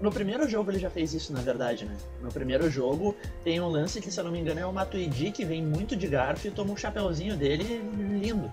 No 0.00 0.10
primeiro 0.10 0.48
jogo 0.48 0.70
ele 0.70 0.78
já 0.78 0.88
fez 0.88 1.12
isso, 1.12 1.32
na 1.32 1.40
verdade, 1.40 1.84
né? 1.84 1.94
No 2.22 2.32
primeiro 2.32 2.70
jogo 2.70 3.14
tem 3.44 3.60
um 3.60 3.68
lance 3.68 4.00
que, 4.00 4.10
se 4.10 4.18
eu 4.18 4.24
não 4.24 4.32
me 4.32 4.40
engano, 4.40 4.58
é 4.58 4.64
o 4.64 4.72
Matuidi 4.72 5.30
que 5.30 5.44
vem 5.44 5.62
muito 5.62 5.94
de 5.94 6.06
garfo 6.06 6.48
e 6.48 6.50
toma 6.50 6.72
um 6.72 6.76
chapeuzinho 6.76 7.36
dele 7.36 7.82
lindo. 8.22 8.50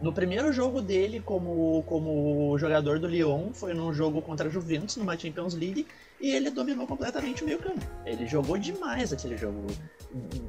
No 0.00 0.12
primeiro 0.12 0.52
jogo 0.52 0.80
dele 0.80 1.20
como, 1.20 1.82
como 1.82 2.56
jogador 2.56 3.00
do 3.00 3.08
Lyon 3.08 3.52
foi 3.52 3.74
num 3.74 3.92
jogo 3.92 4.22
contra 4.22 4.46
a 4.48 4.50
Juventus, 4.50 4.96
numa 4.96 5.18
Champions 5.18 5.54
League, 5.54 5.88
e 6.20 6.30
ele 6.30 6.50
dominou 6.50 6.86
completamente 6.86 7.42
o 7.42 7.46
meio 7.46 7.58
campo. 7.58 7.84
Ele 8.04 8.26
jogou 8.26 8.58
demais 8.58 9.12
aquele 9.12 9.36
jogo. 9.36 9.66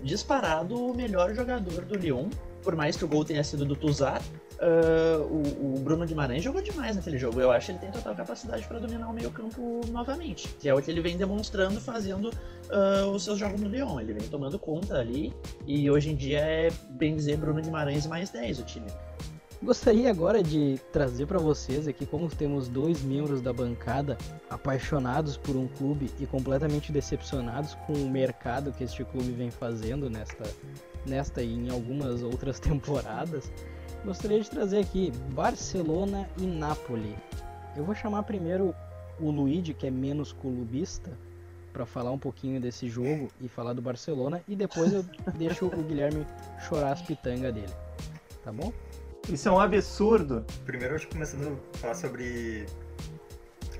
Disparado 0.03 0.75
o 0.75 0.95
melhor 0.95 1.33
jogador 1.33 1.85
do 1.85 1.95
Lyon, 1.95 2.29
por 2.61 2.75
mais 2.75 2.95
que 2.95 3.05
o 3.05 3.07
gol 3.07 3.25
tenha 3.25 3.43
sido 3.43 3.65
do 3.65 3.75
Tuzar, 3.75 4.21
ah, 4.59 5.17
o, 5.21 5.75
o 5.75 5.79
Bruno 5.79 6.05
Guimarães 6.05 6.43
jogou 6.43 6.61
demais 6.61 6.95
naquele 6.95 7.17
jogo. 7.17 7.39
Eu 7.39 7.51
acho 7.51 7.67
que 7.67 7.71
ele 7.73 7.79
tem 7.79 7.91
total 7.91 8.15
capacidade 8.15 8.67
para 8.67 8.79
dominar 8.79 9.09
o 9.09 9.13
meio 9.13 9.31
campo 9.31 9.81
novamente, 9.91 10.47
que 10.59 10.67
é 10.67 10.73
o 10.73 10.81
que 10.81 10.91
ele 10.91 11.01
vem 11.01 11.17
demonstrando 11.17 11.79
fazendo 11.79 12.31
ah, 12.69 13.05
os 13.07 13.23
seus 13.23 13.39
jogos 13.39 13.59
no 13.59 13.69
Lyon. 13.69 13.99
Ele 13.99 14.13
vem 14.13 14.27
tomando 14.27 14.59
conta 14.59 14.97
ali 14.97 15.33
e 15.65 15.89
hoje 15.89 16.09
em 16.09 16.15
dia 16.15 16.39
é, 16.39 16.69
bem 16.91 17.15
dizer, 17.15 17.37
Bruno 17.37 17.61
Guimarães 17.61 18.05
mais 18.05 18.29
10 18.29 18.59
o 18.59 18.63
time. 18.63 18.87
Gostaria 19.61 20.09
agora 20.09 20.41
de 20.41 20.79
trazer 20.89 21.25
para 21.25 21.37
vocês 21.37 21.85
aqui, 21.85 22.05
como 22.05 22.29
temos 22.29 22.69
dois 22.69 23.01
membros 23.01 23.41
da 23.41 23.51
bancada 23.51 24.17
apaixonados 24.49 25.35
por 25.35 25.57
um 25.57 25.67
clube 25.67 26.09
e 26.17 26.25
completamente 26.25 26.93
decepcionados 26.93 27.75
com 27.85 27.91
o 27.91 28.09
mercado 28.09 28.71
que 28.71 28.85
este 28.85 29.03
clube 29.03 29.33
vem 29.33 29.51
fazendo 29.51 30.09
nesta, 30.09 30.45
nesta 31.05 31.43
e 31.43 31.53
em 31.53 31.69
algumas 31.69 32.23
outras 32.23 32.57
temporadas, 32.61 33.51
gostaria 34.05 34.39
de 34.39 34.49
trazer 34.49 34.79
aqui 34.79 35.11
Barcelona 35.33 36.29
e 36.37 36.45
Napoli. 36.45 37.17
Eu 37.75 37.83
vou 37.83 37.93
chamar 37.93 38.23
primeiro 38.23 38.73
o 39.19 39.29
Luigi, 39.29 39.73
que 39.73 39.87
é 39.87 39.91
menos 39.91 40.31
clubista, 40.31 41.11
para 41.73 41.85
falar 41.85 42.11
um 42.11 42.17
pouquinho 42.17 42.61
desse 42.61 42.87
jogo 42.87 43.27
e 43.41 43.49
falar 43.49 43.73
do 43.73 43.81
Barcelona, 43.81 44.41
e 44.47 44.55
depois 44.55 44.93
eu 44.93 45.03
deixo 45.37 45.65
o 45.65 45.83
Guilherme 45.83 46.25
chorar 46.65 46.93
as 46.93 47.01
pitangas 47.01 47.53
dele. 47.53 47.73
Tá 48.41 48.53
bom? 48.53 48.71
Isso 49.27 49.47
é 49.47 49.51
um 49.51 49.59
absurdo. 49.59 50.45
Primeiro, 50.65 50.95
acho 50.95 51.07
que 51.07 51.13
começando 51.13 51.59
a 51.73 51.77
falar 51.77 51.95
sobre 51.95 52.65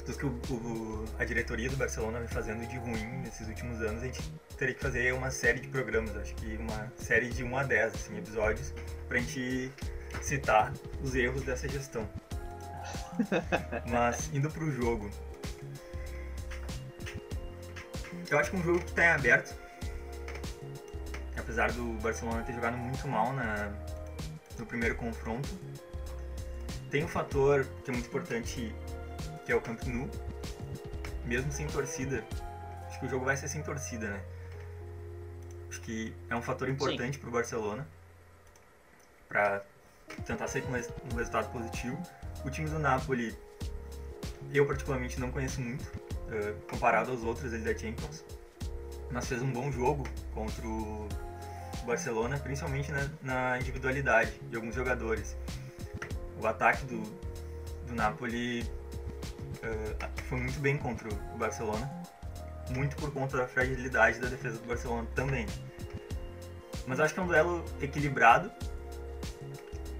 tudo 0.10 0.18
que 0.18 0.26
o, 0.26 0.56
o, 0.56 1.06
a 1.20 1.26
diretoria 1.26 1.70
do 1.70 1.78
Barcelona 1.78 2.20
vem 2.20 2.28
fazendo 2.28 2.68
de 2.68 2.78
ruim 2.78 3.22
nesses 3.24 3.48
últimos 3.48 3.82
anos, 3.82 4.02
a 4.02 4.06
gente 4.06 4.22
teria 4.58 4.74
que 4.74 4.82
fazer 4.82 5.14
uma 5.14 5.30
série 5.30 5.60
de 5.60 5.68
programas, 5.68 6.16
acho 6.18 6.34
que 6.36 6.58
uma 6.58 6.92
série 6.96 7.30
de 7.30 7.44
1 7.44 7.58
a 7.58 7.64
10 7.64 7.94
assim, 7.94 8.18
episódios, 8.18 8.74
pra 9.08 9.20
gente 9.20 9.72
citar 10.22 10.74
os 11.04 11.16
erros 11.16 11.44
dessa 11.44 11.68
gestão. 11.68 12.08
Mas, 13.90 14.30
indo 14.34 14.50
pro 14.50 14.72
jogo. 14.72 15.10
Eu 18.30 18.38
acho 18.38 18.52
que 18.52 18.58
é 18.58 18.60
um 18.60 18.64
jogo 18.64 18.80
que 18.80 18.90
está 18.90 19.06
em 19.06 19.10
aberto. 19.10 19.56
Apesar 21.38 21.72
do 21.72 21.84
Barcelona 22.02 22.44
ter 22.44 22.54
jogado 22.54 22.78
muito 22.78 23.08
mal 23.08 23.34
na, 23.34 23.72
no 24.60 24.66
primeiro 24.66 24.96
confronto. 24.96 25.50
Tem 26.92 27.04
um 27.04 27.08
fator 27.08 27.66
que 27.84 27.90
é 27.90 27.94
muito 27.94 28.08
importante, 28.08 28.76
que 29.46 29.52
é 29.52 29.56
o 29.56 29.62
Camp 29.62 29.82
Nou. 29.84 30.10
Mesmo 31.26 31.52
sem 31.52 31.68
torcida, 31.68 32.26
acho 32.88 33.00
que 33.00 33.06
o 33.06 33.10
jogo 33.10 33.26
vai 33.26 33.38
ser 33.38 33.48
sem 33.48 33.62
torcida, 33.62 34.10
né? 34.10 34.22
Acho 35.70 35.82
que 35.82 36.14
é 36.30 36.36
um 36.36 36.42
fator 36.42 36.68
importante 36.68 37.20
para 37.20 37.30
o 37.30 37.32
Barcelona 37.32 37.88
para 39.28 39.64
tentar 40.26 40.48
sair 40.48 40.64
com 40.64 40.72
um 40.72 41.18
resultado 41.18 41.52
positivo. 41.52 42.02
O 42.44 42.50
time 42.50 42.68
do 42.68 42.80
Napoli, 42.80 43.38
eu 44.52 44.66
particularmente 44.66 45.20
não 45.20 45.32
conheço 45.32 45.62
muito, 45.62 45.84
uh, 45.84 46.60
comparado 46.68 47.12
aos 47.12 47.24
outros 47.24 47.52
da 47.52 47.78
Champions, 47.78 48.26
mas 49.12 49.28
fez 49.28 49.44
um 49.44 49.52
bom 49.52 49.72
jogo 49.72 50.08
contra 50.34 50.66
o 50.68 51.08
Barcelona, 51.90 52.38
principalmente 52.38 52.92
na, 52.92 53.10
na 53.22 53.60
individualidade 53.60 54.32
de 54.50 54.56
alguns 54.56 54.76
jogadores. 54.76 55.36
O 56.40 56.46
ataque 56.46 56.86
do, 56.86 57.02
do 57.88 57.96
Napoli 57.96 58.62
uh, 58.62 60.22
foi 60.24 60.40
muito 60.40 60.60
bem 60.60 60.78
contra 60.78 61.10
o 61.10 61.38
Barcelona, 61.38 61.90
muito 62.70 62.96
por 62.96 63.12
conta 63.12 63.38
da 63.38 63.48
fragilidade 63.48 64.20
da 64.20 64.28
defesa 64.28 64.60
do 64.60 64.68
Barcelona 64.68 65.08
também. 65.16 65.48
Mas 66.86 67.00
acho 67.00 67.14
que 67.14 67.20
é 67.20 67.24
um 67.24 67.28
duelo 67.28 67.66
equilibrado. 67.82 68.52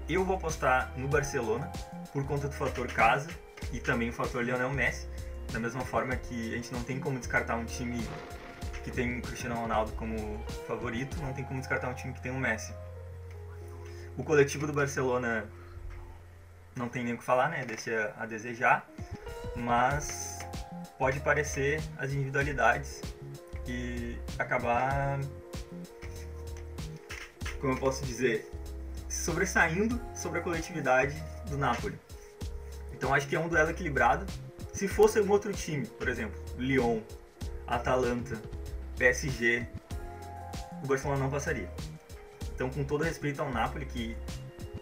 Eu 0.08 0.24
vou 0.24 0.36
apostar 0.36 0.92
no 0.96 1.08
Barcelona 1.08 1.70
por 2.12 2.24
conta 2.24 2.48
do 2.48 2.54
fator 2.54 2.86
casa 2.92 3.28
e 3.72 3.80
também 3.80 4.10
o 4.10 4.12
fator 4.12 4.44
Lionel 4.44 4.70
Messi. 4.70 5.08
Da 5.52 5.58
mesma 5.58 5.82
forma 5.82 6.14
que 6.14 6.52
a 6.52 6.56
gente 6.56 6.72
não 6.72 6.82
tem 6.84 7.00
como 7.00 7.18
descartar 7.18 7.56
um 7.56 7.64
time 7.64 8.00
que 8.82 8.90
tem 8.90 9.18
o 9.18 9.22
Cristiano 9.22 9.56
Ronaldo 9.56 9.92
como 9.92 10.42
favorito, 10.66 11.16
não 11.22 11.32
tem 11.32 11.44
como 11.44 11.60
descartar 11.60 11.88
um 11.88 11.94
time 11.94 12.12
que 12.12 12.22
tem 12.22 12.32
o 12.32 12.38
Messi. 12.38 12.74
O 14.16 14.24
coletivo 14.24 14.66
do 14.66 14.72
Barcelona 14.72 15.48
não 16.76 16.88
tem 16.88 17.04
nem 17.04 17.14
o 17.14 17.18
que 17.18 17.24
falar, 17.24 17.48
né? 17.48 17.64
Deixa 17.64 18.14
a 18.18 18.26
desejar, 18.26 18.88
mas 19.56 20.38
pode 20.98 21.20
parecer 21.20 21.82
as 21.98 22.12
individualidades 22.12 23.00
e 23.66 24.18
acabar, 24.38 25.20
como 27.60 27.74
eu 27.74 27.78
posso 27.78 28.04
dizer, 28.04 28.50
sobressaindo 29.08 30.00
sobre 30.14 30.40
a 30.40 30.42
coletividade 30.42 31.14
do 31.48 31.56
Napoli. 31.56 31.98
Então 32.92 33.14
acho 33.14 33.26
que 33.26 33.36
é 33.36 33.40
um 33.40 33.48
duelo 33.48 33.70
equilibrado. 33.70 34.26
Se 34.72 34.86
fosse 34.88 35.20
um 35.20 35.30
outro 35.30 35.52
time, 35.52 35.86
por 35.86 36.08
exemplo, 36.08 36.38
Lyon, 36.58 37.00
Atalanta, 37.66 38.40
PSG, 39.00 39.66
o 40.84 40.86
Barcelona 40.86 41.20
não 41.20 41.30
passaria. 41.30 41.70
Então, 42.54 42.68
com 42.68 42.84
todo 42.84 43.02
respeito 43.02 43.40
ao 43.40 43.50
Napoli, 43.50 43.86
que 43.86 44.14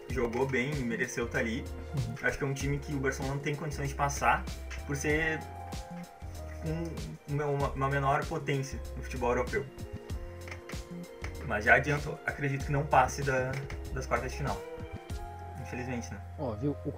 jogou 0.09 0.45
bem 0.45 0.71
e 0.73 0.83
mereceu 0.83 1.25
estar 1.25 1.39
ali, 1.39 1.63
uhum. 1.95 2.15
acho 2.23 2.37
que 2.37 2.43
é 2.43 2.47
um 2.47 2.53
time 2.53 2.77
que 2.79 2.93
o 2.93 2.99
Barcelona 2.99 3.35
não 3.35 3.41
tem 3.41 3.55
condições 3.55 3.87
de 3.87 3.95
passar 3.95 4.43
por 4.85 4.97
ser 4.97 5.39
um, 6.65 7.33
uma, 7.33 7.69
uma 7.69 7.89
menor 7.89 8.25
potência 8.25 8.77
no 8.97 9.03
futebol 9.03 9.29
europeu. 9.29 9.65
Mas 11.47 11.63
já 11.63 11.75
adianto, 11.75 12.19
acredito 12.25 12.65
que 12.65 12.71
não 12.73 12.85
passe 12.85 13.23
da, 13.23 13.53
das 13.93 14.05
quartas 14.05 14.31
de 14.31 14.37
final. 14.37 14.61
Infelizmente, 15.61 16.11
né? 16.11 16.19
Ó, 16.37 16.51
viu? 16.55 16.75
O 16.83 16.91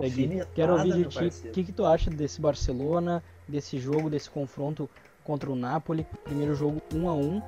Quero 0.56 0.74
ouvir 0.74 1.08
de 1.08 1.08
ti 1.08 1.48
o 1.50 1.52
que, 1.52 1.64
que 1.66 1.72
tu 1.72 1.86
acha 1.86 2.10
desse 2.10 2.42
Barcelona, 2.42 3.24
desse 3.48 3.78
jogo, 3.78 4.10
desse 4.10 4.30
confronto 4.30 4.90
contra 5.24 5.52
o 5.52 5.56
Napoli, 5.56 6.06
primeiro 6.24 6.56
jogo 6.56 6.82
1 6.94 7.10
a 7.10 7.14
1 7.14 7.42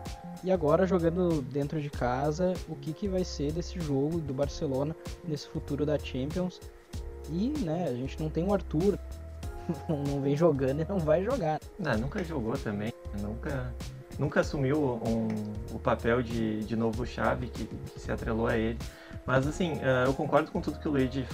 e 0.43 0.51
agora 0.51 0.85
jogando 0.85 1.41
dentro 1.41 1.81
de 1.81 1.89
casa, 1.89 2.53
o 2.67 2.75
que, 2.75 2.93
que 2.93 3.07
vai 3.07 3.23
ser 3.23 3.51
desse 3.51 3.79
jogo 3.79 4.19
do 4.19 4.33
Barcelona 4.33 4.95
nesse 5.27 5.47
futuro 5.47 5.85
da 5.85 5.97
Champions. 5.97 6.59
E, 7.29 7.49
né, 7.59 7.87
a 7.87 7.93
gente 7.93 8.21
não 8.21 8.29
tem 8.29 8.45
o 8.45 8.53
Arthur, 8.53 8.97
não 9.87 10.21
vem 10.21 10.35
jogando 10.35 10.81
e 10.81 10.85
não 10.85 10.99
vai 10.99 11.23
jogar. 11.23 11.59
Não, 11.79 11.97
nunca 11.97 12.23
jogou 12.23 12.57
também, 12.57 12.93
nunca 13.21 13.73
nunca 14.19 14.41
assumiu 14.41 15.01
um, 15.05 15.27
o 15.73 15.79
papel 15.79 16.21
de, 16.21 16.63
de 16.63 16.75
novo 16.75 17.05
chave 17.05 17.47
que, 17.47 17.65
que 17.65 17.99
se 17.99 18.11
atrelou 18.11 18.47
a 18.47 18.57
ele. 18.57 18.77
Mas 19.25 19.47
assim, 19.47 19.73
uh, 19.73 20.05
eu 20.05 20.13
concordo 20.13 20.51
com 20.51 20.59
tudo 20.59 20.79
que 20.79 20.87
o 20.87 20.91
Luigi 20.91 21.25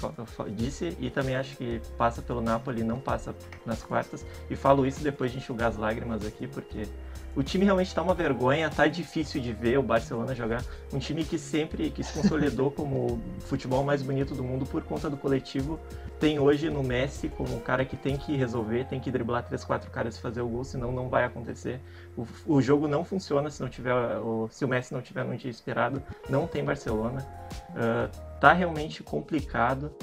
disse 0.55 0.95
e 0.99 1.09
também 1.09 1.35
acho 1.35 1.57
que 1.57 1.81
passa 1.97 2.21
pelo 2.21 2.41
Napoli, 2.41 2.83
não 2.83 2.99
passa 2.99 3.35
nas 3.65 3.81
quartas. 3.81 4.25
E 4.49 4.55
falo 4.55 4.85
isso 4.85 5.03
depois 5.03 5.31
de 5.31 5.39
enxugar 5.39 5.69
as 5.69 5.77
lágrimas 5.77 6.25
aqui, 6.25 6.47
porque 6.47 6.87
o 7.35 7.43
time 7.43 7.63
realmente 7.65 7.87
está 7.87 8.01
uma 8.01 8.13
vergonha, 8.13 8.69
tá 8.69 8.87
difícil 8.87 9.41
de 9.41 9.53
ver 9.53 9.77
o 9.77 9.83
Barcelona 9.83 10.33
jogar. 10.33 10.63
Um 10.91 10.99
time 10.99 11.23
que 11.23 11.37
sempre 11.37 11.89
que 11.89 12.03
se 12.03 12.13
consolidou 12.13 12.71
como 12.71 13.13
o 13.13 13.21
futebol 13.41 13.83
mais 13.83 14.01
bonito 14.01 14.33
do 14.35 14.43
mundo 14.43 14.65
por 14.65 14.83
conta 14.83 15.09
do 15.09 15.17
coletivo, 15.17 15.79
tem 16.19 16.39
hoje 16.39 16.69
no 16.69 16.83
Messi 16.83 17.29
como 17.29 17.55
um 17.55 17.59
cara 17.59 17.85
que 17.85 17.95
tem 17.95 18.17
que 18.17 18.35
resolver, 18.35 18.85
tem 18.85 18.99
que 18.99 19.09
driblar 19.09 19.43
três, 19.43 19.63
quatro 19.63 19.89
caras 19.89 20.17
e 20.17 20.21
fazer 20.21 20.41
o 20.41 20.47
gol, 20.47 20.63
senão 20.63 20.91
não 20.91 21.07
vai 21.07 21.23
acontecer. 21.23 21.79
O, 22.17 22.27
o 22.45 22.61
jogo 22.61 22.87
não 22.87 23.05
funciona 23.05 23.49
se 23.49 23.61
não 23.61 23.69
tiver 23.69 23.93
o, 23.93 24.49
se 24.51 24.65
o 24.65 24.67
Messi 24.67 24.93
não 24.93 25.01
tiver 25.01 25.23
no 25.23 25.37
dia 25.37 25.49
esperado, 25.49 26.01
não 26.29 26.45
tem 26.45 26.63
Barcelona. 26.63 27.25
Uh, 27.69 28.39
tá 28.39 28.53
realmente 28.53 29.03
complicado, 29.03 29.93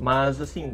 mas 0.00 0.40
assim, 0.40 0.72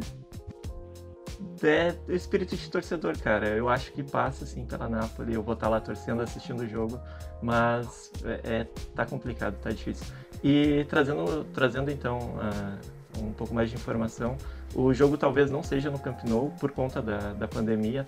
é 1.65 1.95
o 2.07 2.11
espírito 2.11 2.55
de 2.55 2.69
torcedor, 2.69 3.17
cara. 3.19 3.47
Eu 3.49 3.69
acho 3.69 3.91
que 3.91 4.03
passa 4.03 4.43
assim 4.43 4.65
pela 4.65 4.87
Napoli. 4.87 5.33
Eu 5.33 5.43
vou 5.43 5.53
estar 5.53 5.67
tá 5.67 5.71
lá 5.71 5.79
torcendo, 5.81 6.21
assistindo 6.21 6.61
o 6.61 6.67
jogo, 6.67 6.99
mas 7.41 8.11
é, 8.23 8.39
é 8.43 8.67
tá 8.93 9.05
complicado, 9.05 9.55
tá 9.61 9.69
difícil. 9.69 10.05
E 10.43 10.85
trazendo, 10.85 11.43
trazendo 11.53 11.89
então 11.89 12.19
uh, 12.19 13.23
um 13.23 13.31
pouco 13.33 13.53
mais 13.53 13.69
de 13.69 13.75
informação, 13.75 14.37
o 14.73 14.93
jogo 14.93 15.17
talvez 15.17 15.49
não 15.49 15.63
seja 15.63 15.89
no 15.89 15.99
Camp 15.99 16.23
Nou 16.23 16.51
por 16.59 16.71
conta 16.71 17.01
da, 17.01 17.33
da 17.33 17.47
pandemia. 17.47 18.07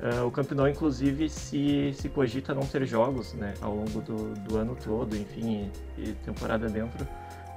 Uh, 0.00 0.26
o 0.26 0.30
Camp 0.30 0.50
Nou, 0.52 0.68
inclusive, 0.68 1.28
se, 1.28 1.92
se 1.94 2.08
cogita 2.08 2.54
não 2.54 2.62
ter 2.62 2.86
jogos 2.86 3.34
né, 3.34 3.54
ao 3.60 3.74
longo 3.74 4.00
do, 4.00 4.34
do 4.34 4.56
ano 4.56 4.76
todo, 4.82 5.16
enfim, 5.16 5.70
e, 5.98 6.10
e 6.10 6.12
temporada 6.14 6.68
dentro. 6.68 7.06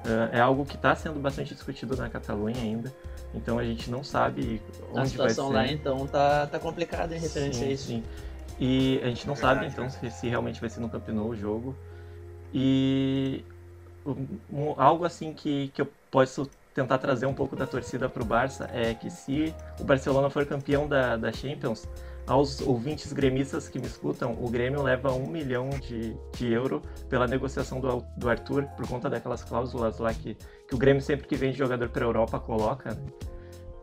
Uh, 0.05 0.35
é 0.35 0.39
algo 0.39 0.65
que 0.65 0.75
está 0.75 0.93
sendo 0.95 1.19
bastante 1.19 1.53
discutido 1.53 1.95
na 1.95 2.09
Catalunha 2.09 2.61
ainda. 2.61 2.93
Então 3.33 3.57
a 3.57 3.63
gente 3.63 3.89
não 3.89 4.03
sabe 4.03 4.61
onde 4.91 4.93
vai 4.93 5.05
ser. 5.05 5.21
A 5.21 5.29
situação 5.29 5.51
lá 5.51 5.67
então 5.67 6.05
tá, 6.05 6.45
tá 6.47 6.59
complicada 6.59 7.15
em 7.15 7.19
referência 7.19 7.63
sim, 7.63 7.69
a 7.69 7.71
isso. 7.71 7.87
Sim. 7.87 8.03
E 8.59 8.99
a 9.03 9.07
gente 9.07 9.25
não 9.25 9.35
sabe 9.35 9.65
então 9.65 9.89
se, 9.89 10.11
se, 10.11 10.27
realmente 10.27 10.59
vai 10.59 10.69
ser 10.69 10.79
no 10.79 10.89
Camp 10.89 11.07
Nou 11.09 11.29
o 11.29 11.35
jogo. 11.35 11.75
E 12.53 13.43
um, 14.05 14.73
algo 14.77 15.05
assim 15.05 15.33
que, 15.33 15.69
que 15.69 15.81
eu 15.81 15.87
posso 16.11 16.47
tentar 16.73 16.97
trazer 16.97 17.25
um 17.25 17.33
pouco 17.33 17.55
da 17.55 17.65
torcida 17.65 18.09
para 18.09 18.21
o 18.21 18.25
Barça 18.25 18.69
é 18.73 18.93
que 18.93 19.09
se 19.09 19.53
o 19.79 19.83
Barcelona 19.83 20.29
for 20.29 20.45
campeão 20.45 20.87
da, 20.87 21.15
da 21.15 21.31
Champions, 21.31 21.87
aos 22.25 22.61
ouvintes 22.61 23.11
gremistas 23.11 23.67
que 23.67 23.77
me 23.77 23.85
escutam, 23.85 24.37
o 24.41 24.49
Grêmio 24.49 24.81
leva 24.81 25.11
um 25.11 25.27
milhão 25.27 25.69
de, 25.69 26.15
de 26.37 26.51
euro 26.51 26.81
pela 27.09 27.27
negociação 27.27 27.79
do, 27.79 28.03
do 28.17 28.29
Arthur, 28.29 28.63
por 28.77 28.87
conta 28.87 29.09
daquelas 29.09 29.43
cláusulas 29.43 29.99
lá 29.99 30.13
que, 30.13 30.37
que 30.67 30.75
o 30.75 30.77
Grêmio 30.77 31.01
sempre 31.01 31.27
que 31.27 31.35
vende 31.35 31.57
jogador 31.57 31.89
para 31.89 32.03
a 32.05 32.07
Europa 32.07 32.39
coloca. 32.39 32.91
Né? 32.91 33.01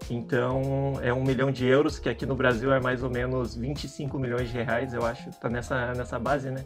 Então 0.09 0.95
é 1.03 1.13
um 1.13 1.23
milhão 1.23 1.53
de 1.53 1.67
euros, 1.67 1.99
que 1.99 2.09
aqui 2.09 2.25
no 2.25 2.35
Brasil 2.35 2.73
é 2.73 2.81
mais 2.81 3.03
ou 3.03 3.11
menos 3.11 3.55
25 3.55 4.19
milhões 4.19 4.51
de 4.51 4.63
reais, 4.63 4.95
eu 4.95 5.05
acho. 5.05 5.31
Tá 5.33 5.49
nessa, 5.49 5.93
nessa 5.95 6.19
base, 6.19 6.51
né? 6.51 6.65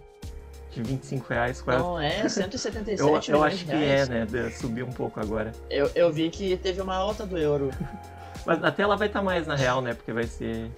De 0.70 0.82
25 0.82 1.26
reais 1.28 1.60
quase. 1.60 1.82
Não, 1.82 2.00
é 2.00 2.26
177 2.28 3.00
eu, 3.00 3.06
milhões 3.06 3.28
eu 3.28 3.44
acho 3.44 3.64
que 3.64 3.72
reais. 3.72 4.08
é, 4.08 4.24
né? 4.24 4.50
Subiu 4.50 4.86
um 4.86 4.92
pouco 4.92 5.20
agora. 5.20 5.52
Eu, 5.68 5.90
eu 5.94 6.12
vi 6.12 6.30
que 6.30 6.56
teve 6.56 6.80
uma 6.80 6.94
alta 6.94 7.26
do 7.26 7.36
euro. 7.36 7.70
Mas 8.46 8.62
até 8.62 8.82
ela 8.82 8.96
vai 8.96 9.08
estar 9.08 9.20
tá 9.20 9.24
mais 9.24 9.46
na 9.46 9.56
real, 9.56 9.80
né? 9.80 9.94
Porque 9.94 10.12
vai 10.12 10.24
ser 10.24 10.70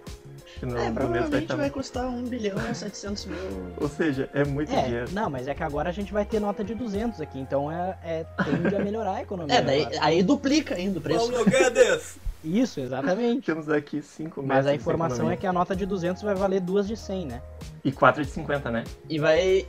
no, 0.65 0.79
é, 0.79 0.91
provavelmente 0.91 1.47
vai, 1.49 1.57
vai, 1.57 1.71
custar 1.71 2.07
1 2.07 2.25
bilhão 2.25 2.57
e 2.71 2.75
700 2.75 3.27
mil. 3.27 3.39
Ou 3.79 3.89
seja, 3.89 4.31
é 4.33 4.45
muito 4.45 4.73
é, 4.73 4.83
dinheiro. 4.83 5.09
Não, 5.13 5.29
mas 5.29 5.49
é 5.49 5.55
que 5.55 5.63
agora 5.63 5.91
a 5.91 5.93
gente 5.93 6.13
vai 6.13 6.25
ter 6.25 6.41
nota 6.41 6.65
de 6.65 6.75
200 6.75 7.21
aqui, 7.21 7.39
então 7.39 7.71
é, 7.71 7.99
é 8.03 8.27
tende 8.45 8.75
a 8.75 8.79
melhorar 8.79 9.17
a 9.17 9.23
economia. 9.23 9.57
É, 9.57 9.63
daí, 9.63 9.89
aí 10.01 10.23
duplica 10.23 10.75
ainda 10.75 10.99
o 10.99 11.03
preço. 11.03 11.31
Paulo 11.31 11.45
Guedes! 11.45 12.19
Isso, 12.45 12.79
exatamente. 12.79 13.47
Temos 13.47 13.69
aqui 13.69 14.01
5 14.01 14.41
Mas 14.43 14.67
a 14.67 14.75
informação 14.75 15.29
é 15.29 15.37
que 15.37 15.47
a 15.47 15.53
nota 15.53 15.75
de 15.75 15.85
200 15.85 16.23
vai 16.23 16.35
valer 16.35 16.61
duas 16.61 16.87
de 16.87 16.97
100, 16.97 17.27
né? 17.27 17.43
E 17.83 17.91
4 17.91 18.25
de 18.25 18.31
50, 18.31 18.71
né? 18.71 18.85
E 19.09 19.19
vai 19.19 19.67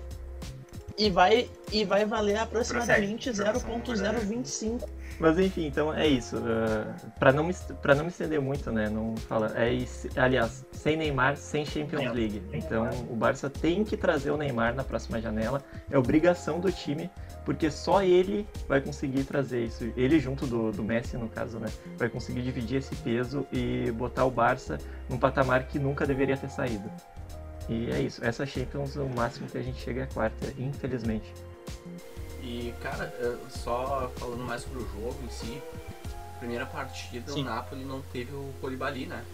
e, 0.97 1.09
vai, 1.11 1.49
e 1.71 1.85
vai 1.85 2.05
valer 2.05 2.38
aproximadamente 2.38 3.31
Prossegue. 3.31 3.59
Promoção, 3.59 3.95
0.025. 3.95 4.89
Mas 5.20 5.39
enfim, 5.39 5.65
então 5.65 5.93
é 5.93 6.07
isso. 6.07 6.38
Uh, 6.38 7.11
para 7.20 7.34
não 7.34 7.43
me 7.43 7.53
não 7.86 8.03
me 8.03 8.09
estender 8.09 8.39
muito, 8.39 8.72
né? 8.72 8.89
Não 8.89 9.15
fala. 9.18 9.51
É 9.55 9.72
isso, 9.72 10.07
aliás, 10.15 10.65
sem 10.72 10.95
Neymar, 10.95 11.38
sem 11.38 11.65
Champions 11.65 12.13
League. 12.13 12.43
Então 12.53 12.89
o 13.09 13.15
Barça 13.15 13.49
tem 13.49 13.84
que 13.84 13.97
trazer 13.97 14.32
o 14.32 14.38
Neymar 14.38 14.76
na 14.76 14.84
próxima 14.84 15.20
janela. 15.20 15.63
É 15.89 15.97
obrigação 15.97 16.59
do 16.59 16.72
time, 16.72 17.09
porque 17.45 17.72
só 17.72 18.03
ele 18.03 18.47
vai 18.68 18.80
conseguir 18.80 19.24
trazer 19.24 19.63
isso. 19.63 19.91
Ele 19.97 20.20
junto 20.20 20.45
do, 20.45 20.72
do 20.72 20.84
Messi, 20.84 21.18
no 21.18 21.28
caso, 21.30 21.59
né? 21.59 21.68
Vai 21.97 22.09
conseguir 22.09 22.41
dividir 22.43 22.78
esse 22.78 22.95
peso 22.97 23.45
e 23.51 23.91
botar 23.91 24.26
o 24.26 24.32
Barça 24.32 24.78
num 25.09 25.18
patamar 25.18 25.68
que 25.68 25.80
nunca 25.80 26.05
deveria 26.05 26.38
ter 26.38 26.49
saído. 26.49 26.89
E 27.68 27.89
é 27.91 27.99
isso. 27.99 28.24
Essa 28.24 28.45
Champions, 28.45 28.95
o 28.95 29.09
máximo 29.09 29.47
que 29.47 29.57
a 29.57 29.61
gente 29.61 29.80
chega 29.80 30.01
é 30.01 30.03
a 30.03 30.07
quarta, 30.07 30.53
infelizmente. 30.57 31.34
E, 32.47 32.73
cara, 32.81 33.13
eh, 33.19 33.37
só 33.49 34.09
falando 34.15 34.41
mais 34.41 34.61
sobre 34.61 34.79
o 34.79 34.87
jogo 34.87 35.17
em 35.21 35.29
si, 35.29 35.61
primeira 36.39 36.65
partida 36.65 37.29
Sim. 37.29 37.41
o 37.41 37.43
Napoli 37.43 37.83
não 37.83 38.01
teve 38.01 38.33
o 38.33 38.53
Colibali, 38.61 39.05
né? 39.05 39.25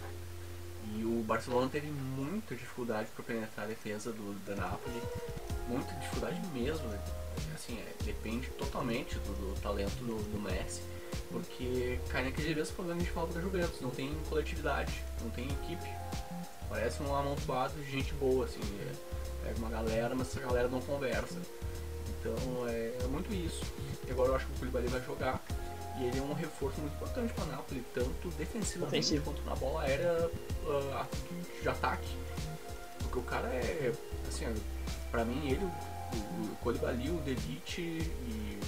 E 0.95 1.05
o 1.05 1.22
Barcelona 1.24 1.70
teve 1.70 1.88
muita 1.91 2.55
dificuldade 2.55 3.09
para 3.16 3.24
penetrar 3.24 3.68
a 3.68 3.70
defesa 3.70 4.11
do, 4.11 4.34
da 4.45 4.55
Napoli, 4.55 4.99
muita 5.68 5.93
dificuldade 5.93 6.41
mesmo, 6.47 6.88
né? 6.88 6.99
Assim, 7.53 7.78
é, 7.78 8.03
depende 8.03 8.47
totalmente 8.57 9.14
do, 9.20 9.53
do 9.53 9.61
talento 9.61 9.95
do, 10.03 10.18
do 10.32 10.41
Messi, 10.41 10.82
porque 11.30 11.99
cai 12.09 12.24
naquele 12.24 12.55
mesmo 12.55 12.74
problema 12.74 12.97
que 12.99 13.03
a 13.03 13.05
gente 13.05 13.14
falava 13.14 13.34
da 13.34 13.41
Juventus, 13.41 13.80
não 13.80 13.91
tem 13.91 14.11
coletividade, 14.28 15.03
não 15.22 15.30
tem 15.30 15.45
equipe. 15.45 15.88
Parece 16.68 17.03
um 17.03 17.16
amontoado 17.16 17.76
de 17.76 17.91
gente 17.91 18.11
boa, 18.16 18.45
assim, 18.45 18.59
é, 18.82 19.45
pega 19.45 19.59
uma 19.59 19.70
galera, 19.70 20.16
mas 20.16 20.30
essa 20.30 20.39
galera 20.39 20.68
não 20.68 20.82
conversa. 20.82 21.39
Então 22.24 22.68
é, 22.70 22.94
é 23.04 23.08
muito 23.08 23.34
isso. 23.34 23.66
E 24.08 24.12
agora 24.12 24.30
eu 24.30 24.36
acho 24.36 24.46
que 24.46 24.54
o 24.54 24.56
Koulibaly 24.60 24.88
vai 24.88 25.02
jogar 25.02 25.44
e 26.00 26.06
ele 26.06 26.20
é 26.20 26.22
um 26.22 26.34
reforço 26.34 26.80
muito 26.80 26.94
importante 26.94 27.34
para 27.34 27.46
Napoli, 27.46 27.84
tanto 27.94 28.30
defensivamente 28.38 28.96
Ofensivo. 28.96 29.26
quanto 29.26 29.44
na 29.44 29.56
bola 29.56 29.82
aérea 29.84 30.30
ah, 30.94 31.06
de 31.62 31.70
ataque. 31.70 32.16
Porque 33.00 33.20
o 33.20 33.24
cara 33.24 33.48
é, 33.50 33.92
assim, 34.28 34.46
pra 35.12 35.26
mim 35.26 35.50
ele, 35.50 35.66
o, 35.66 36.46
o 36.46 36.56
Koulibaly, 36.62 37.10
o 37.10 37.18
Delite 37.18 37.82
e 37.82 38.60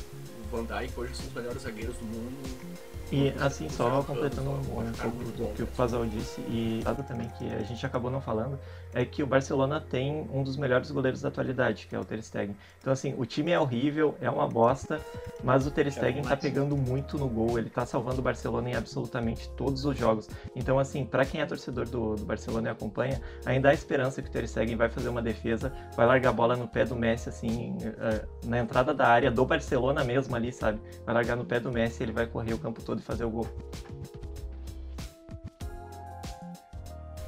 o 0.43 0.47
Van 0.51 0.65
Dijk 0.65 0.99
hoje 0.99 1.15
são 1.15 1.25
os 1.27 1.33
melhores 1.33 1.61
zagueiros 1.61 1.95
do 1.97 2.05
mundo. 2.05 2.75
E 3.11 3.29
assim, 3.39 3.69
só 3.69 4.01
completando 4.01 4.49
um, 4.49 4.61
pouco 4.63 5.23
do 5.23 5.53
que 5.53 5.63
o 5.63 5.67
Fazal 5.67 6.05
disse, 6.05 6.41
e 6.41 6.81
algo 6.85 7.03
também 7.03 7.29
que 7.37 7.45
a 7.53 7.61
gente 7.61 7.85
acabou 7.85 8.09
não 8.09 8.19
falando, 8.19 8.59
é 8.93 9.05
que 9.05 9.21
o 9.21 9.27
Barcelona 9.27 9.79
tem 9.79 10.27
um 10.33 10.43
dos 10.43 10.57
melhores 10.57 10.89
goleiros 10.89 11.21
da 11.21 11.29
atualidade, 11.29 11.85
que 11.87 11.95
é 11.95 11.99
o 11.99 12.03
Ter 12.03 12.21
Stegen. 12.23 12.55
Então 12.79 12.91
assim, 12.91 13.13
o 13.17 13.25
time 13.25 13.51
é 13.51 13.59
horrível, 13.59 14.15
é 14.19 14.29
uma 14.29 14.47
bosta, 14.47 14.99
mas 15.43 15.67
o 15.67 15.71
Ter 15.71 15.91
Stegen 15.91 16.23
tá 16.23 16.35
pegando 16.35 16.75
muito 16.75 17.17
no 17.17 17.27
gol, 17.27 17.59
ele 17.59 17.69
tá 17.69 17.85
salvando 17.85 18.19
o 18.19 18.23
Barcelona 18.23 18.71
em 18.71 18.75
absolutamente 18.75 19.49
todos 19.49 19.85
os 19.85 19.95
jogos. 19.97 20.27
Então 20.55 20.79
assim, 20.79 21.05
pra 21.05 21.25
quem 21.25 21.41
é 21.41 21.45
torcedor 21.45 21.87
do, 21.87 22.15
do 22.15 22.25
Barcelona 22.25 22.69
e 22.69 22.71
acompanha, 22.71 23.21
ainda 23.45 23.69
há 23.69 23.73
esperança 23.73 24.21
que 24.21 24.29
o 24.29 24.31
Ter 24.31 24.47
Stegen 24.47 24.75
vai 24.75 24.89
fazer 24.89 25.09
uma 25.09 25.21
defesa, 25.21 25.71
vai 25.95 26.07
largar 26.07 26.29
a 26.29 26.33
bola 26.33 26.55
no 26.55 26.67
pé 26.67 26.85
do 26.85 26.95
Messi, 26.95 27.29
assim, 27.29 27.77
eh, 27.83 28.25
na 28.45 28.59
entrada 28.59 28.93
da 28.93 29.07
área 29.07 29.29
do 29.29 29.45
Barcelona 29.45 30.03
mesmo 30.03 30.35
ali, 30.35 30.51
sabe? 30.51 30.79
Vai 31.05 31.13
largar 31.13 31.35
no 31.35 31.45
pé 31.45 31.59
do 31.59 31.71
Messi, 31.71 32.01
ele 32.01 32.11
vai 32.11 32.25
correr 32.25 32.53
o 32.53 32.57
campo 32.57 32.81
todo 32.81 32.94
e 32.99 33.03
fazer 33.03 33.25
o 33.25 33.29
gol. 33.29 33.47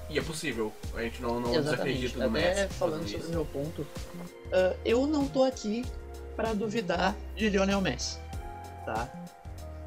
E 0.09 0.18
é 0.18 0.22
possível, 0.22 0.72
a 0.95 1.01
gente 1.01 1.22
não, 1.22 1.39
não 1.39 1.51
desacredita 1.51 2.18
no 2.18 2.26
Até 2.38 2.55
Messi. 2.55 2.74
falando 2.76 3.07
sobre 3.07 3.28
o 3.28 3.30
meu 3.30 3.45
ponto, 3.45 3.86
ah, 4.53 4.74
eu 4.86 5.05
não 5.05 5.28
tô 5.28 5.43
aqui 5.43 5.86
pra 6.36 6.53
duvidar 6.53 7.13
de 7.36 7.49
Lionel 7.49 7.82
Messi, 7.82 8.18
tá? 8.86 9.09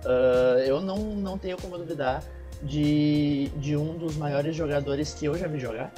Ah, 0.04 0.62
eu 0.66 0.80
não, 0.80 0.98
não 0.98 1.38
tenho 1.38 1.56
como 1.56 1.78
duvidar 1.78 2.22
de, 2.62 3.48
de 3.56 3.76
um 3.76 3.96
dos 3.96 4.16
maiores 4.16 4.54
jogadores 4.54 5.14
que 5.14 5.24
eu 5.24 5.38
já 5.38 5.48
vi 5.48 5.58
jogar, 5.58 5.90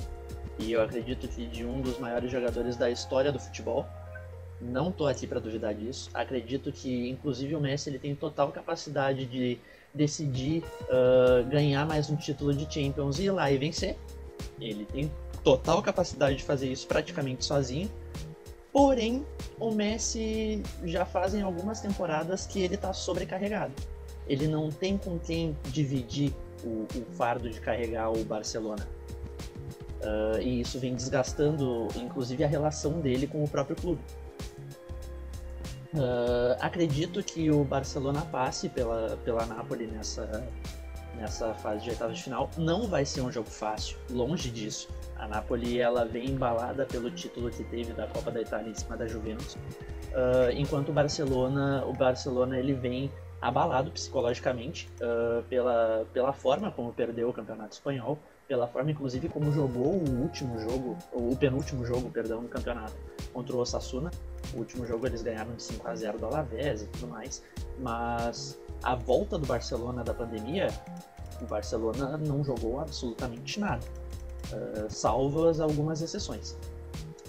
e 0.57 0.71
eu 0.71 0.81
acredito 0.81 1.27
que 1.27 1.47
de 1.47 1.65
um 1.65 1.81
dos 1.81 1.99
maiores 1.99 2.31
jogadores 2.31 2.77
da 2.77 2.89
história 2.91 3.33
do 3.33 3.41
futebol. 3.41 3.85
Não 4.61 4.93
tô 4.93 5.09
aqui 5.09 5.27
pra 5.27 5.41
duvidar 5.41 5.75
disso. 5.75 6.09
Acredito 6.15 6.71
que, 6.71 7.11
inclusive, 7.11 7.57
o 7.57 7.61
Messi 7.61 7.91
ele 7.91 7.99
tem 7.99 8.15
total 8.15 8.53
capacidade 8.53 9.27
de 9.27 9.59
decidir 9.95 10.63
ah, 10.91 11.43
ganhar 11.49 11.87
mais 11.87 12.11
um 12.11 12.17
título 12.17 12.55
de 12.55 12.73
Champions 12.73 13.19
e 13.19 13.25
ir 13.25 13.31
lá 13.31 13.51
e 13.51 13.59
vencer. 13.59 13.97
Ele 14.61 14.85
tem 14.85 15.11
total 15.43 15.83
capacidade 15.83 16.37
de 16.37 16.45
fazer 16.45 16.71
isso 16.71 16.87
praticamente 16.87 17.45
sozinho. 17.45 17.91
Porém, 18.73 19.27
o 19.61 19.71
Messi 19.71 20.63
já 20.85 21.05
fazem 21.05 21.43
algumas 21.43 21.81
temporadas 21.81 22.47
que 22.47 22.63
ele 22.63 22.77
tá 22.77 22.93
sobrecarregado. 22.93 23.75
Ele 24.27 24.47
não 24.47 24.71
tem 24.71 24.97
com 24.97 25.19
quem 25.19 25.57
dividir 25.65 26.33
o, 26.65 26.87
o 26.97 27.05
fardo 27.15 27.51
de 27.51 27.61
carregar 27.61 28.11
o 28.11 28.25
Barcelona. 28.25 28.89
Ah, 30.03 30.41
e 30.41 30.61
isso 30.61 30.79
vem 30.79 30.95
desgastando, 30.95 31.89
inclusive, 31.97 32.43
a 32.45 32.49
relação 32.49 33.01
dele 33.01 33.27
com 33.27 33.43
o 33.43 33.49
próprio 33.49 33.77
clube. 33.77 34.01
Ah, 35.97 36.57
acredito 36.61 37.23
que 37.23 37.51
o 37.51 37.65
Barcelona 37.65 38.23
passe 38.23 38.69
pela, 38.69 39.17
pela 39.25 39.45
Napoli 39.47 39.87
nessa, 39.87 40.45
nessa 41.17 41.53
fase 41.55 41.85
de 41.85 41.91
oitavas 41.91 42.17
de 42.19 42.25
final. 42.25 42.51
Não 42.57 42.87
vai 42.87 43.05
ser 43.05 43.21
um 43.21 43.31
jogo 43.31 43.51
fácil, 43.51 43.99
longe 44.11 44.51
disso. 44.51 44.89
A 45.17 45.29
Napoli 45.29 45.79
ela 45.81 46.05
vem 46.05 46.31
embalada 46.31 46.85
pelo 46.87 47.11
título 47.11 47.51
que 47.51 47.63
teve 47.65 47.93
da 47.93 48.07
Copa 48.07 48.31
da 48.31 48.41
Itália 48.41 48.71
em 48.71 48.75
cima 48.75 48.97
da 48.97 49.07
Juventus, 49.07 49.57
Ah, 50.15 50.51
enquanto 50.53 50.89
o 50.91 50.93
Barcelona, 50.93 51.85
o 51.87 51.93
Barcelona 51.93 52.59
ele 52.59 52.75
vem 52.75 53.11
abalado 53.41 53.91
psicologicamente 53.91 54.89
ah, 55.01 55.43
pela, 55.49 56.07
pela 56.13 56.33
forma 56.33 56.71
como 56.71 56.93
perdeu 56.93 57.29
o 57.29 57.33
Campeonato 57.33 57.75
Espanhol, 57.75 58.19
pela 58.53 58.69
forma 58.69 58.91
inclusive 58.91 59.31
como 59.31 59.51
jogou 59.51 59.95
o 59.95 60.11
último 60.21 60.61
jogo, 60.61 60.95
o 61.11 61.35
penúltimo 61.35 61.87
jogo, 61.87 62.11
perdão, 62.11 62.43
no 62.43 62.49
campeonato 62.51 62.93
contra 63.33 63.57
o 63.57 63.59
Osasuna. 63.59 64.11
O 64.53 64.59
último 64.59 64.87
jogo 64.87 65.07
eles 65.07 65.23
ganharam 65.23 65.55
de 65.55 65.63
5 65.63 65.89
a 65.89 65.97
0 65.97 66.19
do 66.19 66.27
Alavés 66.27 66.83
e 66.83 66.87
tudo 66.89 67.09
mais, 67.09 67.43
mas 67.81 68.61
a 68.83 68.95
volta 68.95 69.39
do 69.39 69.47
Barcelona 69.47 70.05
da 70.05 70.13
pandemia, 70.13 70.69
o 71.41 71.47
Barcelona 71.47 72.19
não 72.19 72.45
jogou 72.45 72.79
absolutamente 72.79 73.59
nada, 73.59 73.87
eh, 74.53 74.87
salvas 74.91 75.59
algumas 75.59 76.03
exceções. 76.03 76.55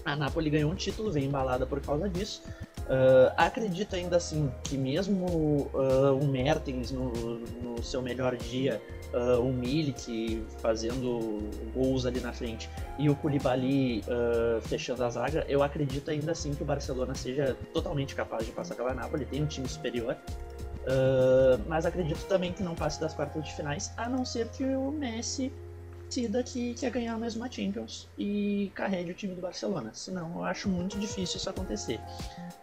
A 0.04 0.18
Napoli 0.18 0.50
ganhou 0.50 0.74
um 0.74 0.76
título, 0.76 1.10
vem 1.10 1.24
embalada 1.24 1.66
por 1.66 1.80
causa 1.80 2.10
disso. 2.10 2.44
Eh, 2.90 3.34
acredito 3.38 3.96
ainda 3.96 4.18
assim 4.18 4.52
que 4.64 4.78
mesmo 4.78 5.70
eh, 5.74 6.12
o 6.12 6.26
Mertens 6.26 6.92
no, 6.92 7.12
no 7.62 7.82
seu 7.82 8.02
melhor 8.02 8.36
dia, 8.36 8.82
eh, 9.14 9.38
o 9.38 9.54
Milik 9.54 10.46
fazendo 10.62 11.50
gols 11.74 12.06
ali 12.06 12.20
na 12.20 12.34
frente 12.34 12.70
e 13.00 13.10
o 13.10 13.16
Koulibaly 13.16 14.04
fechando 14.64 15.04
a 15.04 15.10
zaga, 15.10 15.46
eu 15.48 15.64
acredito 15.64 16.12
ainda 16.12 16.34
assim 16.34 16.54
que 16.54 16.62
o 16.62 16.66
Barcelona 16.66 17.16
seja 17.16 17.56
totalmente 17.74 18.16
capaz 18.16 18.46
de 18.46 18.52
passar 18.52 18.76
pela 18.76 18.94
Napoli, 18.94 19.26
tem 19.26 19.42
um 19.42 19.48
time 19.48 19.68
superior. 19.68 20.18
Uh, 20.84 21.64
mas 21.66 21.86
acredito 21.86 22.26
também 22.26 22.52
que 22.52 22.62
não 22.62 22.76
passe 22.76 23.00
das 23.00 23.14
quartas 23.14 23.46
de 23.46 23.54
finais, 23.54 23.94
a 23.96 24.10
não 24.10 24.26
ser 24.26 24.50
que 24.50 24.66
o 24.66 24.92
Messi 24.92 25.50
que 26.46 26.76
quer 26.76 26.92
ganhar 26.92 27.18
mais 27.18 27.36
uma 27.36 27.50
Champions 27.50 28.08
e 28.18 28.72
carregue 28.76 29.12
o 29.12 29.14
time 29.16 29.34
do 29.34 29.42
Barcelona. 29.42 29.92
Senão 29.94 30.32
eu 30.36 30.44
acho 30.44 30.70
muito 30.70 31.00
difícil 31.00 31.38
isso 31.38 31.50
acontecer. 31.50 32.00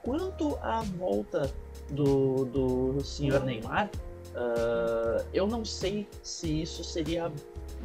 Quanto 0.02 0.56
à 0.62 0.82
volta 0.82 1.52
do, 1.90 2.44
do 2.44 3.00
senhor 3.02 3.44
Neymar, 3.44 3.90
uh, 4.34 5.24
eu 5.34 5.48
não 5.48 5.64
sei 5.64 6.06
se 6.22 6.62
isso 6.62 6.84
seria 6.84 7.30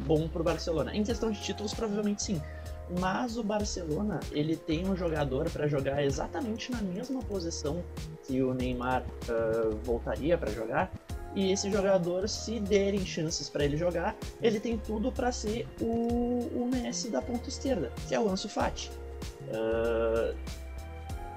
bom 0.06 0.28
para 0.28 0.40
o 0.40 0.44
Barcelona. 0.44 0.94
Em 0.94 1.02
questão 1.02 1.32
de 1.32 1.42
títulos, 1.42 1.74
provavelmente 1.74 2.22
sim. 2.22 2.40
Mas 3.00 3.36
o 3.36 3.42
Barcelona 3.42 4.20
ele 4.30 4.54
tem 4.54 4.88
um 4.88 4.94
jogador 4.94 5.50
para 5.50 5.66
jogar 5.66 6.04
exatamente 6.04 6.70
na 6.70 6.80
mesma 6.80 7.20
posição 7.22 7.82
que 8.24 8.40
o 8.40 8.54
Neymar 8.54 9.02
uh, 9.02 9.76
voltaria 9.82 10.38
para 10.38 10.52
jogar. 10.52 10.92
E 11.36 11.52
esse 11.52 11.70
jogador, 11.70 12.26
se 12.26 12.58
derem 12.58 13.04
chances 13.04 13.50
para 13.50 13.62
ele 13.62 13.76
jogar, 13.76 14.16
ele 14.40 14.58
tem 14.58 14.78
tudo 14.78 15.12
para 15.12 15.30
ser 15.30 15.68
o, 15.82 16.48
o 16.54 16.66
Messi 16.72 17.10
da 17.10 17.20
ponta 17.20 17.50
esquerda, 17.50 17.92
que 18.08 18.14
é 18.14 18.18
o 18.18 18.26
Ansu 18.26 18.48
Fati. 18.48 18.90
Uh, 19.48 20.34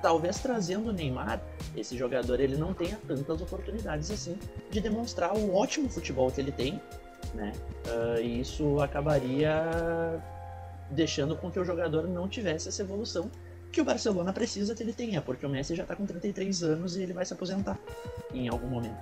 talvez 0.02 0.39
trazendo 0.39 0.89
o 0.89 0.93
Neymar, 0.93 1.41
esse 1.76 1.97
jogador 1.97 2.39
ele 2.39 2.56
não 2.56 2.74
tenha 2.74 2.97
tantas 3.06 3.41
oportunidades 3.41 4.10
assim 4.10 4.39
de 4.72 4.80
demonstrar 4.80 5.36
o 5.36 5.54
ótimo 5.54 5.89
futebol 5.89 6.32
que 6.32 6.39
ele 6.39 6.54
tem, 6.54 6.82
né? 7.34 7.52
Uh, 7.86 8.22
e 8.22 8.39
isso 8.39 8.80
acabaria 8.80 9.54
deixando 10.91 11.36
com 11.36 11.52
que 11.52 11.60
o 11.60 11.66
jogador 11.66 12.08
não 12.08 12.28
tivesse 12.30 12.70
essa 12.70 12.82
evolução 12.82 13.30
que 13.72 13.82
o 13.82 13.86
Barcelona 13.86 14.34
precisa 14.34 14.74
que 14.74 14.82
ele 14.82 14.93
tenha, 14.93 15.22
porque 15.22 15.45
o 15.45 15.49
Messi 15.49 15.76
já 15.76 15.84
está 15.84 15.95
com 15.95 16.05
33 16.05 16.63
anos 16.63 16.95
e 16.95 17.03
ele 17.03 17.13
vai 17.13 17.26
se 17.26 17.34
aposentar 17.34 17.80
em 18.34 18.47
algum 18.47 18.67
momento. 18.67 18.97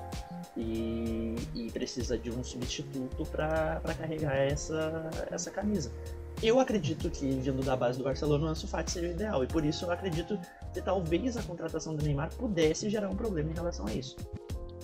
E, 0.55 1.36
e 1.55 1.72
precisa 1.72 2.18
de 2.18 2.32
um 2.32 2.43
substituto 2.43 3.26
para 3.26 3.82
carregar 3.97 4.36
essa, 4.36 5.09
essa 5.32 5.51
camisa. 5.51 5.91
Eu 6.41 6.59
acredito 6.59 7.09
que, 7.09 7.26
vindo 7.39 7.63
da 7.63 7.76
base 7.76 7.97
do 7.97 8.03
Barcelona, 8.03 8.45
o 8.45 8.47
Ansu 8.49 8.68
Fati 8.68 8.91
seria 8.91 9.09
o 9.09 9.11
ideal. 9.13 9.43
E 9.43 9.47
por 9.47 9.65
isso 9.65 9.86
eu 9.86 9.91
acredito 9.91 10.39
que 10.74 10.82
talvez 10.82 11.36
a 11.36 11.41
contratação 11.41 11.95
do 11.95 12.03
Neymar 12.03 12.30
pudesse 12.36 12.89
gerar 12.89 13.09
um 13.09 13.15
problema 13.15 13.49
em 13.49 13.55
relação 13.55 13.88
a 13.88 13.93
isso. 13.93 14.15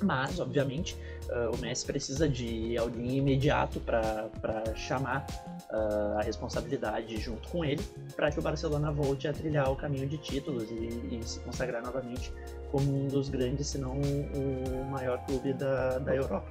Mas, 0.01 0.39
obviamente, 0.39 0.97
uh, 1.29 1.55
o 1.55 1.57
Messi 1.59 1.85
precisa 1.85 2.27
de 2.27 2.77
alguém 2.77 3.17
imediato 3.17 3.79
para 3.79 4.29
chamar 4.75 5.25
uh, 5.71 6.19
a 6.19 6.21
responsabilidade 6.21 7.17
junto 7.17 7.47
com 7.49 7.63
ele, 7.63 7.83
para 8.15 8.31
que 8.31 8.39
o 8.39 8.41
Barcelona 8.41 8.91
volte 8.91 9.27
a 9.27 9.33
trilhar 9.33 9.71
o 9.71 9.75
caminho 9.75 10.07
de 10.07 10.17
títulos 10.17 10.69
e, 10.69 11.19
e, 11.19 11.19
se 11.23 11.39
consagrar 11.41 11.83
novamente 11.83 12.33
como 12.71 13.05
um 13.05 13.07
dos 13.07 13.29
grandes, 13.29 13.67
se 13.67 13.77
não 13.77 13.93
o 13.93 14.85
maior 14.91 15.23
clube 15.25 15.53
da, 15.53 15.99
da 15.99 16.15
Europa. 16.15 16.49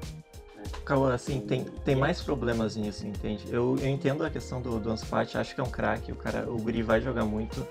Cauã, 0.85 1.15
assim, 1.15 1.41
tem, 1.41 1.65
tem 1.65 1.97
mais 1.97 2.23
problemas 2.23 2.77
nisso, 2.77 3.07
entende? 3.07 3.45
Eu, 3.51 3.77
eu 3.81 3.89
entendo 3.89 4.25
a 4.25 4.31
questão 4.31 4.61
do, 4.61 4.79
do 4.79 4.91
Ansu 4.91 5.07
Fati, 5.07 5.37
acho 5.37 5.55
que 5.55 5.61
é 5.61 5.65
um 5.65 5.71
craque, 5.71 6.13
o 6.13 6.17
cara, 6.17 6.49
o 6.49 6.57
Guri 6.59 6.83
vai 6.83 7.01
jogar 7.01 7.25
muito, 7.25 7.67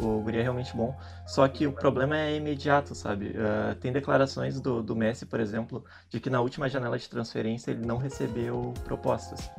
o 0.00 0.20
Guri 0.20 0.38
é 0.38 0.42
realmente 0.42 0.76
bom, 0.76 0.96
só 1.26 1.46
que 1.48 1.66
o 1.66 1.72
problema 1.72 2.16
é 2.18 2.36
imediato, 2.36 2.94
sabe? 2.94 3.28
Uh, 3.28 3.74
tem 3.76 3.92
declarações 3.92 4.60
do, 4.60 4.82
do 4.82 4.96
Messi, 4.96 5.26
por 5.26 5.40
exemplo, 5.40 5.84
de 6.08 6.20
que 6.20 6.30
na 6.30 6.40
última 6.40 6.68
janela 6.68 6.98
de 6.98 7.08
transferência 7.08 7.70
ele 7.70 7.86
não 7.86 7.96
recebeu 7.96 8.74
propostas. 8.84 9.50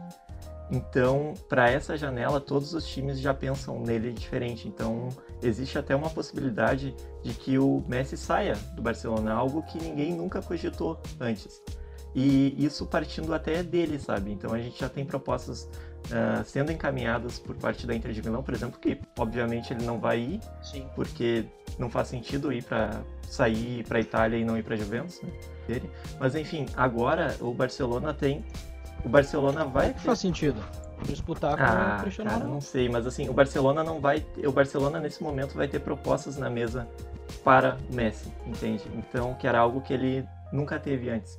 Então, 0.70 1.36
para 1.48 1.70
essa 1.70 1.96
janela, 1.96 2.42
todos 2.42 2.74
os 2.74 2.88
times 2.88 3.20
já 3.20 3.34
pensam 3.34 3.80
nele 3.82 4.12
diferente. 4.12 4.68
Então, 4.68 5.10
existe 5.42 5.78
até 5.78 5.96
uma 5.96 6.10
possibilidade 6.10 6.96
de 7.24 7.34
que 7.34 7.60
o 7.60 7.84
Messi 7.88 8.18
saia 8.18 8.56
do 8.76 8.82
Barcelona, 8.82 9.34
algo 9.34 9.62
que 9.64 9.78
ninguém 9.78 10.16
nunca 10.16 10.42
cogitou 10.42 11.00
antes. 11.20 11.62
E 12.16 12.56
isso 12.64 12.86
partindo 12.86 13.34
até 13.34 13.62
dele, 13.62 14.00
sabe? 14.00 14.32
Então 14.32 14.54
a 14.54 14.58
gente 14.58 14.80
já 14.80 14.88
tem 14.88 15.04
propostas 15.04 15.70
uh, 16.06 16.44
sendo 16.44 16.72
encaminhadas 16.72 17.40
por 17.40 17.56
parte 17.56 17.86
da 17.86 17.96
Inter 17.96 18.12
de 18.12 18.22
Milão, 18.22 18.44
por 18.44 18.54
exemplo, 18.54 18.80
que 18.80 19.00
obviamente 19.18 19.74
ele 19.74 19.86
não 19.86 20.00
vai 20.00 20.20
ir, 20.20 20.42
Sim. 20.62 20.88
porque 20.96 21.46
não 21.78 21.90
faz 21.90 22.08
sentido 22.08 22.52
ir 22.52 22.64
para 22.64 23.02
sair 23.24 23.84
para 23.86 24.00
Itália 24.00 24.38
e 24.38 24.46
não 24.46 24.58
ir 24.58 24.64
para 24.64 24.76
Juventus, 24.76 25.22
né? 25.22 25.30
Dele. 25.68 25.90
Mas 26.20 26.36
enfim, 26.36 26.66
agora 26.76 27.36
o 27.40 27.54
Barcelona 27.54 28.14
tem 28.14 28.46
o 29.04 29.10
Barcelona 29.10 29.66
vai 29.66 29.90
é 29.90 29.94
que 29.94 30.02
faz 30.02 30.20
sentido 30.20 30.62
disputar 31.04 31.58
com 31.58 31.64
ah, 31.64 31.98
o 31.98 32.02
Cristiano 32.02 32.30
cara, 32.30 32.46
não 32.46 32.62
sei, 32.62 32.90
mas 32.90 33.06
assim, 33.06 33.30
o 33.30 33.34
Barcelona 33.34 33.84
não 33.84 34.00
vai, 34.00 34.26
o 34.44 34.52
Barcelona 34.52 35.00
nesse 35.00 35.22
momento 35.22 35.54
vai 35.54 35.68
ter 35.68 35.80
propostas 35.80 36.38
na 36.38 36.50
mesa 36.50 36.88
para 37.44 37.78
o 37.92 37.96
Messi, 37.96 38.32
entende? 38.46 38.84
Então, 38.96 39.34
que 39.36 39.48
era 39.48 39.60
algo 39.60 39.82
que 39.82 39.94
ele 39.94 40.26
nunca 40.52 40.80
teve 40.80 41.10
antes. 41.10 41.38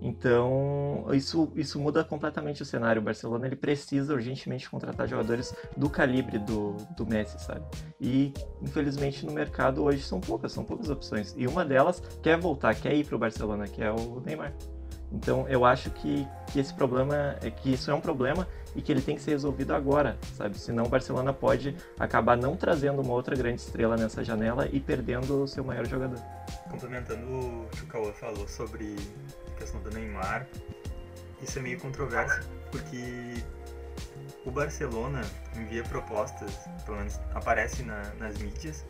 Então, 0.00 1.06
isso, 1.12 1.50
isso 1.54 1.78
muda 1.80 2.04
completamente 2.04 2.62
o 2.62 2.64
cenário. 2.64 3.00
O 3.00 3.04
Barcelona 3.04 3.46
ele 3.46 3.56
precisa 3.56 4.12
urgentemente 4.12 4.68
contratar 4.68 5.08
jogadores 5.08 5.54
do 5.76 5.88
calibre 5.88 6.38
do, 6.38 6.76
do 6.96 7.06
Messi, 7.06 7.42
sabe? 7.42 7.64
E, 8.00 8.32
infelizmente, 8.60 9.24
no 9.24 9.32
mercado 9.32 9.82
hoje 9.82 10.02
são 10.02 10.20
poucas, 10.20 10.52
são 10.52 10.64
poucas 10.64 10.90
opções. 10.90 11.34
E 11.38 11.46
uma 11.46 11.64
delas 11.64 12.02
quer 12.22 12.38
voltar, 12.38 12.74
quer 12.74 12.94
ir 12.94 13.04
para 13.06 13.16
o 13.16 13.18
Barcelona, 13.18 13.66
que 13.66 13.82
é 13.82 13.90
o 13.90 14.20
Neymar. 14.20 14.52
Então, 15.14 15.48
eu 15.48 15.64
acho 15.64 15.90
que, 15.90 16.26
que 16.52 16.58
esse 16.58 16.74
problema, 16.74 17.36
é 17.40 17.50
que 17.50 17.72
isso 17.72 17.90
é 17.90 17.94
um 17.94 18.00
problema 18.00 18.48
e 18.74 18.82
que 18.82 18.90
ele 18.90 19.00
tem 19.00 19.14
que 19.14 19.22
ser 19.22 19.30
resolvido 19.30 19.72
agora, 19.72 20.18
sabe? 20.36 20.58
Senão 20.58 20.84
o 20.84 20.88
Barcelona 20.88 21.32
pode 21.32 21.76
acabar 21.98 22.36
não 22.36 22.56
trazendo 22.56 23.00
uma 23.00 23.12
outra 23.12 23.36
grande 23.36 23.60
estrela 23.60 23.96
nessa 23.96 24.24
janela 24.24 24.68
e 24.72 24.80
perdendo 24.80 25.44
o 25.44 25.48
seu 25.48 25.62
maior 25.62 25.86
jogador. 25.86 26.18
Complementando 26.68 27.24
o 27.24 27.68
que 27.70 27.84
o 27.84 27.86
Cauã 27.86 28.12
falou 28.12 28.48
sobre 28.48 28.96
questão 29.54 29.80
do 29.82 29.90
Neymar, 29.90 30.46
isso 31.42 31.58
é 31.58 31.62
meio 31.62 31.78
controverso, 31.78 32.48
porque 32.70 33.42
o 34.44 34.50
Barcelona 34.50 35.22
envia 35.56 35.82
propostas, 35.84 36.52
pelo 36.84 36.98
menos 36.98 37.20
aparece 37.34 37.82
na, 37.82 38.02
nas 38.18 38.38
mídias, 38.38 38.84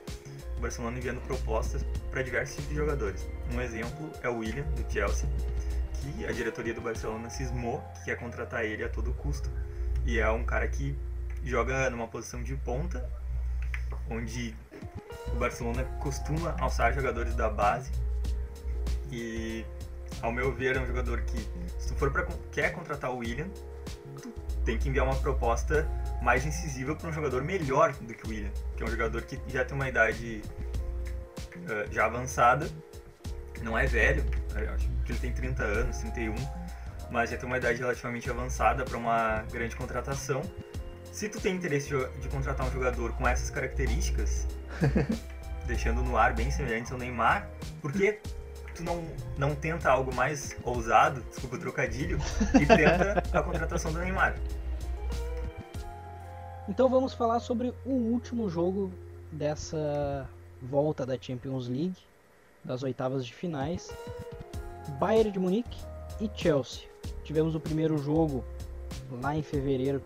o 0.56 0.60
Barcelona 0.60 0.98
enviando 0.98 1.20
propostas 1.22 1.84
para 2.10 2.22
diversos 2.22 2.56
tipos 2.56 2.70
de 2.70 2.76
jogadores. 2.76 3.26
Um 3.52 3.60
exemplo 3.60 4.10
é 4.22 4.28
o 4.28 4.38
William, 4.38 4.64
do 4.64 4.92
Chelsea, 4.92 5.28
que 5.94 6.26
a 6.26 6.32
diretoria 6.32 6.74
do 6.74 6.80
Barcelona 6.80 7.30
cismou 7.30 7.82
que 7.94 8.04
quer 8.04 8.16
contratar 8.16 8.64
ele 8.64 8.84
a 8.84 8.88
todo 8.88 9.12
custo. 9.14 9.50
E 10.06 10.18
é 10.18 10.30
um 10.30 10.44
cara 10.44 10.68
que 10.68 10.96
joga 11.42 11.88
numa 11.90 12.06
posição 12.06 12.42
de 12.42 12.54
ponta, 12.56 13.08
onde 14.08 14.54
o 15.32 15.36
Barcelona 15.36 15.84
costuma 16.00 16.54
alçar 16.60 16.92
jogadores 16.92 17.34
da 17.34 17.48
base. 17.48 17.90
E 19.10 19.64
ao 20.22 20.32
meu 20.32 20.52
ver, 20.52 20.76
é 20.76 20.80
um 20.80 20.86
jogador 20.86 21.20
que, 21.22 21.38
se 21.78 21.88
tu 21.88 21.94
for 21.94 22.10
para 22.10 22.26
quer 22.52 22.72
contratar 22.72 23.10
o 23.10 23.18
William, 23.18 23.48
tu 24.20 24.32
tem 24.64 24.78
que 24.78 24.88
enviar 24.88 25.04
uma 25.04 25.16
proposta 25.16 25.88
mais 26.22 26.44
incisiva 26.46 26.94
para 26.94 27.08
um 27.08 27.12
jogador 27.12 27.42
melhor 27.42 27.92
do 27.92 28.14
que 28.14 28.26
o 28.26 28.30
William, 28.30 28.50
que 28.76 28.82
é 28.82 28.86
um 28.86 28.90
jogador 28.90 29.22
que 29.22 29.38
já 29.48 29.64
tem 29.64 29.74
uma 29.74 29.88
idade 29.88 30.42
uh, 31.56 31.92
já 31.92 32.06
avançada, 32.06 32.68
não 33.62 33.78
é 33.78 33.86
velho, 33.86 34.24
acho 34.74 34.88
que 35.04 35.12
ele 35.12 35.18
tem 35.18 35.32
30 35.32 35.62
anos, 35.62 35.98
31, 35.98 36.34
mas 37.10 37.30
já 37.30 37.36
tem 37.36 37.46
uma 37.46 37.56
idade 37.56 37.78
relativamente 37.78 38.28
avançada 38.30 38.84
para 38.84 38.96
uma 38.96 39.42
grande 39.50 39.74
contratação. 39.74 40.42
Se 41.10 41.28
tu 41.28 41.40
tem 41.40 41.54
interesse 41.54 41.88
de, 41.88 42.20
de 42.20 42.28
contratar 42.28 42.66
um 42.66 42.70
jogador 42.70 43.12
com 43.12 43.26
essas 43.26 43.50
características, 43.50 44.46
deixando 45.66 46.02
no 46.02 46.16
ar 46.16 46.34
bem 46.34 46.50
semelhantes 46.50 46.92
ao 46.92 46.98
Neymar, 46.98 47.48
porque 47.80 48.20
tu 48.74 48.82
não, 48.82 49.04
não 49.38 49.54
tenta 49.54 49.90
algo 49.90 50.14
mais 50.14 50.56
ousado, 50.62 51.22
desculpa 51.30 51.56
o 51.56 51.58
trocadilho, 51.58 52.18
e 52.54 52.66
tenta 52.66 53.22
a 53.32 53.42
contratação 53.42 53.92
do 53.92 53.98
Neymar. 53.98 54.36
Então 56.68 56.88
vamos 56.88 57.12
falar 57.12 57.40
sobre 57.40 57.74
o 57.84 57.92
último 57.92 58.48
jogo 58.48 58.92
dessa 59.30 60.28
volta 60.62 61.04
da 61.04 61.18
Champions 61.20 61.68
League, 61.68 61.98
das 62.64 62.82
oitavas 62.82 63.26
de 63.26 63.34
finais. 63.34 63.94
Bayern 64.98 65.30
de 65.30 65.38
Munique 65.38 65.78
e 66.20 66.30
Chelsea. 66.34 66.88
Tivemos 67.22 67.54
o 67.54 67.60
primeiro 67.60 67.98
jogo 67.98 68.44
lá 69.22 69.36
em 69.36 69.42
fevereiro 69.42 70.02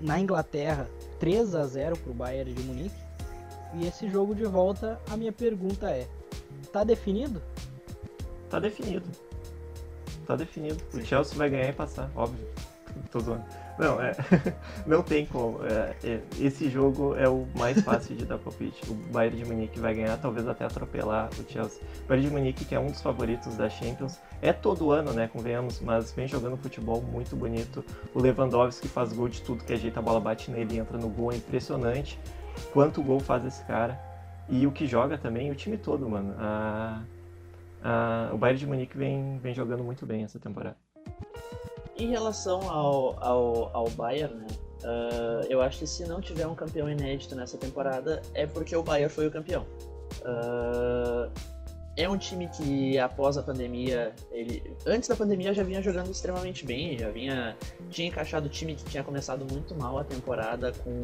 na 0.00 0.18
Inglaterra, 0.18 0.88
3 1.18 1.54
a 1.54 1.66
0 1.66 1.96
para 1.96 2.10
o 2.10 2.14
Bayern 2.14 2.52
de 2.52 2.62
Munique. 2.62 2.96
E 3.74 3.86
esse 3.86 4.08
jogo 4.10 4.34
de 4.34 4.44
volta, 4.44 5.00
a 5.08 5.16
minha 5.16 5.32
pergunta 5.32 5.90
é: 5.90 6.08
Tá 6.72 6.84
definido? 6.84 7.42
Tá 8.48 8.58
definido. 8.58 9.06
Tá 10.26 10.36
definido. 10.36 10.82
O 10.94 11.00
Chelsea 11.04 11.36
vai 11.36 11.50
ganhar 11.50 11.68
e 11.68 11.72
passar, 11.72 12.10
óbvio. 12.14 12.46
Tô 13.10 13.20
zoando. 13.20 13.44
Não, 13.78 14.00
é, 14.00 14.14
não 14.86 15.02
tem 15.02 15.24
como. 15.24 15.64
É, 15.64 15.96
é, 16.04 16.20
esse 16.38 16.68
jogo 16.68 17.16
é 17.16 17.28
o 17.28 17.46
mais 17.56 17.80
fácil 17.80 18.14
de 18.14 18.24
dar 18.26 18.36
palpite. 18.36 18.78
O 18.90 18.94
Bayern 18.94 19.38
de 19.38 19.44
Munique 19.46 19.80
vai 19.80 19.94
ganhar, 19.94 20.18
talvez 20.18 20.46
até 20.46 20.64
atropelar 20.66 21.30
o 21.30 21.50
Chelsea. 21.50 21.80
O 22.04 22.08
Bayern 22.08 22.28
de 22.28 22.32
Munique, 22.32 22.64
que 22.64 22.74
é 22.74 22.80
um 22.80 22.88
dos 22.88 23.00
favoritos 23.00 23.56
da 23.56 23.70
Champions, 23.70 24.18
é 24.42 24.52
todo 24.52 24.92
ano, 24.92 25.12
né, 25.12 25.28
convenhamos, 25.32 25.80
mas 25.80 26.12
vem 26.12 26.28
jogando 26.28 26.56
futebol 26.56 27.00
muito 27.00 27.34
bonito. 27.34 27.84
O 28.14 28.20
Lewandowski 28.20 28.86
faz 28.86 29.12
gol 29.12 29.28
de 29.28 29.40
tudo 29.40 29.64
que 29.64 29.72
ajeita 29.72 30.00
a 30.00 30.02
bola, 30.02 30.20
bate 30.20 30.50
nele, 30.50 30.78
entra 30.78 30.98
no 30.98 31.08
gol, 31.08 31.32
é 31.32 31.36
impressionante. 31.36 32.18
Quanto 32.72 33.02
gol 33.02 33.20
faz 33.20 33.44
esse 33.46 33.64
cara? 33.64 34.09
E 34.50 34.66
o 34.66 34.72
que 34.72 34.86
joga 34.86 35.16
também, 35.16 35.50
o 35.50 35.54
time 35.54 35.78
todo, 35.78 36.08
mano. 36.08 36.34
A, 36.38 37.02
a, 37.82 38.30
o 38.32 38.38
Bayern 38.38 38.58
de 38.58 38.66
Munique 38.66 38.96
vem, 38.96 39.38
vem 39.38 39.54
jogando 39.54 39.84
muito 39.84 40.04
bem 40.04 40.24
essa 40.24 40.38
temporada. 40.38 40.76
Em 41.96 42.10
relação 42.10 42.68
ao, 42.68 43.22
ao, 43.22 43.76
ao 43.76 43.90
Bayern, 43.90 44.34
né? 44.34 44.46
Uh, 44.82 45.46
eu 45.48 45.60
acho 45.60 45.80
que 45.80 45.86
se 45.86 46.08
não 46.08 46.20
tiver 46.20 46.46
um 46.46 46.54
campeão 46.54 46.88
inédito 46.88 47.36
nessa 47.36 47.58
temporada, 47.58 48.22
é 48.34 48.46
porque 48.46 48.74
o 48.74 48.82
Bayern 48.82 49.12
foi 49.12 49.26
o 49.26 49.30
campeão. 49.30 49.66
Uh, 50.22 51.30
é 51.96 52.08
um 52.08 52.16
time 52.16 52.48
que 52.48 52.98
após 52.98 53.36
a 53.36 53.42
pandemia, 53.42 54.14
ele 54.30 54.62
antes 54.86 55.08
da 55.08 55.14
pandemia 55.14 55.52
já 55.52 55.62
vinha 55.62 55.82
jogando 55.82 56.10
extremamente 56.10 56.64
bem, 56.64 56.96
já 56.96 57.10
vinha 57.10 57.56
tinha 57.90 58.08
encaixado 58.08 58.46
o 58.46 58.48
time 58.48 58.74
que 58.74 58.84
tinha 58.84 59.04
começado 59.04 59.44
muito 59.52 59.74
mal 59.74 59.98
a 59.98 60.04
temporada 60.04 60.72
com 60.72 61.02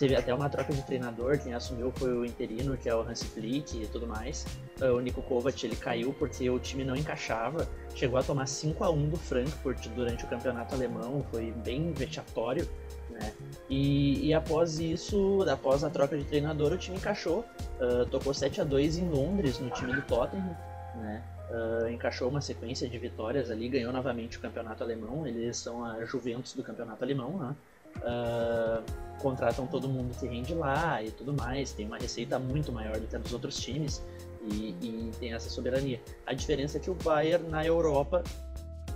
Teve 0.00 0.16
até 0.16 0.32
uma 0.32 0.48
troca 0.48 0.72
de 0.72 0.80
treinador, 0.80 1.38
quem 1.38 1.52
assumiu 1.52 1.92
foi 1.94 2.10
o 2.14 2.24
interino, 2.24 2.74
que 2.74 2.88
é 2.88 2.94
o 2.94 3.02
Hansi 3.02 3.26
Flick 3.26 3.82
e 3.82 3.86
tudo 3.86 4.06
mais. 4.06 4.46
Ah, 4.80 4.86
o 4.94 4.98
Nico 4.98 5.20
Kovac, 5.20 5.62
ele 5.62 5.76
caiu 5.76 6.14
porque 6.18 6.48
o 6.48 6.58
time 6.58 6.84
não 6.84 6.96
encaixava. 6.96 7.68
Chegou 7.94 8.18
a 8.18 8.22
tomar 8.22 8.46
5 8.46 8.82
a 8.82 8.88
1 8.90 9.10
do 9.10 9.18
Frankfurt 9.18 9.88
durante 9.88 10.24
o 10.24 10.26
campeonato 10.26 10.74
alemão, 10.74 11.22
foi 11.30 11.52
bem 11.52 11.92
vexatório. 11.92 12.66
Né? 13.10 13.30
E, 13.68 14.28
e, 14.28 14.32
após 14.32 14.78
isso, 14.78 15.44
após 15.46 15.84
a 15.84 15.90
troca 15.90 16.16
de 16.16 16.24
treinador, 16.24 16.72
o 16.72 16.78
time 16.78 16.96
encaixou. 16.96 17.44
Uh, 17.78 18.06
tocou 18.06 18.32
7 18.32 18.62
a 18.62 18.64
2 18.64 18.96
em 18.96 19.08
Londres, 19.10 19.58
no 19.58 19.68
time 19.68 19.92
do 19.92 20.00
Tottenham. 20.00 20.56
Né? 20.96 21.22
Uh, 21.50 21.90
encaixou 21.90 22.30
uma 22.30 22.40
sequência 22.40 22.88
de 22.88 22.96
vitórias 22.96 23.50
ali, 23.50 23.68
ganhou 23.68 23.92
novamente 23.92 24.38
o 24.38 24.40
campeonato 24.40 24.82
alemão. 24.82 25.26
Eles 25.26 25.58
são 25.58 25.84
a 25.84 26.02
Juventus 26.06 26.54
do 26.54 26.62
campeonato 26.62 27.04
alemão. 27.04 27.36
Né? 27.36 27.54
Uh, 27.98 28.82
contratam 29.20 29.66
todo 29.66 29.88
mundo 29.88 30.16
que 30.18 30.26
rende 30.26 30.54
lá 30.54 31.02
e 31.02 31.10
tudo 31.10 31.32
mais, 31.32 31.72
tem 31.72 31.86
uma 31.86 31.98
receita 31.98 32.38
muito 32.38 32.72
maior 32.72 32.98
do 32.98 33.06
que 33.06 33.14
a 33.14 33.18
dos 33.18 33.32
outros 33.32 33.56
times 33.56 34.02
e, 34.42 34.74
e, 34.80 35.10
tem 35.20 35.34
essa 35.34 35.50
soberania. 35.50 36.00
A 36.26 36.32
diferença 36.32 36.78
é 36.78 36.80
que 36.80 36.90
o 36.90 36.94
Bayern 36.94 37.46
na 37.48 37.64
Europa 37.64 38.24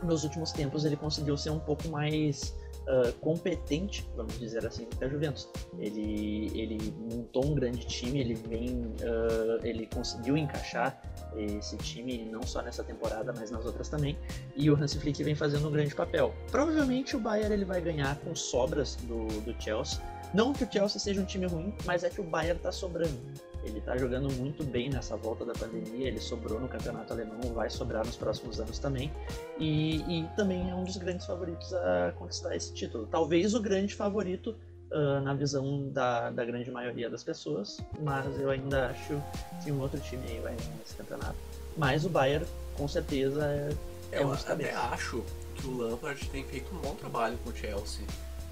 nos 0.03 0.25
últimos 0.25 0.53
tempos 0.53 0.85
ele 0.85 0.97
conseguiu 0.97 1.37
ser 1.37 1.51
um 1.51 1.59
pouco 1.59 1.89
mais 1.89 2.55
uh, 2.89 3.13
competente, 3.21 4.09
vamos 4.17 4.39
dizer 4.39 4.67
assim, 4.67 4.87
que 4.87 5.05
a 5.05 5.09
Juventus. 5.09 5.49
Ele, 5.79 6.51
ele 6.55 6.95
montou 7.11 7.45
um 7.47 7.55
grande 7.55 7.87
time, 7.87 8.21
ele 8.21 8.35
vem, 8.35 8.87
uh, 9.03 9.65
ele 9.65 9.87
conseguiu 9.87 10.37
encaixar 10.37 11.01
esse 11.37 11.77
time 11.79 12.25
não 12.31 12.43
só 12.43 12.63
nessa 12.63 12.85
temporada, 12.85 13.33
mas 13.37 13.51
nas 13.51 13.65
outras 13.65 13.89
também. 13.89 14.17
E 14.57 14.71
o 14.71 14.77
Hansi 14.77 14.99
Flick 14.99 15.23
vem 15.23 15.35
fazendo 15.35 15.69
um 15.69 15.71
grande 15.71 15.95
papel. 15.95 16.35
Provavelmente 16.51 17.17
o 17.17 17.21
Bayern 17.21 17.53
ele 17.53 17.65
vai 17.65 17.81
ganhar 17.81 18.17
com 18.21 18.35
sobras 18.35 18.97
do, 18.97 19.27
do 19.41 19.61
Chelsea. 19.61 20.01
Não 20.33 20.53
que 20.53 20.65
o 20.65 20.73
Chelsea 20.73 21.01
seja 21.01 21.21
um 21.21 21.25
time 21.25 21.47
ruim, 21.47 21.73
mas 21.85 22.03
é 22.05 22.11
que 22.11 22.21
o 22.21 22.25
Bayern 22.25 22.61
tá 22.61 22.73
sobrando. 22.73 23.19
Ele 23.65 23.79
está 23.79 23.97
jogando 23.97 24.31
muito 24.35 24.63
bem 24.63 24.91
nessa 24.91 25.17
volta 25.17 25.45
da 25.45 25.53
pandemia, 25.53 26.09
ele 26.09 26.21
sobrou 26.21 26.61
no 26.61 26.69
campeonato 26.69 27.13
alemão, 27.13 27.41
vai 27.55 27.71
sobrar 27.71 28.05
nos 28.05 28.17
próximos 28.17 28.61
anos 28.61 28.79
também. 28.79 29.11
E, 29.59 29.97
e 30.03 30.29
também 30.37 30.71
é 30.71 30.75
um 30.75 30.85
dos 30.85 30.97
grandes 30.97 31.27
favoritos 31.27 31.73
a 31.73 32.13
conquistar 32.19 32.55
esse 32.55 32.73
título. 32.75 33.07
Talvez 33.07 33.55
o 33.55 33.61
grande 33.61 33.95
favorito 33.95 34.57
uh, 34.91 35.21
na 35.23 35.35
visão 35.35 35.89
da, 35.91 36.31
da 36.31 36.45
grande 36.45 36.71
maioria 36.71 37.09
das 37.09 37.25
pessoas, 37.25 37.81
mas 38.01 38.39
eu 38.39 38.51
ainda 38.51 38.89
acho 38.89 39.23
que 39.63 39.73
um 39.73 39.81
outro 39.81 40.01
time 40.01 40.23
aí 40.29 40.41
vai 40.41 40.55
ganhar 40.55 40.79
esse 40.85 40.95
campeonato. 40.95 41.37
Mas 41.77 42.05
o 42.05 42.09
Bayern, 42.09 42.47
com 42.77 42.87
certeza, 42.87 43.47
é, 43.47 43.73
é 44.13 44.23
eu 44.23 44.29
um 44.29 44.33
até 44.33 44.73
acho 44.73 45.25
que 45.55 45.67
o 45.67 45.77
Lampard 45.77 46.29
tem 46.31 46.45
feito 46.45 46.75
um 46.75 46.79
bom 46.79 46.95
trabalho 46.95 47.39
com 47.43 47.51
o 47.51 47.57
Chelsea 47.57 48.05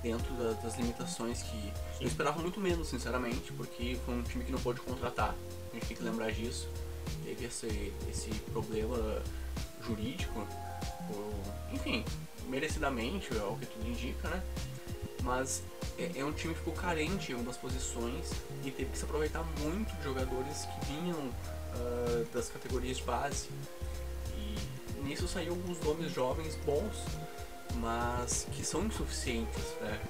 dentro 0.03 0.33
da, 0.35 0.53
das 0.55 0.77
limitações 0.77 1.43
que 1.43 1.51
Sim. 1.51 1.73
eu 2.01 2.09
esperava 2.09 2.41
muito 2.41 2.61
menos, 2.61 2.89
sinceramente, 2.89 3.53
porque 3.53 3.99
foi 4.05 4.15
um 4.15 4.23
time 4.23 4.45
que 4.45 4.53
não 4.53 4.59
pôde 4.59 4.81
contratar. 4.81 5.35
A 5.71 5.75
gente 5.75 5.87
tem 5.87 5.97
que 5.97 6.03
lembrar 6.03 6.31
disso. 6.33 6.69
Teve 7.25 7.47
esse, 7.47 7.93
esse 8.11 8.31
problema 8.53 9.23
jurídico, 9.87 10.47
enfim, 11.73 12.05
merecidamente, 12.49 13.37
é 13.37 13.43
o 13.43 13.57
que 13.57 13.67
tudo 13.67 13.89
indica, 13.89 14.29
né? 14.29 14.43
Mas 15.23 15.63
é, 15.99 16.11
é, 16.17 16.25
um 16.25 16.33
time 16.33 16.53
que 16.53 16.61
ficou 16.61 16.75
carente 16.75 17.31
em 17.31 17.35
algumas 17.35 17.57
posições 17.57 18.33
e 18.65 18.71
teve 18.71 18.91
que 18.91 18.99
se 18.99 19.05
aproveitar 19.05 19.45
muito 19.61 19.95
de 19.97 20.03
jogadores 20.03 20.67
que 20.67 20.87
vinham 20.87 21.19
uh, 21.19 22.25
das 22.33 22.49
categorias 22.49 22.97
de 22.97 23.05
base. 23.05 23.49
E 24.37 25.03
nisso 25.05 25.29
saiu 25.29 25.53
alguns 25.53 25.79
nomes 25.81 26.13
jovens 26.13 26.57
bons 26.65 26.97
mas 27.77 28.47
que 28.53 28.65
são 28.65 28.85
insuficientes 28.85 29.63
né, 29.81 30.01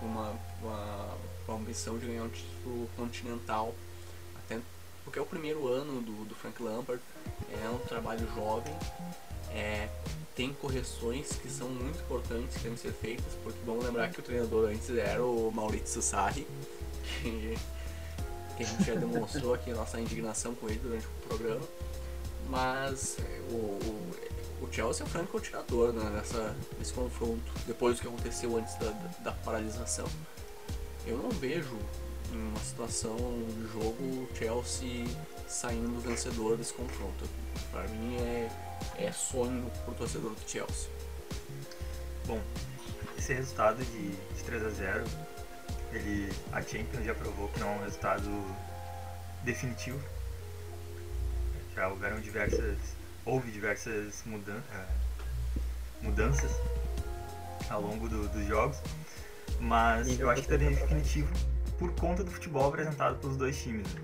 uma, 0.00 0.34
uma, 0.62 1.14
uma 1.48 1.56
ambição 1.56 1.98
de 1.98 2.06
ganhar 2.06 2.24
um 2.24 2.28
título 2.28 2.88
continental, 2.96 3.74
até 4.36 4.58
porque 5.04 5.18
é 5.18 5.22
o 5.22 5.26
primeiro 5.26 5.66
ano 5.68 6.00
do, 6.00 6.24
do 6.24 6.34
Frank 6.34 6.62
Lampard, 6.62 7.02
é 7.50 7.68
um 7.68 7.78
trabalho 7.78 8.26
jovem, 8.34 8.74
é, 9.50 9.88
tem 10.34 10.52
correções 10.54 11.32
que 11.34 11.50
são 11.50 11.68
muito 11.68 11.98
importantes 11.98 12.56
que 12.56 12.62
devem 12.62 12.78
ser 12.78 12.92
feitas, 12.92 13.34
porque 13.42 13.58
vamos 13.66 13.84
lembrar 13.84 14.10
que 14.10 14.20
o 14.20 14.22
treinador 14.22 14.70
antes 14.70 14.88
era 14.90 15.24
o 15.24 15.50
Maurizio 15.52 16.00
Sarri, 16.00 16.46
que, 17.22 17.58
que 18.56 18.62
a 18.62 18.66
gente 18.66 18.84
já 18.84 18.94
demonstrou 18.94 19.54
aqui 19.54 19.70
a 19.70 19.74
nossa 19.74 20.00
indignação 20.00 20.54
com 20.54 20.68
ele 20.68 20.78
durante 20.78 21.06
o 21.06 21.28
programa, 21.28 21.62
mas 22.48 23.18
é, 23.18 23.40
o, 23.50 23.54
o 23.54 24.14
o 24.62 24.72
Chelsea 24.72 25.04
é 25.04 25.06
o 25.06 25.10
franco 25.10 25.40
tirador 25.40 25.92
né, 25.92 26.08
nessa, 26.10 26.54
nesse 26.78 26.92
confronto, 26.92 27.52
depois 27.66 27.96
do 27.96 28.02
que 28.02 28.08
aconteceu 28.08 28.56
antes 28.56 28.74
da, 28.76 28.90
da, 29.20 29.32
paralisação. 29.32 30.06
Eu 31.04 31.18
não 31.18 31.30
vejo 31.30 31.76
uma 32.30 32.60
situação 32.60 33.16
de 33.16 33.72
jogo 33.72 34.28
Chelsea 34.34 35.04
saindo 35.48 36.00
vencedor 36.00 36.56
desse 36.56 36.72
confronto. 36.72 37.28
Para 37.72 37.88
mim 37.88 38.16
é, 38.16 38.50
é 38.98 39.12
sonho 39.12 39.68
pro 39.84 39.94
torcedor 39.94 40.30
do 40.30 40.48
Chelsea. 40.48 40.88
Bom, 42.24 42.40
esse 43.18 43.34
resultado 43.34 43.84
de, 43.84 44.10
de 44.10 44.44
3 44.44 44.64
a 44.64 44.70
0 44.70 45.04
ele, 45.92 46.32
a 46.52 46.62
Champions 46.62 47.04
já 47.04 47.14
provou 47.14 47.48
que 47.48 47.60
não 47.60 47.68
é 47.68 47.76
um 47.78 47.84
resultado 47.84 48.30
definitivo. 49.44 50.00
Já 51.74 51.88
houveram 51.88 52.20
diversas 52.20 52.78
houve 53.24 53.50
diversas 53.50 54.22
mudan 54.26 54.60
é, 54.72 54.86
mudanças 56.02 56.50
ao 57.70 57.80
longo 57.80 58.08
do, 58.08 58.28
dos 58.28 58.46
jogos, 58.46 58.78
mas 59.60 60.18
eu 60.18 60.28
acho 60.28 60.42
que 60.42 60.52
está 60.52 60.56
definitivo 60.56 61.32
por 61.78 61.92
conta 61.94 62.22
do 62.22 62.30
futebol 62.30 62.68
apresentado 62.68 63.18
pelos 63.18 63.36
dois 63.36 63.60
times. 63.60 63.92
Né? 63.94 64.00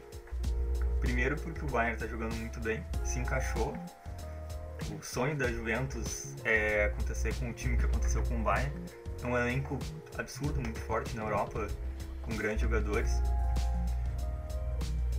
Primeiro 1.00 1.36
porque 1.36 1.64
o 1.64 1.68
Bayern 1.68 1.94
está 1.94 2.06
jogando 2.06 2.34
muito 2.34 2.60
bem, 2.60 2.84
se 3.04 3.18
encaixou. 3.18 3.76
O 4.90 5.02
sonho 5.02 5.36
da 5.36 5.48
Juventus 5.48 6.34
é 6.44 6.86
acontecer 6.86 7.34
com 7.34 7.50
o 7.50 7.52
time 7.52 7.76
que 7.76 7.84
aconteceu 7.84 8.22
com 8.24 8.36
o 8.36 8.42
Bayern. 8.42 8.72
É 9.22 9.26
um 9.26 9.36
elenco 9.36 9.78
absurdo, 10.16 10.60
muito 10.60 10.78
forte 10.80 11.16
na 11.16 11.24
Europa, 11.24 11.68
com 12.22 12.36
grandes 12.36 12.62
jogadores. 12.62 13.10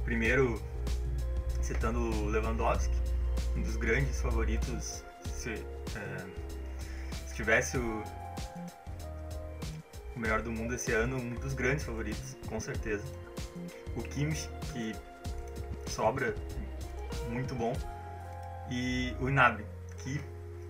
Primeiro, 0.04 0.62
citando 1.62 2.00
o 2.00 2.26
Lewandowski, 2.26 2.95
um 3.60 3.62
dos 3.62 3.76
grandes 3.76 4.22
favoritos 4.22 5.03
se, 5.26 5.51
é, 5.51 6.26
se 7.28 7.36
tivesse 7.36 7.78
o, 7.78 8.03
o, 10.16 10.20
melhor 10.20 10.41
do 10.41 10.51
mundo 10.51 10.74
esse 10.74 10.93
ano, 10.93 11.18
um 11.18 11.34
dos 11.36 11.53
grandes 11.53 11.84
favoritos, 11.84 12.38
com 12.47 12.60
certeza. 12.60 13.03
O 13.97 14.01
Kimmich, 14.01 14.49
que 14.72 14.95
sobra, 15.89 16.34
muito 17.30 17.53
bom. 17.53 17.74
E 18.72 19.14
o 19.20 19.28
Inabre, 19.28 19.66
que 19.97 20.22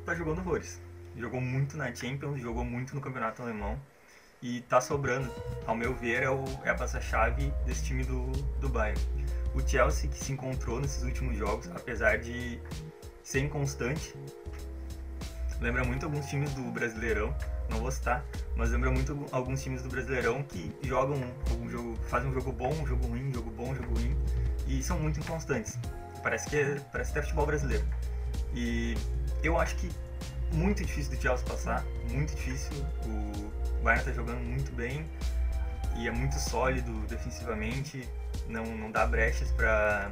tá 0.05 0.15
jogando 0.15 0.39
horrores. 0.39 0.81
Jogou 1.15 1.41
muito 1.41 1.77
na 1.77 1.93
Champions, 1.93 2.41
jogou 2.41 2.63
muito 2.63 2.95
no 2.95 3.01
Campeonato 3.01 3.41
Alemão 3.41 3.79
e 4.41 4.61
tá 4.61 4.81
sobrando. 4.81 5.31
Ao 5.67 5.75
meu 5.75 5.93
ver, 5.93 6.23
é, 6.23 6.29
o, 6.29 6.43
é 6.63 6.69
a 6.69 6.75
peça-chave 6.75 7.53
desse 7.65 7.83
time 7.83 8.03
do, 8.03 8.31
do 8.59 8.69
Bayern 8.69 8.99
o 9.59 9.67
Chelsea 9.67 10.09
que 10.09 10.17
se 10.17 10.31
encontrou 10.31 10.79
nesses 10.79 11.03
últimos 11.03 11.37
jogos, 11.37 11.69
apesar 11.75 12.17
de 12.17 12.59
ser 13.23 13.39
inconstante. 13.41 14.15
Lembra 15.61 15.83
muito 15.83 16.05
alguns 16.05 16.25
times 16.27 16.53
do 16.53 16.63
Brasileirão, 16.71 17.35
não 17.69 17.79
vou 17.79 17.91
citar, 17.91 18.25
mas 18.55 18.71
lembra 18.71 18.89
muito 18.89 19.25
alguns 19.31 19.61
times 19.61 19.81
do 19.81 19.89
Brasileirão 19.89 20.41
que 20.41 20.73
jogam 20.83 21.17
um 21.61 21.69
jogo, 21.69 21.97
fazem 22.07 22.29
um 22.29 22.33
jogo 22.33 22.51
bom, 22.51 22.71
um 22.71 22.87
jogo 22.87 23.05
ruim, 23.07 23.29
um 23.29 23.33
jogo 23.33 23.51
bom, 23.51 23.71
um 23.71 23.75
jogo 23.75 23.93
ruim 23.93 24.17
e 24.67 24.81
são 24.81 24.97
muito 24.99 25.19
inconstantes. 25.19 25.77
Parece 26.23 26.49
que 26.49 26.57
é, 26.57 26.79
parece 26.91 27.11
até 27.11 27.21
futebol 27.21 27.45
brasileiro. 27.45 27.85
E 28.53 28.95
eu 29.43 29.59
acho 29.59 29.75
que 29.75 29.89
muito 30.53 30.83
difícil 30.83 31.15
do 31.15 31.21
Chelsea 31.21 31.45
passar, 31.45 31.83
muito 32.09 32.33
difícil. 32.35 32.71
O 33.05 33.83
Bayern 33.83 34.05
tá 34.05 34.11
jogando 34.13 34.39
muito 34.39 34.71
bem 34.71 35.05
e 35.97 36.07
é 36.07 36.11
muito 36.11 36.35
sólido 36.39 36.91
defensivamente 37.07 38.07
não, 38.49 38.65
não 38.65 38.91
dá 38.91 39.05
brechas 39.05 39.51
para 39.51 40.11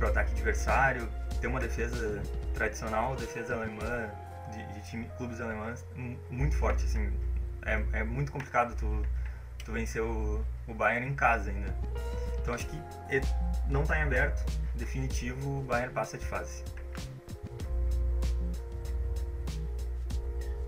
o 0.00 0.06
ataque 0.06 0.32
adversário, 0.32 1.08
tem 1.40 1.50
uma 1.50 1.60
defesa 1.60 2.22
tradicional, 2.54 3.16
defesa 3.16 3.54
alemã, 3.54 4.10
de, 4.52 4.74
de 4.74 4.88
time, 4.88 5.10
clubes 5.18 5.40
alemães, 5.40 5.84
muito 6.30 6.56
forte, 6.56 6.84
assim. 6.84 7.12
É, 7.64 7.98
é 8.00 8.04
muito 8.04 8.30
complicado 8.30 8.74
tu, 8.76 9.02
tu 9.64 9.72
vencer 9.72 10.00
o, 10.00 10.44
o 10.68 10.74
Bayern 10.74 11.08
em 11.08 11.14
casa 11.14 11.50
ainda. 11.50 11.74
Então 12.40 12.54
acho 12.54 12.66
que 12.68 12.80
não 13.68 13.82
está 13.82 13.98
em 13.98 14.02
aberto, 14.02 14.44
definitivo, 14.76 15.58
o 15.58 15.62
Bayern 15.62 15.92
passa 15.92 16.16
de 16.16 16.24
fase. 16.24 16.62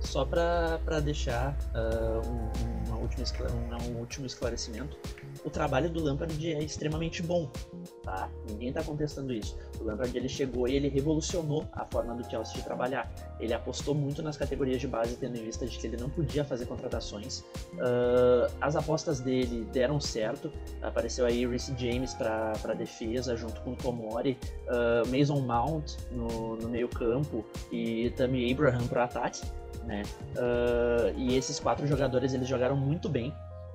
Só 0.00 0.24
para 0.24 1.00
deixar 1.00 1.56
uh, 1.74 2.26
um, 2.26 2.88
uma 2.88 2.96
última, 2.96 3.24
um, 3.52 3.92
um 3.92 3.96
último 3.98 4.26
esclarecimento, 4.26 4.98
o 5.44 5.50
trabalho 5.50 5.88
do 5.90 6.02
Lampard 6.02 6.52
é 6.52 6.62
extremamente 6.62 7.22
bom, 7.22 7.50
tá? 8.02 8.28
Ninguém 8.48 8.68
está 8.68 8.82
contestando 8.82 9.32
isso. 9.32 9.56
O 9.80 9.84
Lampard 9.84 10.16
ele 10.16 10.28
chegou 10.28 10.68
e 10.68 10.74
ele 10.74 10.88
revolucionou 10.88 11.66
a 11.72 11.84
forma 11.84 12.14
do 12.14 12.28
Chelsea 12.28 12.54
de 12.54 12.62
trabalhar. 12.62 13.10
Ele 13.38 13.52
apostou 13.52 13.94
muito 13.94 14.22
nas 14.22 14.36
categorias 14.36 14.80
de 14.80 14.88
base, 14.88 15.16
tendo 15.16 15.36
em 15.36 15.44
vista 15.44 15.66
de 15.66 15.78
que 15.78 15.86
ele 15.86 15.96
não 15.96 16.10
podia 16.10 16.44
fazer 16.44 16.66
contratações. 16.66 17.40
Uh, 17.74 18.52
as 18.60 18.76
apostas 18.76 19.20
dele 19.20 19.66
deram 19.72 20.00
certo. 20.00 20.52
Apareceu 20.82 21.26
aí 21.26 21.46
Reece 21.46 21.74
James 21.76 22.14
para 22.14 22.74
defesa, 22.76 23.36
junto 23.36 23.60
com 23.60 23.74
Tomori, 23.74 24.38
uh, 24.66 25.08
Mason 25.08 25.40
Mount 25.40 25.96
no, 26.10 26.56
no 26.56 26.68
meio 26.68 26.88
campo 26.88 27.44
e 27.70 28.10
Tammy 28.10 28.50
Abraham 28.52 28.86
para 28.86 29.04
ataque. 29.04 29.42
Né? 29.84 30.02
Uh, 30.34 31.16
e 31.16 31.36
esses 31.36 31.58
quatro 31.60 31.86
jogadores 31.86 32.34
eles 32.34 32.48
jogaram 32.48 32.76
muito 32.76 33.08
bem. 33.08 33.32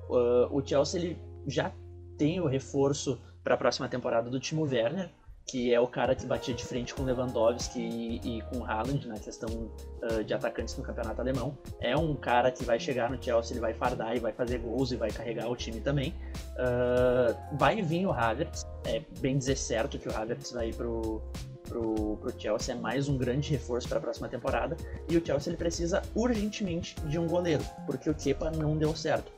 o 0.08 0.62
Chelsea 0.64 1.00
ele 1.00 1.33
já 1.46 1.72
tem 2.16 2.40
o 2.40 2.46
reforço 2.46 3.20
para 3.42 3.54
a 3.54 3.56
próxima 3.56 3.88
temporada 3.88 4.30
do 4.30 4.40
Timo 4.40 4.62
Werner, 4.62 5.10
que 5.46 5.74
é 5.74 5.78
o 5.78 5.86
cara 5.86 6.14
que 6.14 6.24
batia 6.24 6.54
de 6.54 6.64
frente 6.64 6.94
com 6.94 7.02
Lewandowski 7.02 7.78
e, 7.78 8.38
e 8.38 8.42
com 8.42 8.64
Haaland 8.64 9.06
na 9.06 9.18
questão 9.18 9.70
uh, 10.02 10.24
de 10.24 10.32
atacantes 10.32 10.76
no 10.76 10.82
campeonato 10.82 11.20
alemão. 11.20 11.56
É 11.80 11.94
um 11.96 12.14
cara 12.14 12.50
que 12.50 12.64
vai 12.64 12.80
chegar 12.80 13.10
no 13.10 13.22
Chelsea, 13.22 13.52
ele 13.52 13.60
vai 13.60 13.74
fardar 13.74 14.16
e 14.16 14.20
vai 14.20 14.32
fazer 14.32 14.58
gols 14.58 14.90
e 14.92 14.96
vai 14.96 15.10
carregar 15.10 15.50
o 15.50 15.54
time 15.54 15.80
também. 15.80 16.14
Uh, 16.54 17.56
vai 17.58 17.82
vir 17.82 18.06
o 18.06 18.12
Havertz, 18.12 18.64
é 18.86 19.02
bem 19.20 19.36
dizer 19.36 19.56
certo 19.56 19.98
que 19.98 20.08
o 20.08 20.16
Havertz 20.16 20.50
vai 20.52 20.72
pro, 20.72 21.22
pro, 21.68 22.16
pro 22.16 22.40
Chelsea 22.40 22.74
é 22.74 22.78
mais 22.78 23.08
um 23.08 23.18
grande 23.18 23.50
reforço 23.50 23.86
para 23.86 23.98
a 23.98 24.00
próxima 24.00 24.28
temporada. 24.28 24.76
E 25.10 25.16
o 25.18 25.24
Chelsea 25.24 25.50
ele 25.50 25.58
precisa 25.58 26.00
urgentemente 26.14 26.94
de 27.02 27.18
um 27.18 27.26
goleiro, 27.26 27.64
porque 27.84 28.08
o 28.08 28.14
Kepa 28.14 28.50
não 28.50 28.78
deu 28.78 28.96
certo. 28.96 29.30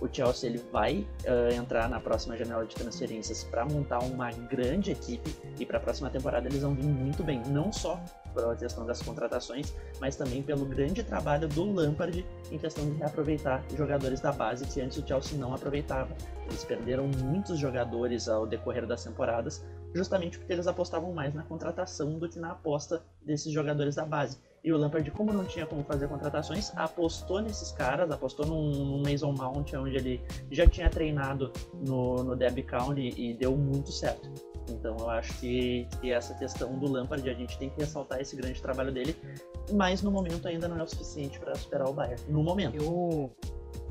O 0.00 0.08
Chelsea 0.10 0.48
ele 0.48 0.58
vai 0.72 1.06
uh, 1.24 1.52
entrar 1.54 1.88
na 1.88 2.00
próxima 2.00 2.36
janela 2.36 2.64
de 2.64 2.74
transferências 2.74 3.44
para 3.44 3.66
montar 3.66 3.98
uma 3.98 4.30
grande 4.30 4.90
equipe 4.90 5.36
e 5.58 5.66
para 5.66 5.76
a 5.76 5.80
próxima 5.80 6.08
temporada 6.08 6.48
eles 6.48 6.62
vão 6.62 6.74
vir 6.74 6.86
muito 6.86 7.22
bem, 7.22 7.42
não 7.46 7.70
só 7.70 8.00
pela 8.34 8.56
questão 8.56 8.86
das 8.86 9.02
contratações, 9.02 9.74
mas 10.00 10.16
também 10.16 10.42
pelo 10.42 10.64
grande 10.64 11.02
trabalho 11.02 11.48
do 11.48 11.70
Lampard 11.70 12.24
em 12.50 12.58
questão 12.58 12.88
de 12.88 12.96
reaproveitar 12.96 13.62
jogadores 13.76 14.20
da 14.20 14.32
base 14.32 14.64
que 14.66 14.80
antes 14.80 14.96
o 14.96 15.06
Chelsea 15.06 15.38
não 15.38 15.54
aproveitava. 15.54 16.14
Eles 16.46 16.64
perderam 16.64 17.06
muitos 17.06 17.58
jogadores 17.58 18.28
ao 18.28 18.46
decorrer 18.46 18.86
das 18.86 19.04
temporadas, 19.04 19.62
justamente 19.94 20.38
porque 20.38 20.52
eles 20.52 20.66
apostavam 20.66 21.12
mais 21.12 21.34
na 21.34 21.42
contratação 21.42 22.18
do 22.18 22.28
que 22.28 22.38
na 22.38 22.52
aposta 22.52 23.02
desses 23.22 23.52
jogadores 23.52 23.96
da 23.96 24.06
base. 24.06 24.38
E 24.62 24.72
o 24.72 24.76
Lampard, 24.76 25.10
como 25.12 25.32
não 25.32 25.44
tinha 25.44 25.64
como 25.64 25.82
fazer 25.84 26.06
contratações, 26.08 26.70
apostou 26.76 27.40
nesses 27.40 27.72
caras, 27.72 28.10
apostou 28.10 28.44
num, 28.44 29.02
Mason 29.02 29.32
Mount, 29.32 29.72
onde 29.74 29.96
ele 29.96 30.22
já 30.50 30.66
tinha 30.66 30.90
treinado 30.90 31.50
no, 31.86 32.22
no 32.22 32.36
Derby 32.36 32.62
County 32.62 33.14
e 33.16 33.32
deu 33.32 33.56
muito 33.56 33.90
certo. 33.90 34.30
Então 34.68 34.96
eu 34.98 35.08
acho 35.08 35.32
que, 35.40 35.88
que, 36.00 36.12
essa 36.12 36.34
questão 36.34 36.78
do 36.78 36.90
Lampard, 36.90 37.28
a 37.28 37.34
gente 37.34 37.58
tem 37.58 37.70
que 37.70 37.80
ressaltar 37.80 38.20
esse 38.20 38.36
grande 38.36 38.60
trabalho 38.60 38.92
dele, 38.92 39.16
mas 39.72 40.02
no 40.02 40.10
momento 40.10 40.46
ainda 40.46 40.68
não 40.68 40.78
é 40.78 40.82
o 40.82 40.88
suficiente 40.88 41.40
para 41.40 41.54
superar 41.54 41.88
o 41.88 41.92
Bayern. 41.92 42.22
No 42.28 42.42
momento. 42.42 42.76
Eu, 42.76 43.30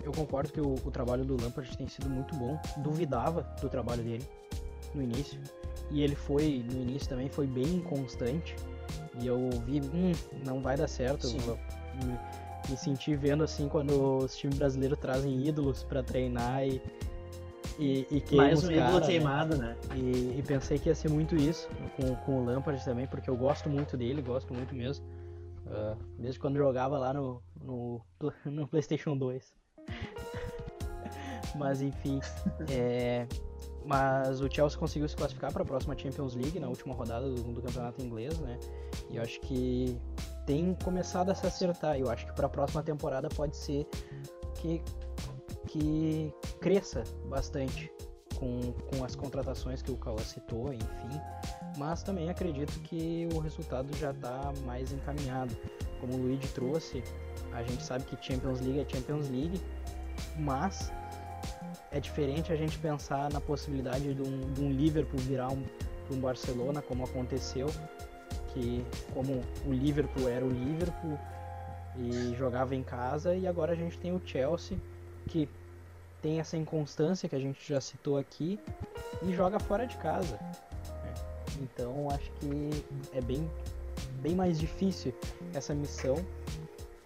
eu 0.03 0.11
concordo 0.11 0.51
que 0.51 0.61
o, 0.61 0.73
o 0.73 0.91
trabalho 0.91 1.25
do 1.25 1.41
Lampard 1.41 1.75
tem 1.75 1.87
sido 1.87 2.09
muito 2.09 2.35
bom. 2.35 2.59
Duvidava 2.77 3.41
do 3.59 3.69
trabalho 3.69 4.03
dele 4.03 4.23
no 4.93 5.01
início. 5.01 5.39
E 5.91 6.03
ele 6.03 6.15
foi, 6.15 6.63
no 6.71 6.81
início 6.81 7.09
também, 7.09 7.27
foi 7.29 7.47
bem 7.47 7.65
inconstante. 7.65 8.55
E 9.21 9.27
eu 9.27 9.49
vi, 9.65 9.81
hum, 9.81 10.11
não 10.45 10.61
vai 10.61 10.77
dar 10.77 10.87
certo. 10.87 11.27
Me, 11.27 12.17
me 12.69 12.77
senti 12.77 13.15
vendo 13.15 13.43
assim 13.43 13.67
quando 13.67 14.17
os 14.17 14.35
times 14.37 14.57
brasileiros 14.57 14.97
trazem 14.99 15.47
ídolos 15.47 15.83
para 15.83 16.03
treinar 16.03 16.65
e, 16.65 16.81
e, 17.79 18.23
e 18.31 18.35
Mais 18.35 18.63
um 18.63 18.71
ídolo 18.71 18.99
né? 18.99 19.05
queimado, 19.05 19.57
né? 19.57 19.75
E, 19.95 20.37
e, 20.37 20.43
pensei 20.45 20.77
que 20.77 20.89
ia 20.89 20.95
ser 20.95 21.09
muito 21.09 21.35
isso 21.35 21.69
com, 21.95 22.15
com 22.17 22.41
o 22.41 22.45
Lampard 22.45 22.83
também, 22.83 23.07
porque 23.07 23.29
eu 23.29 23.37
gosto 23.37 23.69
muito 23.69 23.97
dele, 23.97 24.21
gosto 24.21 24.53
muito 24.53 24.75
mesmo. 24.75 25.05
Uh, 25.65 25.95
desde 26.17 26.39
quando 26.39 26.57
jogava 26.57 26.97
lá 26.97 27.13
no, 27.13 27.41
no, 27.61 28.01
no 28.45 28.67
PlayStation 28.67 29.17
2. 29.17 29.53
Mas 31.55 31.81
enfim, 31.81 32.19
é, 32.69 33.27
mas 33.85 34.41
o 34.41 34.49
Chelsea 34.51 34.77
conseguiu 34.77 35.07
se 35.07 35.15
classificar 35.15 35.51
para 35.51 35.63
a 35.63 35.65
próxima 35.65 35.97
Champions 35.97 36.35
League 36.35 36.59
na 36.59 36.67
última 36.67 36.93
rodada 36.93 37.29
do, 37.29 37.41
do, 37.41 37.61
campeonato 37.61 38.01
inglês, 38.03 38.37
né? 38.39 38.59
E 39.09 39.17
eu 39.17 39.23
acho 39.23 39.39
que 39.41 39.97
tem 40.45 40.75
começado 40.83 41.31
a 41.31 41.35
se 41.35 41.45
acertar. 41.45 41.97
Eu 41.97 42.09
acho 42.09 42.25
que 42.25 42.33
para 42.33 42.45
a 42.45 42.49
próxima 42.49 42.83
temporada 42.83 43.29
pode 43.29 43.55
ser 43.55 43.87
que, 44.55 44.81
que 45.67 46.33
cresça 46.59 47.03
bastante 47.25 47.91
com, 48.39 48.71
com 48.89 49.03
as 49.03 49.15
contratações 49.15 49.81
que 49.81 49.91
o 49.91 49.97
Cauã 49.97 50.19
citou, 50.19 50.73
enfim. 50.73 51.21
Mas 51.77 52.03
também 52.03 52.29
acredito 52.29 52.79
que 52.81 53.27
o 53.33 53.39
resultado 53.39 53.95
já 53.97 54.11
está 54.11 54.51
mais 54.65 54.91
encaminhado. 54.91 55.55
Como 55.99 56.13
o 56.13 56.17
Luigi 56.17 56.47
trouxe, 56.49 57.03
a 57.53 57.61
gente 57.63 57.83
sabe 57.83 58.05
que 58.05 58.17
Champions 58.21 58.61
League 58.61 58.79
é 58.79 58.87
Champions 58.87 59.29
League, 59.29 59.61
mas 60.37 60.91
é 61.91 61.99
diferente 61.99 62.51
a 62.51 62.55
gente 62.55 62.77
pensar 62.77 63.31
na 63.31 63.41
possibilidade 63.41 64.13
de 64.13 64.21
um, 64.21 64.53
de 64.53 64.61
um 64.61 64.71
Liverpool 64.71 65.19
virar 65.19 65.49
um, 65.49 65.63
um 66.11 66.19
Barcelona, 66.19 66.81
como 66.81 67.03
aconteceu, 67.03 67.67
que 68.53 68.85
como 69.13 69.43
o 69.65 69.71
Liverpool 69.71 70.27
era 70.29 70.45
o 70.45 70.49
Liverpool 70.49 71.17
e 71.97 72.35
jogava 72.37 72.75
em 72.75 72.83
casa, 72.83 73.35
e 73.35 73.47
agora 73.47 73.73
a 73.73 73.75
gente 73.75 73.97
tem 73.97 74.13
o 74.13 74.21
Chelsea, 74.23 74.77
que 75.27 75.49
tem 76.21 76.39
essa 76.39 76.57
inconstância 76.57 77.27
que 77.27 77.35
a 77.35 77.39
gente 77.39 77.67
já 77.67 77.81
citou 77.81 78.17
aqui, 78.17 78.59
e 79.23 79.33
joga 79.33 79.59
fora 79.59 79.85
de 79.85 79.97
casa. 79.97 80.39
Então 81.61 82.09
acho 82.09 82.31
que 82.33 82.85
é 83.13 83.21
bem, 83.21 83.49
bem 84.21 84.35
mais 84.35 84.59
difícil 84.59 85.13
essa 85.53 85.73
missão, 85.73 86.15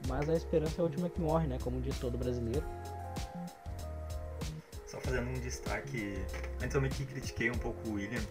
mas 0.08 0.30
a 0.30 0.34
esperança 0.34 0.76
é 0.78 0.82
a 0.82 0.84
última 0.84 1.10
que 1.10 1.22
morre, 1.22 1.48
né? 1.48 1.58
Como 1.64 1.80
diz 1.80 1.98
todo 1.98 2.18
brasileiro 2.18 2.66
fazendo 5.14 5.30
um 5.30 5.40
destaque. 5.40 6.16
Antes 6.62 6.74
eu 6.74 6.82
meio 6.82 6.94
que 6.94 7.06
critiquei 7.06 7.52
um 7.52 7.58
pouco 7.58 7.88
o 7.88 7.94
William. 7.94 8.22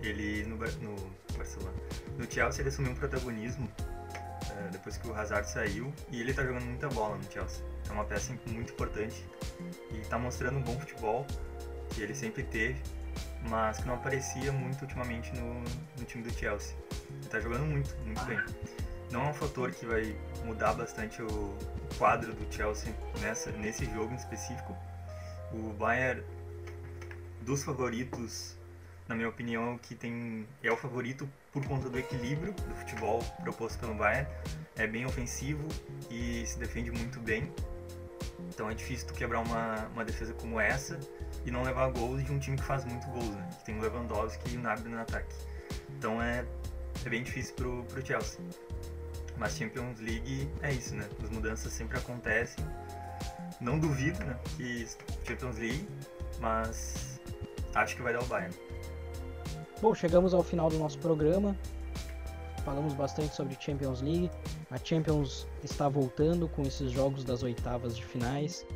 Ele 0.00 0.44
no, 0.44 0.56
no 0.56 1.10
Barcelona. 1.36 1.76
No 2.16 2.30
Chelsea 2.30 2.62
ele 2.62 2.68
assumiu 2.68 2.92
um 2.92 2.94
protagonismo 2.94 3.66
uh, 3.66 4.70
depois 4.70 4.96
que 4.96 5.08
o 5.08 5.14
Hazard 5.14 5.50
saiu 5.50 5.92
e 6.10 6.20
ele 6.20 6.32
tá 6.32 6.44
jogando 6.44 6.64
muita 6.64 6.88
bola 6.88 7.16
no 7.16 7.32
Chelsea. 7.32 7.64
É 7.88 7.92
uma 7.92 8.04
peça 8.04 8.32
muito 8.46 8.72
importante 8.72 9.24
e 9.90 9.98
tá 10.06 10.18
mostrando 10.18 10.58
um 10.58 10.62
bom 10.62 10.78
futebol 10.78 11.26
que 11.90 12.02
ele 12.02 12.14
sempre 12.14 12.44
teve, 12.44 12.80
mas 13.48 13.78
que 13.78 13.86
não 13.86 13.94
aparecia 13.94 14.52
muito 14.52 14.82
ultimamente 14.82 15.34
no, 15.34 15.54
no 15.98 16.04
time 16.04 16.22
do 16.22 16.32
Chelsea. 16.32 16.76
Ele 17.10 17.28
tá 17.28 17.40
jogando 17.40 17.64
muito, 17.64 17.96
muito 18.04 18.24
bem. 18.26 18.38
Não 19.10 19.24
é 19.24 19.30
um 19.30 19.34
fator 19.34 19.72
que 19.72 19.86
vai 19.86 20.14
mudar 20.44 20.74
bastante 20.74 21.22
o 21.22 21.56
quadro 21.96 22.32
do 22.32 22.54
Chelsea 22.54 22.94
nessa, 23.20 23.50
nesse 23.52 23.86
jogo 23.86 24.12
em 24.12 24.16
específico, 24.16 24.76
o 25.52 25.72
Bayern, 25.72 26.22
dos 27.42 27.62
favoritos, 27.62 28.56
na 29.06 29.14
minha 29.14 29.28
opinião, 29.28 29.74
é 29.74 29.78
que 29.78 29.94
tem 29.94 30.46
é 30.62 30.70
o 30.70 30.76
favorito 30.76 31.28
por 31.52 31.64
conta 31.66 31.88
do 31.88 31.98
equilíbrio 31.98 32.52
do 32.52 32.74
futebol 32.74 33.20
proposto 33.42 33.78
pelo 33.78 33.94
Bayern. 33.94 34.28
É 34.76 34.86
bem 34.86 35.06
ofensivo 35.06 35.66
e 36.10 36.44
se 36.46 36.58
defende 36.58 36.90
muito 36.90 37.18
bem. 37.20 37.50
Então 38.50 38.70
é 38.70 38.74
difícil 38.74 39.06
tu 39.08 39.14
quebrar 39.14 39.40
uma, 39.40 39.86
uma 39.88 40.04
defesa 40.04 40.32
como 40.34 40.60
essa 40.60 40.98
e 41.44 41.50
não 41.50 41.62
levar 41.62 41.90
gols 41.90 42.24
de 42.24 42.32
um 42.32 42.38
time 42.38 42.56
que 42.56 42.62
faz 42.62 42.84
muito 42.84 43.06
gols, 43.08 43.34
né? 43.34 43.48
Que 43.58 43.64
tem 43.66 43.78
o 43.78 43.80
Lewandowski 43.80 44.54
e 44.54 44.56
o 44.56 44.60
Gnabry 44.60 44.88
no 44.88 45.00
ataque. 45.00 45.34
Então 45.96 46.22
é, 46.22 46.44
é 47.04 47.08
bem 47.08 47.22
difícil 47.22 47.54
pro, 47.54 47.84
pro 47.84 48.04
Chelsea. 48.04 48.40
Mas 49.36 49.56
Champions 49.56 50.00
League 50.00 50.50
é 50.62 50.72
isso, 50.72 50.94
né? 50.94 51.08
As 51.22 51.30
mudanças 51.30 51.72
sempre 51.72 51.96
acontecem 51.96 52.64
não 53.60 53.78
duvido, 53.78 54.18
né, 54.24 54.36
que 54.56 54.86
Champions 55.26 55.58
League, 55.58 55.88
mas 56.40 57.20
acho 57.74 57.96
que 57.96 58.02
vai 58.02 58.12
dar 58.12 58.22
o 58.22 58.26
Bayern. 58.26 58.54
Bom, 59.80 59.94
chegamos 59.94 60.34
ao 60.34 60.42
final 60.42 60.68
do 60.68 60.78
nosso 60.78 60.98
programa. 60.98 61.56
Falamos 62.64 62.94
bastante 62.94 63.34
sobre 63.34 63.56
Champions 63.58 64.02
League. 64.02 64.30
A 64.70 64.76
Champions 64.76 65.46
está 65.62 65.88
voltando 65.88 66.48
com 66.48 66.62
esses 66.62 66.90
jogos 66.90 67.24
das 67.24 67.42
oitavas 67.42 67.96
de 67.96 68.04
finais. 68.04 68.66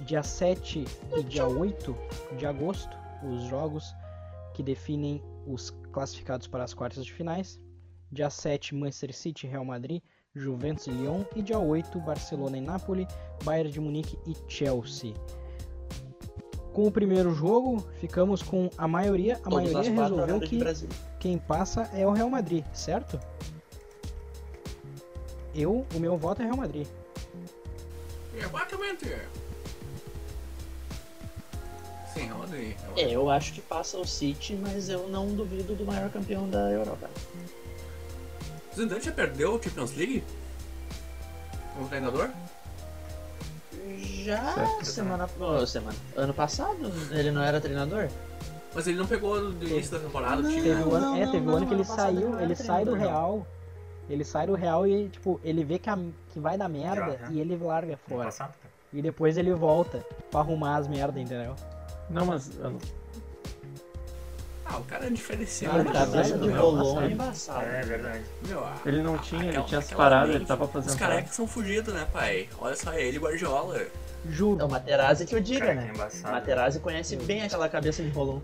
Dia 0.00 0.22
7 0.22 0.84
e 1.16 1.22
dia 1.22 1.46
8 1.46 1.96
de 2.36 2.46
agosto, 2.46 2.94
os 3.22 3.44
jogos 3.44 3.94
que 4.52 4.62
definem 4.62 5.22
os 5.46 5.70
classificados 5.92 6.46
para 6.46 6.64
as 6.64 6.74
quartas 6.74 7.04
de 7.04 7.12
finais. 7.12 7.60
Dia 8.10 8.28
7, 8.28 8.74
Manchester 8.74 9.14
City 9.14 9.46
Real 9.46 9.64
Madrid. 9.64 10.02
Juventus 10.36 10.88
e 10.88 10.90
Lyon 10.90 11.22
e 11.36 11.42
dia 11.42 11.58
8 11.58 11.98
Barcelona 12.00 12.58
e 12.58 12.60
Napoli, 12.60 13.06
Bayern 13.44 13.70
de 13.70 13.80
Munique 13.80 14.18
e 14.26 14.34
Chelsea. 14.48 15.14
Com 16.72 16.88
o 16.88 16.90
primeiro 16.90 17.32
jogo, 17.32 17.86
ficamos 18.00 18.42
com 18.42 18.68
a 18.76 18.88
maioria, 18.88 19.34
a 19.36 19.48
Todos 19.48 19.72
maioria 19.72 19.92
resolveu 19.92 20.40
que 20.40 20.60
quem 21.20 21.38
passa 21.38 21.88
é 21.94 22.04
o 22.04 22.10
Real 22.10 22.28
Madrid, 22.28 22.64
certo? 22.72 23.20
Eu, 25.54 25.86
o 25.94 26.00
meu 26.00 26.16
voto 26.16 26.42
é 26.42 26.46
Real 26.46 26.56
Madrid. 26.56 26.88
Exatamente. 28.36 29.06
Sim, 32.12 32.24
Real 32.24 32.38
Madrid. 32.38 32.76
É, 32.96 33.08
eu 33.08 33.30
acho 33.30 33.52
que 33.52 33.60
passa 33.60 33.98
o 33.98 34.04
City, 34.04 34.56
mas 34.56 34.88
eu 34.88 35.08
não 35.08 35.28
duvido 35.28 35.76
do 35.76 35.84
maior 35.84 36.10
campeão 36.10 36.50
da 36.50 36.72
Europa. 36.72 37.08
O 38.74 38.76
Zidane 38.76 39.00
já 39.00 39.12
perdeu 39.12 39.54
o 39.54 39.62
Champions 39.62 39.94
League? 39.94 40.24
Como 41.74 41.88
treinador? 41.88 42.28
Já 44.24 44.82
semana, 44.82 45.28
oh, 45.38 45.64
semana. 45.64 45.96
Ano 46.16 46.34
passado 46.34 46.90
ele 47.12 47.30
não 47.30 47.42
era 47.42 47.60
treinador? 47.60 48.08
Mas 48.74 48.88
ele 48.88 48.98
não 48.98 49.06
pegou 49.06 49.40
no 49.40 49.62
início 49.62 49.92
da 49.92 50.00
temporada 50.00 50.42
não, 50.42 50.50
o 50.50 50.52
time. 50.52 50.62
Teve 50.62 50.82
o 50.82 50.94
ano, 50.94 51.16
é, 51.16 51.26
teve 51.30 51.48
o 51.48 51.56
ano 51.56 51.66
que 51.66 51.74
ele 51.74 51.84
saiu, 51.84 52.40
ele 52.40 52.56
sai 52.56 52.84
do 52.84 52.94
Real. 52.94 53.46
Ele 54.10 54.24
sai 54.24 54.46
do 54.46 54.54
Real 54.54 54.86
e, 54.86 55.08
tipo, 55.08 55.40
ele 55.44 55.62
vê 55.64 55.78
que, 55.78 55.88
a, 55.88 55.96
que 56.30 56.40
vai 56.40 56.58
dar 56.58 56.68
merda 56.68 57.16
já, 57.18 57.30
e 57.30 57.40
ele 57.40 57.56
larga 57.56 57.96
fora. 57.96 58.28
E 58.92 59.00
depois 59.00 59.36
ele 59.38 59.54
volta 59.54 60.04
pra 60.30 60.40
arrumar 60.40 60.76
as 60.76 60.88
merdas, 60.88 61.22
entendeu? 61.22 61.54
Não, 62.10 62.26
mas 62.26 62.50
ah, 64.74 64.78
o 64.78 64.84
cara 64.84 65.06
é 65.06 65.10
diferenciado. 65.10 65.88
Ah, 65.88 65.92
cabeça 65.92 66.38
de 66.38 66.48
rolão 66.50 67.02
é 67.02 67.06
embaçado. 67.06 67.64
É 67.64 67.82
verdade. 67.82 68.24
Meu, 68.46 68.66
ele 68.84 69.02
não 69.02 69.18
tinha, 69.18 69.44
ele 69.44 69.62
tinha 69.62 69.80
se 69.80 69.94
parado, 69.94 70.32
ele 70.32 70.44
tava 70.44 70.66
fazendo. 70.66 70.90
Os 70.90 70.96
carecas 70.96 71.34
são 71.34 71.46
fugidos, 71.46 71.94
né, 71.94 72.06
pai? 72.12 72.48
Olha 72.58 72.76
só, 72.76 72.92
ele 72.92 73.16
e 73.16 73.20
Guardiola. 73.20 73.86
Juro. 74.28 74.60
É 74.60 74.64
o 74.64 74.70
Materazzi 74.70 75.26
que 75.26 75.34
eu 75.34 75.40
diga, 75.40 75.74
né? 75.74 75.92
É 76.24 76.30
Materazzi 76.30 76.80
conhece 76.80 77.16
bem 77.16 77.42
aquela 77.42 77.68
cabeça 77.68 78.02
de 78.02 78.08
rolão. 78.10 78.42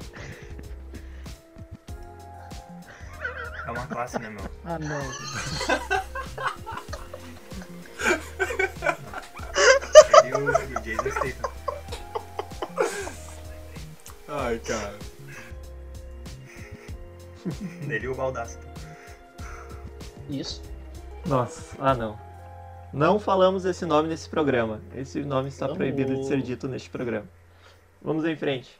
É 3.66 3.70
uma 3.70 3.86
classe, 3.86 4.18
né, 4.18 4.28
meu? 4.30 4.44
Ah, 4.64 4.78
não. 4.78 5.00
E 10.24 10.32
o 10.32 10.80
Jason 10.80 11.10
Statham. 11.10 11.50
Ai, 14.28 14.58
cara. 14.60 14.94
Ele 17.88 18.04
e 18.04 18.08
o 18.08 18.14
Baldaço. 18.14 18.58
Isso. 20.28 20.62
Nossa, 21.26 21.76
ah 21.78 21.94
não. 21.94 22.18
Não 22.92 23.18
falamos 23.20 23.64
esse 23.64 23.84
nome 23.86 24.08
nesse 24.08 24.28
programa. 24.28 24.80
Esse 24.94 25.20
nome 25.22 25.48
está 25.48 25.66
Vamos. 25.66 25.78
proibido 25.78 26.16
de 26.16 26.26
ser 26.26 26.42
dito 26.42 26.66
neste 26.68 26.90
programa. 26.90 27.26
Vamos 28.02 28.24
em 28.24 28.36
frente. 28.36 28.78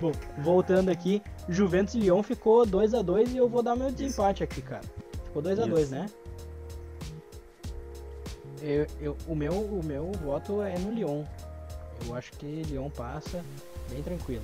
Bom, 0.00 0.12
voltando 0.38 0.90
aqui, 0.90 1.22
Juventus 1.48 1.94
e 1.94 2.00
Lyon 2.00 2.22
ficou 2.22 2.66
2x2 2.66 3.28
e 3.32 3.36
eu 3.36 3.48
vou 3.48 3.62
dar 3.62 3.76
meu 3.76 3.90
desempate 3.90 4.42
aqui, 4.42 4.60
cara. 4.60 4.82
Ficou 5.24 5.42
2x2, 5.42 5.78
Isso. 5.82 5.90
né? 5.90 6.06
Eu, 8.62 8.86
eu- 9.00 9.16
o, 9.26 9.34
meu, 9.34 9.52
o 9.52 9.82
meu 9.84 10.10
voto 10.22 10.60
é 10.62 10.78
no 10.78 10.90
Lyon. 10.92 11.24
Eu 12.06 12.14
acho 12.14 12.32
que 12.32 12.46
Lyon 12.62 12.90
passa 12.90 13.42
bem 13.90 14.02
tranquilo. 14.02 14.42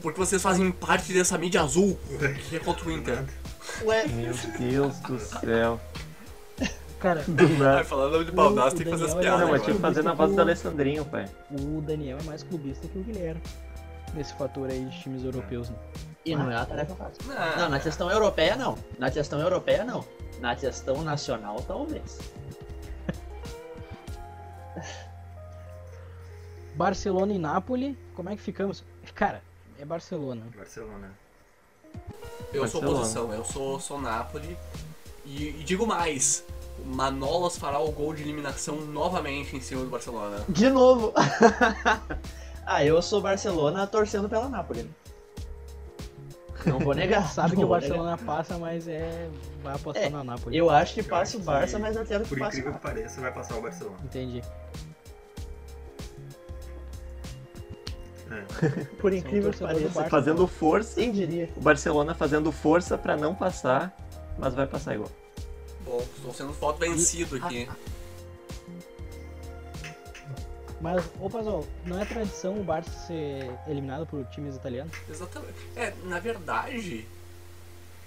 Porque 0.00 0.18
vocês 0.18 0.40
fazem 0.42 0.70
parte 0.72 1.12
dessa 1.12 1.36
mídia 1.38 1.62
azul 1.62 1.98
que 2.48 2.56
é 2.56 2.58
contra 2.58 2.88
o 2.88 2.92
Inter. 2.92 3.24
Ué, 3.84 4.06
Meu 4.08 4.34
Deus 4.58 4.98
do 5.00 5.18
céu. 5.18 5.80
Cara, 6.98 7.22
Do 7.26 7.44
Ai, 7.46 7.56
nada. 7.56 7.84
falando 7.84 8.22
de 8.24 8.30
baldaço, 8.30 8.76
tem 8.76 8.84
que 8.84 8.90
fazer 8.90 9.04
as 9.06 9.14
Daniel 9.14 9.32
é 9.32 9.36
piadas 9.36 9.46
Não, 9.46 9.52
mas 9.52 9.62
tinha 9.62 9.74
que 9.76 9.80
fazer 9.80 10.02
na 10.02 10.14
base 10.14 10.34
do 10.34 10.40
Alessandrinho, 10.42 11.04
pai. 11.06 11.24
o 11.50 11.80
Daniel 11.80 12.18
é 12.20 12.22
mais 12.24 12.42
clubista 12.42 12.86
que 12.88 12.98
o 12.98 13.02
Guilherme. 13.02 13.40
Nesse 14.12 14.34
fator 14.34 14.68
aí 14.68 14.84
de 14.84 15.00
times 15.00 15.24
europeus, 15.24 15.70
né? 15.70 15.76
e 16.26 16.34
não 16.36 16.50
é 16.50 16.56
uma 16.56 16.66
tarefa 16.66 16.94
fácil. 16.96 17.22
Não, 17.26 17.56
Não, 17.56 17.68
na 17.70 17.80
questão 17.80 18.10
europeia 18.10 18.54
não. 18.56 18.76
Na 18.98 19.10
questão 19.10 19.40
europeia 19.40 19.84
não. 19.84 20.04
Na 20.40 20.54
questão 20.56 21.02
nacional 21.02 21.56
talvez. 21.66 22.18
Barcelona 26.74 27.32
e 27.32 27.38
Nápoles, 27.38 27.96
como 28.14 28.28
é 28.28 28.36
que 28.36 28.42
ficamos? 28.42 28.84
Cara, 29.14 29.42
é 29.80 29.84
Barcelona. 29.84 30.42
Barcelona. 30.56 31.10
Eu 32.52 32.68
sou 32.68 32.80
Barcelona. 32.80 32.90
oposição, 32.90 33.32
eu 33.34 33.44
sou, 33.44 33.80
sou 33.80 34.00
Napoli. 34.00 34.56
E, 35.24 35.48
e 35.48 35.64
digo 35.64 35.86
mais, 35.86 36.44
Manolas 36.84 37.56
fará 37.56 37.78
o 37.78 37.90
gol 37.90 38.14
de 38.14 38.22
eliminação 38.22 38.76
novamente 38.76 39.56
em 39.56 39.60
cima 39.60 39.82
do 39.82 39.90
Barcelona. 39.90 40.44
De 40.48 40.68
novo. 40.68 41.12
ah, 42.66 42.84
eu 42.84 43.00
sou 43.00 43.20
Barcelona 43.20 43.86
torcendo 43.86 44.28
pela 44.28 44.48
Nápoles. 44.48 44.86
Não 46.66 46.78
vou 46.78 46.94
negar. 46.94 47.26
Sabe 47.32 47.56
que 47.56 47.64
o 47.64 47.68
Barcelona 47.68 48.18
passa, 48.18 48.58
mas 48.58 48.86
é. 48.86 49.28
Vai 49.62 49.74
apostar 49.74 50.04
É, 50.04 50.10
na 50.10 50.22
Nápoles. 50.22 50.46
negar. 50.52 50.58
Eu 50.58 50.70
acho 50.70 50.94
que 50.94 51.02
passa 51.02 51.36
o 51.36 51.40
Barça, 51.40 51.78
mas 51.78 51.96
quero 52.06 52.24
que 52.24 52.30
Por 52.30 52.38
passe 52.38 52.56
o 52.56 52.60
incrível 52.60 52.74
que 52.74 52.86
pareça, 52.86 53.20
vai 53.20 53.32
passar 53.32 53.56
o 53.56 53.62
Barcelona. 53.62 53.96
Entendi. 54.04 54.42
É. 58.30 58.84
Por 59.00 59.12
incrível 59.12 59.50
que 59.52 59.58
pareça. 59.58 60.04
Fazendo 60.04 60.46
força. 60.46 60.94
Quem 60.94 61.10
diria? 61.10 61.50
O 61.56 61.60
Barcelona 61.60 62.14
fazendo 62.14 62.52
força 62.52 62.96
pra 62.96 63.16
não 63.16 63.34
passar, 63.34 63.94
mas 64.38 64.54
vai 64.54 64.66
passar 64.66 64.94
igual. 64.94 65.10
Bom, 65.84 66.00
estou 66.16 66.32
sendo 66.32 66.52
foto 66.52 66.78
vencido 66.78 67.36
aqui. 67.36 67.68
Mas, 70.80 71.04
ô 71.20 71.28
Pazol, 71.28 71.66
não 71.84 72.00
é 72.00 72.04
tradição 72.06 72.58
o 72.58 72.64
Barça 72.64 72.90
ser 73.06 73.50
eliminado 73.66 74.06
por 74.06 74.24
times 74.26 74.56
italianos? 74.56 74.92
Exatamente. 75.10 75.58
É, 75.76 75.92
na 76.04 76.18
verdade, 76.18 77.06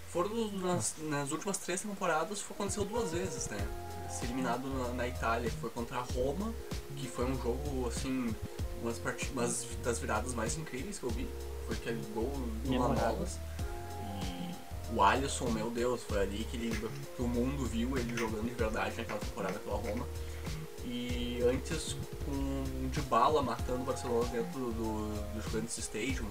foram 0.09 0.51
nas, 0.53 0.95
nas 1.01 1.31
últimas 1.31 1.57
três 1.57 1.81
temporadas 1.81 2.43
aconteceu 2.49 2.83
duas 2.83 3.11
vezes, 3.11 3.47
né? 3.47 3.59
Ser 4.09 4.25
eliminado 4.25 4.67
na, 4.67 4.87
na 4.89 5.07
Itália, 5.07 5.51
que 5.51 5.57
foi 5.57 5.69
contra 5.69 5.97
a 5.97 6.01
Roma, 6.01 6.51
que 6.95 7.07
foi 7.07 7.25
um 7.25 7.35
jogo 7.39 7.87
assim, 7.87 8.35
umas, 8.83 8.99
parti- 8.99 9.31
umas 9.31 9.65
das 9.83 9.99
viradas 9.99 10.33
mais 10.33 10.57
incríveis 10.57 10.99
que 10.99 11.03
eu 11.05 11.09
vi. 11.09 11.27
Foi 11.67 11.75
aquele 11.75 12.01
gol 12.13 12.31
do. 12.63 12.73
Manolas. 12.77 13.39
E 14.01 14.93
o 14.95 15.01
Alisson, 15.01 15.49
meu 15.49 15.71
Deus, 15.71 16.03
foi 16.03 16.21
ali 16.21 16.43
que, 16.51 16.57
ele, 16.57 16.89
que 17.15 17.21
o 17.21 17.27
mundo 17.27 17.65
viu 17.65 17.97
ele 17.97 18.15
jogando 18.15 18.47
de 18.47 18.53
verdade 18.53 18.95
naquela 18.97 19.19
temporada 19.19 19.57
pela 19.59 19.77
Roma. 19.77 20.05
E 20.85 21.41
antes 21.49 21.95
com 22.25 22.31
o 22.31 22.89
Dybala 22.91 23.41
matando 23.41 23.81
o 23.81 23.85
Barcelona 23.85 24.29
dentro 24.29 24.59
do, 24.59 25.07
do 25.33 25.41
Juventus 25.41 25.77
Stadium, 25.77 26.27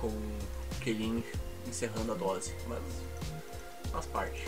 com 0.00 0.06
o 0.06 0.38
Kelin 0.80 1.24
encerrando 1.66 2.12
a 2.12 2.14
dose. 2.14 2.54
Mas 2.68 2.80
faz 3.90 4.06
parte. 4.06 4.44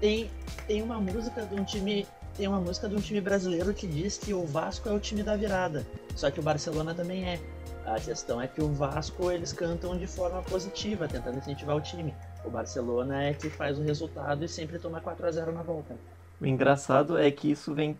Tem, 0.00 0.28
tem 0.66 0.82
uma 0.82 1.00
música 1.00 1.46
de 1.46 1.54
um 1.54 1.64
time. 1.64 2.06
Tem 2.36 2.48
uma 2.48 2.60
música 2.60 2.88
de 2.88 2.96
um 2.96 3.00
time 3.00 3.20
brasileiro 3.20 3.72
que 3.72 3.86
diz 3.86 4.18
que 4.18 4.34
o 4.34 4.44
Vasco 4.44 4.88
é 4.88 4.92
o 4.92 4.98
time 4.98 5.22
da 5.22 5.36
virada. 5.36 5.86
Só 6.16 6.30
que 6.30 6.40
o 6.40 6.42
Barcelona 6.42 6.92
também 6.94 7.24
é. 7.24 7.40
A 7.86 8.00
questão 8.00 8.40
é 8.40 8.46
que 8.48 8.62
o 8.62 8.68
Vasco 8.68 9.30
eles 9.30 9.52
cantam 9.52 9.96
de 9.96 10.06
forma 10.06 10.42
positiva, 10.42 11.06
tentando 11.06 11.38
incentivar 11.38 11.76
o 11.76 11.80
time. 11.80 12.14
O 12.44 12.50
Barcelona 12.50 13.22
é 13.24 13.34
que 13.34 13.48
faz 13.50 13.78
o 13.78 13.82
resultado 13.82 14.44
e 14.44 14.48
sempre 14.48 14.78
toma 14.78 15.00
4 15.00 15.26
a 15.26 15.30
0 15.30 15.52
na 15.52 15.62
volta. 15.62 15.94
O 16.40 16.46
engraçado 16.46 17.16
é 17.16 17.30
que 17.30 17.50
isso 17.50 17.72
vem. 17.74 17.96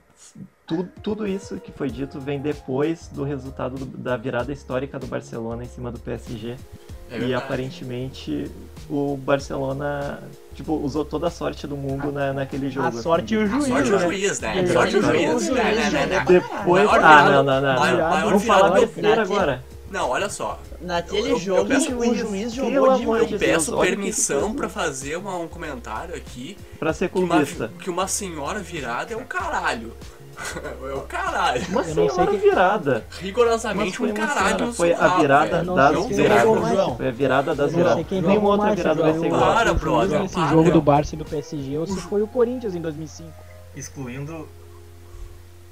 Tudo, 0.67 0.89
tudo 1.03 1.27
isso 1.27 1.61
que 1.61 1.71
foi 1.71 1.91
dito 1.91 2.19
vem 2.19 2.41
depois 2.41 3.09
do 3.09 3.23
resultado 3.23 3.77
do- 3.77 3.97
da 3.99 4.17
virada 4.17 4.53
histórica 4.53 4.99
do 4.99 5.07
Barcelona 5.07 5.63
em 5.63 5.69
cima 5.69 5.93
do 5.93 6.01
PSG. 6.01 6.57
É 7.17 7.19
e 7.27 7.35
aparentemente 7.35 8.51
o 8.91 9.17
Barcelona 9.17 10.21
tipo, 10.55 10.75
usou 10.75 11.05
toda 11.05 11.27
a 11.29 11.31
sorte 11.31 11.67
do 11.67 11.77
mundo 11.77 12.13
na, 12.13 12.33
naquele 12.33 12.71
jogo. 12.71 12.87
A 12.89 12.93
sorte 12.93 13.35
e 13.35 13.39
o 13.39 13.43
assim. 13.43 13.51
juiz, 13.53 13.67
Sorte 13.69 13.91
o 13.91 13.97
né? 13.97 13.99
juiz, 14.05 14.41
né? 14.41 14.63
E 14.63 14.67
Sorte 14.69 14.97
o 14.97 15.07
aí, 15.11 15.27
juiz. 15.27 15.49
o 15.49 15.55
Né, 15.55 15.65
juiz 15.65 15.77
né, 15.77 15.91
né, 15.91 15.91
já 15.91 16.07
né. 16.07 16.25
Depois. 16.27 16.85
Maior 16.87 17.01
Ah, 17.05 17.31
não, 17.31 17.43
não, 17.43 17.61
não. 17.61 18.21
Vamos 18.27 18.45
falar 18.45 18.71
besteira 18.73 19.23
agora. 19.23 19.65
Não, 19.91 20.09
olha 20.11 20.29
só. 20.29 20.61
Naquele 20.81 21.21
Eu- 21.21 21.27
eu- 21.27 21.33
eu 21.35 21.39
jogo 21.39 21.67
peço- 21.67 21.95
o 21.97 22.15
juiz 22.17 22.53
jogou 22.53 22.97
Eu 23.21 23.27
de. 23.27 23.39
Deus, 23.39 23.41
peço 23.41 23.77
o 23.77 23.81
que 23.81 23.87
permissão 23.87 24.53
pra 24.53 24.69
fazer 24.69 25.17
uma- 25.17 25.37
um 25.39 25.47
comentário 25.47 26.17
aqui 26.17 26.57
Pra 26.81 26.93
ser 26.93 27.09
que 27.11 27.19
uma, 27.19 27.37
clubista. 27.37 27.71
que 27.79 27.89
uma 27.89 28.09
senhora 28.09 28.59
virada 28.59 29.15
é 29.15 29.17
o 29.17 29.25
caralho. 29.25 29.93
É 30.91 30.95
o 30.95 31.01
caralho. 31.03 31.63
Uma 31.69 31.83
Eu 31.83 31.95
não 31.95 32.09
sei 32.11 32.27
que- 32.27 32.37
virada. 32.37 33.05
Rigorosamente 33.21 33.97
foi 33.97 34.11
um 34.11 34.15
caralho. 34.15 34.73
Foi 34.73 34.93
a 34.93 35.09
virada 35.17 35.51
velho. 35.63 35.75
das 35.75 35.93
Não 35.95 36.09
viradas. 36.09 36.97
Foi 36.97 37.09
a 37.09 37.11
virada 37.11 37.55
das 37.55 37.73
viradas. 37.73 37.95
sei 37.95 38.05
quem 38.05 38.23
Nenhuma 38.23 38.49
outra 38.51 38.67
mais, 38.67 38.79
virada 38.79 39.03
vai 39.03 39.13
ser 39.19 39.27
igual. 39.27 39.55
Para, 39.55 39.75
brother, 39.75 40.21
Nesse 40.23 40.35
para. 40.35 40.49
jogo 40.49 40.71
do 40.71 40.81
Barça 40.81 41.15
e 41.15 41.19
do 41.19 41.25
PSG 41.25 41.79
ou 41.79 41.87
se 41.87 41.97
foi 42.03 42.23
o 42.23 42.27
Corinthians 42.27 42.75
em 42.75 42.81
2005. 42.81 43.31
Excluindo. 43.77 44.49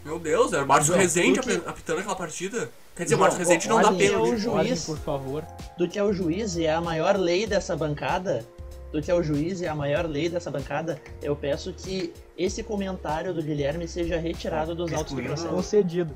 Meu 0.04 0.18
Deus, 0.18 0.52
era 0.52 0.64
o 0.64 0.66
Márcio 0.66 0.94
Rezende 0.94 1.38
apitando 1.66 2.00
aquela 2.00 2.16
partida. 2.16 2.68
Quer 2.96 3.04
dizer, 3.04 3.14
o 3.14 3.18
Márcio 3.18 3.38
Rezende 3.38 3.68
não 3.68 3.80
dá 3.80 3.92
pênalti. 3.92 4.30
o 4.32 4.36
juiz- 4.36 4.46
Ordem, 4.48 4.76
por 4.76 4.98
favor. 4.98 5.44
do 5.78 5.88
que 5.88 5.98
é 5.98 6.02
o 6.02 6.12
juiz 6.12 6.56
e 6.56 6.66
é 6.66 6.72
a 6.74 6.80
maior 6.80 7.16
lei 7.16 7.46
dessa 7.46 7.76
bancada, 7.76 8.44
do 8.92 9.00
que 9.00 9.10
é 9.10 9.14
o 9.14 9.22
juiz 9.22 9.60
e 9.62 9.66
a 9.66 9.74
maior 9.74 10.04
lei 10.06 10.28
dessa 10.28 10.50
bancada, 10.50 11.00
eu 11.22 11.34
peço 11.34 11.72
que 11.72 12.12
esse 12.36 12.62
comentário 12.62 13.32
do 13.32 13.42
Guilherme 13.42 13.88
seja 13.88 14.18
retirado 14.18 14.74
dos 14.74 14.92
autos 14.92 15.14
do 15.14 15.22
processo. 15.22 15.48
Concedido. 15.48 16.14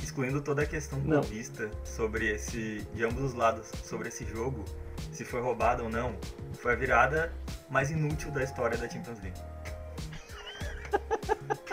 Excluindo 0.00 0.40
toda 0.40 0.62
a 0.62 0.66
questão 0.66 1.00
Não. 1.00 1.20
clubista 1.20 1.68
sobre 1.84 2.30
esse. 2.32 2.86
de 2.94 3.04
ambos 3.04 3.24
os 3.24 3.34
lados, 3.34 3.66
sobre 3.84 4.08
esse 4.08 4.24
jogo, 4.24 4.64
se 5.10 5.24
foi 5.24 5.40
roubado 5.40 5.82
ou 5.84 5.90
não, 5.90 6.14
foi 6.54 6.72
a 6.72 6.76
virada 6.76 7.32
mais 7.68 7.90
inútil 7.90 8.30
da 8.30 8.44
história 8.44 8.78
da 8.78 8.88
Champions 8.88 9.18
League. 9.20 9.40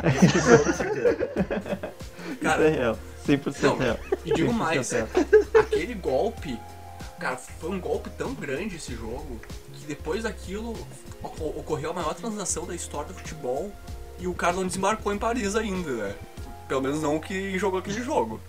Isso 0.25 0.73
certeza. 0.73 1.29
Cara, 2.41 2.67
Isso 2.67 2.75
é 2.75 2.81
real. 2.81 2.99
100% 3.27 3.61
Não, 3.61 3.77
real. 3.77 3.99
E 4.25 4.33
digo 4.33 4.51
100% 4.51 4.53
mais, 4.53 4.93
aquele 5.59 5.93
golpe, 5.93 6.59
cara, 7.19 7.37
foi 7.37 7.69
um 7.69 7.79
golpe 7.79 8.09
tão 8.11 8.33
grande 8.33 8.77
esse 8.77 8.95
jogo 8.95 9.39
que 9.83 9.87
depois 9.87 10.23
daquilo 10.23 10.73
oco- 11.21 11.45
ocorreu 11.59 11.91
a 11.91 11.93
maior 11.93 12.13
transação 12.15 12.65
da 12.65 12.73
história 12.73 13.09
do 13.09 13.13
futebol 13.13 13.71
e 14.19 14.27
o 14.27 14.33
cara 14.33 14.53
não 14.53 14.65
desembarcou 14.65 15.13
em 15.13 15.17
Paris 15.17 15.55
ainda, 15.55 15.91
né? 15.91 16.15
Pelo 16.67 16.81
menos 16.81 17.01
não 17.01 17.17
o 17.17 17.19
que 17.21 17.57
jogou 17.59 17.79
aquele 17.79 18.01
jogo. 18.01 18.39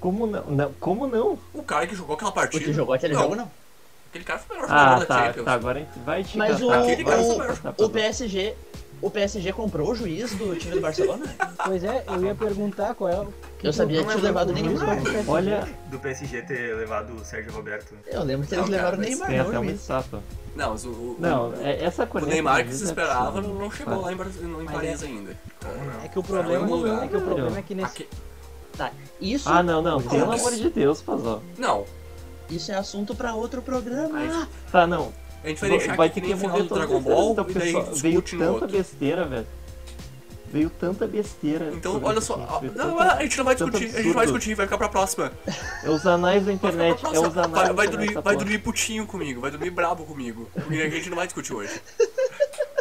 Como 0.00 0.26
não? 0.26 0.44
não? 0.44 0.72
Como 0.74 1.06
não? 1.06 1.38
O 1.52 1.62
cara 1.62 1.86
que 1.86 1.94
jogou 1.94 2.14
aquela 2.14 2.30
O 2.30 2.34
partida. 2.34 2.64
que 2.64 2.72
jogou 2.72 2.94
aquele 2.94 3.14
não, 3.14 3.22
jogo 3.22 3.36
não. 3.36 3.50
Aquele 4.10 4.24
cara 4.24 4.38
foi 4.38 4.56
o 4.56 4.60
melhor 4.60 4.68
jogador 4.70 4.94
Ah, 4.94 4.98
da 5.00 5.06
tá, 5.06 5.26
Champions. 5.26 5.44
tá. 5.44 5.52
Agora 5.54 5.78
a 5.78 5.82
gente 5.82 5.98
vai 6.04 6.24
te 6.24 6.38
Mas 6.38 6.60
o, 6.60 6.66
o 6.66 7.82
o, 7.82 7.84
o. 7.86 7.90
PSG, 7.90 8.54
o 9.00 9.10
PSG 9.10 9.52
comprou 9.52 9.90
o 9.90 9.94
juiz 9.94 10.32
do 10.34 10.56
time 10.56 10.74
do 10.76 10.80
Barcelona? 10.80 11.24
Pois 11.64 11.84
é, 11.84 12.04
eu 12.08 12.24
ia 12.24 12.34
perguntar 12.34 12.94
qual 12.94 13.10
é 13.10 13.20
o. 13.20 13.32
Eu 13.62 13.72
sabia 13.72 14.02
que 14.02 14.08
tinha 14.10 14.22
levado 14.22 14.50
o 14.50 14.52
Neymar. 14.52 14.98
Olha, 15.26 15.68
Do 15.86 15.98
PSG 15.98 16.42
ter 16.42 16.74
levado 16.76 17.14
o 17.14 17.24
Sérgio 17.24 17.52
Roberto. 17.52 17.94
Eu 18.06 18.22
lembro 18.24 18.46
que 18.46 18.54
eles 18.54 18.64
Não, 18.66 18.72
levaram 18.72 18.98
o 18.98 19.00
Neymar, 19.00 19.28
tem 19.28 19.38
não, 19.38 19.46
até 19.48 19.58
o 19.58 19.62
uma 19.62 19.70
estátua. 19.72 20.22
Não, 20.56 20.70
mas 20.70 20.84
o, 20.84 20.88
o, 20.90 21.16
Não, 21.20 21.50
o, 21.50 21.54
é, 21.62 21.84
essa 21.84 22.02
o 22.02 22.06
corneta 22.06 22.32
Neymar 22.32 22.64
que 22.66 22.74
se 22.74 22.82
é 22.82 22.86
esperava 22.86 23.40
não, 23.40 23.70
chegou 23.70 24.00
lá 24.00 24.12
em, 24.12 24.16
Bar- 24.16 24.26
em 24.26 24.64
Paris 24.66 25.02
é- 25.02 25.06
ainda. 25.06 25.36
Como 25.62 25.84
não? 25.84 26.04
É 26.04 26.08
que 26.08 26.18
o 26.18 26.22
problema, 26.22 26.66
é 27.04 27.08
que, 27.08 27.16
o 27.16 27.20
problema 27.20 27.58
é 27.58 27.62
que 27.62 27.74
nesse. 27.74 28.02
Aque- 28.02 28.08
Tá, 28.76 28.92
isso... 29.20 29.48
Ah, 29.48 29.60
não, 29.60 29.82
não. 29.82 30.00
Pelo 30.00 30.30
amor 30.32 30.52
de 30.54 30.70
Deus, 30.70 31.02
Pazol. 31.02 31.42
Não, 31.58 31.84
Isso 32.48 32.70
é 32.70 32.76
assunto 32.76 33.12
pra 33.14 33.34
outro 33.34 33.60
programa. 33.60 34.18
Aí, 34.18 34.46
Tá, 34.70 34.86
não. 34.86 35.12
A 35.44 35.48
gente 35.48 35.60
vai 35.60 35.68
Vai, 35.70 35.78
deixar 35.78 35.96
vai 35.96 36.06
aqui 36.08 36.14
ter 36.14 36.20
que 36.20 36.26
que 36.26 36.26
nem 36.26 36.36
o 36.36 36.38
final 36.38 36.62
do 36.66 36.74
Dragon 36.74 37.00
Ball 37.00 37.32
então, 37.32 37.46
e 37.48 37.52
daí 37.54 37.68
a 37.76 37.80
pessoal, 37.80 37.94
veio 37.96 38.22
tanta 38.22 38.50
outro. 38.50 38.68
besteira, 38.68 39.24
velho. 39.24 39.46
Veio 40.50 40.70
tanta 40.70 41.06
besteira. 41.06 41.70
Então, 41.74 42.00
olha 42.02 42.20
só. 42.22 42.34
ó, 42.48 42.58
Veio 42.60 42.72
Não, 42.74 42.96
tanta- 42.96 43.12
a 43.16 43.22
gente 43.22 43.36
não 43.36 43.44
vai 43.44 43.54
discutir, 43.54 43.76
a 43.76 43.86
gente 43.88 43.94
não 43.96 44.02
vai 44.14 44.22
absurdo. 44.24 44.24
discutir, 44.38 44.54
vai 44.54 44.66
ficar 44.66 44.78
pra 44.78 44.88
próxima. 44.88 45.30
É 45.84 45.90
os 45.90 46.06
anais 46.06 46.40
da 46.40 46.46
Vai 46.46 46.54
internet. 46.54 46.96
É 46.96 47.00
próxima. 47.00 47.28
os 47.28 47.36
anais 47.36 47.50
Vai, 47.52 47.72
vai 47.74 47.86
internet, 47.86 47.90
dormir, 47.90 48.14
vai 48.14 48.22
porra. 48.22 48.36
dormir 48.36 48.58
putinho 48.60 49.06
comigo, 49.06 49.40
vai 49.42 49.50
dormir 49.50 49.70
brabo 49.70 50.04
comigo. 50.06 50.48
Porque 50.54 50.74
a 50.80 50.88
gente 50.88 51.10
não 51.10 51.16
vai 51.16 51.26
discutir 51.26 51.52
hoje. 51.52 51.80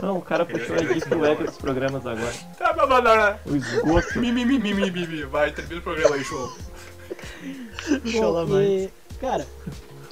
Não, 0.02 0.18
o 0.20 0.22
cara 0.22 0.46
puxou 0.46 0.76
a 0.76 0.80
Deep 0.80 1.16
Web 1.16 1.44
dos 1.46 1.58
programas 1.58 2.06
agora. 2.06 2.32
Tá, 2.58 2.72
blá. 2.72 3.40
O 3.48 3.56
esgoto. 3.56 4.20
Mi, 4.20 4.32
mi, 4.32 4.46
mi, 4.46 4.60
mi, 4.60 4.72
mi, 4.72 4.92
mi, 4.92 5.08
mi. 5.08 5.24
Vai, 5.24 5.52
termina 5.52 5.80
o 5.80 5.84
programa 5.84 6.16
aí, 6.16 6.24
show. 6.24 6.54
Bom, 8.14 8.62
e, 8.62 8.90
cara, 9.20 9.46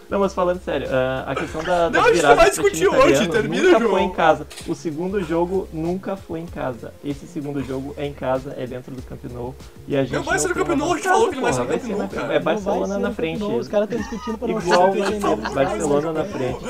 Não, 0.09 0.19
mas 0.19 0.33
falando 0.33 0.61
sério, 0.63 0.87
ah, 0.91 1.23
a 1.27 1.35
questão 1.35 1.63
da, 1.63 1.89
da 1.89 1.99
Não, 1.99 2.07
a 2.07 2.13
gente 2.13 2.21
vai 2.21 2.49
discutir 2.49 2.87
hoje, 2.87 3.23
italiano 3.23 3.31
termina 3.31 3.63
nunca 3.63 3.77
o 3.77 3.79
jogo. 3.81 3.91
foi 3.93 4.01
em 4.01 4.11
casa. 4.11 4.47
O 4.67 4.75
segundo 4.75 5.23
jogo 5.23 5.67
nunca 5.73 6.15
foi 6.15 6.39
em 6.39 6.45
casa. 6.45 6.93
Esse 7.03 7.27
segundo 7.27 7.63
jogo 7.63 7.93
é 7.97 8.05
em 8.05 8.13
casa, 8.13 8.53
é 8.57 8.67
dentro 8.67 8.93
do 8.93 9.01
Camp 9.01 9.23
Nou. 9.31 9.55
E 9.87 9.95
a 9.95 10.03
gente 10.03 10.13
Não 10.13 10.23
vai 10.23 10.37
ser 10.39 10.49
no 10.49 10.55
Camp 10.55 10.67
Nou, 10.69 10.93
a 10.93 10.95
gente 10.95 11.07
falou 11.07 11.29
que 11.29 11.35
não 11.35 11.41
vai 11.41 11.53
ser 11.53 11.59
no 11.61 11.67
Camp 11.67 11.83
Nou, 11.83 12.07
cara. 12.07 12.21
É 12.21 12.21
não 12.21 12.27
vai 12.27 12.39
Barcelona 12.39 12.95
ser 12.95 13.01
na 13.01 13.11
frente. 13.11 13.43
Os 13.43 13.67
caras 13.67 13.89
estão 13.89 13.99
discutindo 14.01 14.37
pra 14.37 14.47
não 14.47 14.59
Igual. 14.59 14.93
Barcelona 15.53 16.13
na 16.13 16.25
frente. 16.25 16.65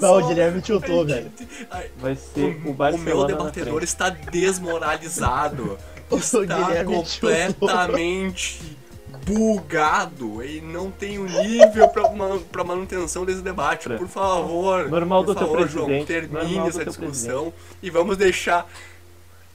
Não, 0.00 0.18
o 0.18 0.26
Guilherme 0.26 0.60
tiltou, 0.62 1.04
velho. 1.04 1.30
Ai, 1.70 1.90
Vai 1.98 2.14
ser 2.16 2.60
o 2.64 2.70
O 2.70 2.74
Barcelona 2.74 3.26
meu 3.28 3.36
na 3.36 3.44
debatedor 3.44 3.82
está 3.82 4.08
desmoralizado. 4.10 5.78
O 6.10 6.16
Está 6.16 6.84
completamente 6.84 8.79
bugado. 9.24 10.42
Ele 10.42 10.60
não 10.60 10.90
tem 10.90 11.18
o 11.18 11.24
nível 11.26 11.88
pra, 11.88 12.10
ma- 12.10 12.38
pra 12.50 12.64
manutenção 12.64 13.24
desse 13.24 13.42
debate. 13.42 13.88
Por 13.88 14.08
favor. 14.08 14.88
Normal 14.88 15.24
por 15.24 15.34
do 15.34 15.38
teu 15.38 15.48
favor, 15.48 15.68
João, 15.68 15.86
presidente, 15.86 16.06
termine 16.06 16.44
normal 16.54 16.68
essa 16.68 16.84
discussão 16.84 17.52
e 17.82 17.90
vamos 17.90 18.16
deixar. 18.16 18.66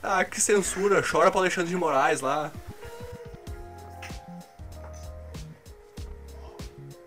Ah, 0.01 0.23
que 0.23 0.39
censura. 0.39 1.01
Chora 1.01 1.31
pro 1.31 1.39
Alexandre 1.39 1.69
de 1.69 1.75
Moraes 1.75 2.21
lá. 2.21 2.51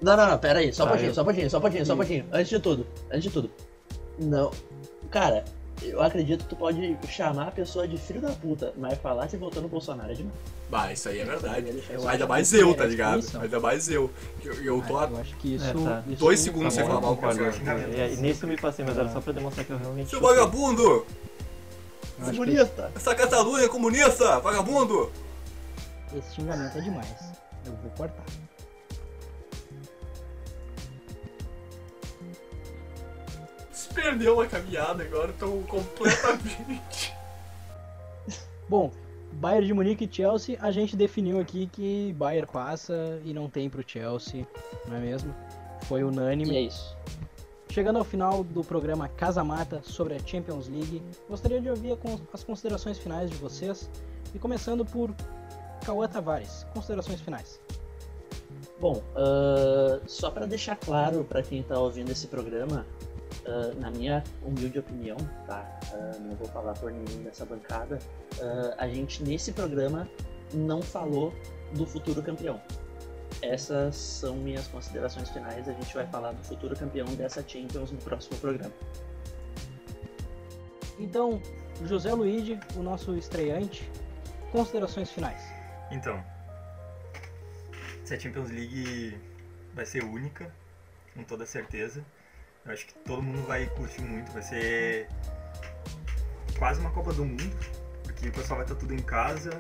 Não, 0.01 0.17
não, 0.17 0.29
não, 0.31 0.39
pera 0.39 0.61
aí, 0.61 0.73
só 0.73 0.85
um 0.85 0.87
Ah, 0.87 0.91
pouquinho, 0.91 1.11
eu- 1.11 1.15
só 1.15 1.23
um 1.23 1.25
pouquinho, 1.25 1.51
só 1.51 1.59
um 1.59 1.61
pouquinho, 1.61 1.87
só 1.87 1.95
um 1.95 1.97
pouquinho. 1.97 2.25
Antes 2.33 2.49
de 2.49 2.61
tudo, 2.61 2.87
antes 3.11 3.23
de 3.25 3.31
tudo. 3.31 3.51
Não. 4.19 4.51
Cara, 5.11 5.45
eu 5.83 6.01
acredito 6.01 6.45
que 6.45 6.51
tu 6.51 6.57
pode 6.57 6.97
chamar 7.09 7.49
a 7.49 7.51
pessoa 7.51 7.87
de 7.89 7.97
filho 7.99 8.21
da 8.21 8.31
puta, 8.31 8.73
mas 8.77 8.97
falar 8.99 9.27
que 9.27 9.37
votou 9.37 9.61
no 9.63 9.69
Bolsonaro 9.69 10.13
é 10.13 10.15
demais. 10.15 10.35
Bah, 10.71 10.93
isso 10.93 11.09
aí 11.09 11.21
é 11.21 11.25
verdade. 11.25 11.83
Eu 11.89 12.07
Ainda 12.07 12.27
mais 12.27 12.51
que 12.51 12.57
eu, 12.57 12.71
é 12.71 12.75
tá 12.75 12.85
ligado? 12.85 13.25
Ainda 13.41 13.59
mais 13.61 13.89
eu. 13.89 14.11
Eu, 14.45 14.53
eu 14.63 14.83
tô 14.83 14.99
Ah, 14.99 15.09
acho 15.21 15.35
que 15.37 15.55
isso. 15.55 15.65
É, 15.65 15.73
tá. 15.73 16.03
dois 16.19 16.41
segundos 16.41 16.75
Tá 16.75 16.83
sem 16.83 16.85
bom, 16.85 17.01
falar 17.01 17.01
mal 17.01 17.17
com 17.17 17.27
É, 17.27 18.13
e 18.13 18.17
nesse 18.17 18.43
eu 18.43 18.49
me 18.51 18.57
passei, 18.57 18.85
mas 18.85 18.99
era 18.99 19.09
só 19.09 19.21
pra 19.21 19.33
demonstrar 19.33 19.65
que 19.65 19.73
eu 19.73 19.79
realmente. 19.79 20.11
Seu 20.11 20.21
vagabundo! 20.21 21.07
que 22.19 22.25
Comunista! 22.25 22.93
Essa 22.95 23.15
Catalunha 23.15 23.65
é 23.65 23.69
comunista! 23.69 24.41
Vagabundo! 24.41 25.11
Esse 26.15 26.35
xingamento 26.35 26.77
é 26.77 26.81
demais. 26.81 27.33
Eu 27.65 27.73
vou 27.73 27.91
cortar. 27.93 28.25
Se 33.73 33.89
perdeu 33.95 34.41
a 34.41 34.47
caminhada 34.47 35.03
agora, 35.03 35.33
tô 35.39 35.49
completamente. 35.69 37.15
Bom, 38.69 38.93
Bayern 39.39 39.67
de 39.67 39.73
Munique 39.75 40.05
e 40.05 40.13
Chelsea, 40.13 40.59
a 40.61 40.71
gente 40.71 40.97
definiu 40.97 41.39
aqui 41.39 41.69
que 41.73 42.13
Bayern 42.15 42.49
passa 42.51 43.21
e 43.25 43.33
não 43.33 43.49
tem 43.49 43.71
pro 43.71 43.85
Chelsea, 43.87 44.47
não 44.89 44.97
é 44.97 45.01
mesmo? 45.01 45.35
Foi 45.83 46.01
E 46.01 46.05
unânime. 46.05 46.57
é 46.57 46.61
isso. 46.63 46.97
Chegando 47.71 47.99
ao 47.99 48.05
final 48.05 48.43
do 48.43 48.65
programa 48.65 49.09
Casa 49.09 49.45
Mata 49.45 49.81
sobre 49.85 50.15
a 50.15 50.19
Champions 50.19 50.69
League, 50.69 51.03
gostaria 51.29 51.61
de 51.61 51.71
ouvir 51.71 51.97
as 52.33 52.43
considerações 52.43 52.99
finais 52.99 53.31
de 53.31 53.37
vocês. 53.37 53.89
E 54.35 54.39
começando 54.39 54.85
por 54.85 55.15
Cauã 55.87 56.09
Tavares, 56.09 56.67
considerações 56.75 57.21
finais. 57.21 57.61
Bom, 58.81 59.03
ah, 59.15 60.01
só 60.07 60.31
pra 60.31 60.47
deixar 60.47 60.77
claro 60.77 61.25
pra 61.25 61.43
quem 61.43 61.63
tá 61.63 61.79
ouvindo 61.79 62.11
esse 62.11 62.27
programa, 62.27 62.85
ah, 63.49 63.73
na 63.81 63.91
minha 63.91 64.23
humilde 64.43 64.79
opinião, 64.79 65.17
tá? 65.47 65.81
Ah, 65.93 66.19
não 66.21 66.37
vou 66.37 66.47
falar 66.49 66.75
por 66.75 66.91
ninguém 66.93 67.23
dessa 67.23 67.45
bancada, 67.45 67.99
ah, 68.41 68.75
a 68.79 68.89
gente 68.89 69.23
nesse 69.23 69.53
programa 69.53 70.09
não 70.53 70.83
falou 70.83 71.35
do 71.75 71.87
futuro 71.87 72.23
campeão. 72.23 72.61
Essas 73.41 73.97
são 73.97 74.37
minhas 74.37 74.67
considerações 74.67 75.31
finais. 75.31 75.69
A 75.69 75.73
gente 75.73 75.95
vai 75.95 76.07
falar 76.07 76.33
do 76.33 76.43
futuro 76.45 76.75
campeão 76.77 77.07
dessa 77.15 77.47
Champions 77.47 77.93
no 77.93 77.99
próximo 77.99 78.37
programa. 78.39 78.73
Então, 80.99 81.41
José 81.85 82.13
Luigi, 82.13 82.59
o 82.75 82.83
nosso 82.83 83.15
estreante, 83.17 83.89
considerações 84.51 85.11
finais. 85.11 85.41
Então, 85.91 86.23
essa 88.03 88.19
Champions 88.19 88.51
League 88.51 89.17
vai 89.75 89.87
ser 89.87 90.03
única, 90.03 90.53
com 91.15 91.23
toda 91.23 91.47
certeza. 91.47 92.05
Eu 92.69 92.75
acho 92.75 92.85
que 92.85 92.95
todo 92.99 93.23
mundo 93.23 93.47
vai 93.47 93.65
curtir 93.65 94.03
muito, 94.03 94.31
vai 94.31 94.43
ser 94.43 95.09
quase 96.59 96.79
uma 96.81 96.91
Copa 96.91 97.15
do 97.15 97.25
Mundo, 97.25 97.57
porque 98.03 98.29
o 98.29 98.33
pessoal 98.33 98.59
vai 98.59 98.67
estar 98.67 98.75
tudo 98.75 98.93
em 98.93 98.99
casa, 98.99 99.59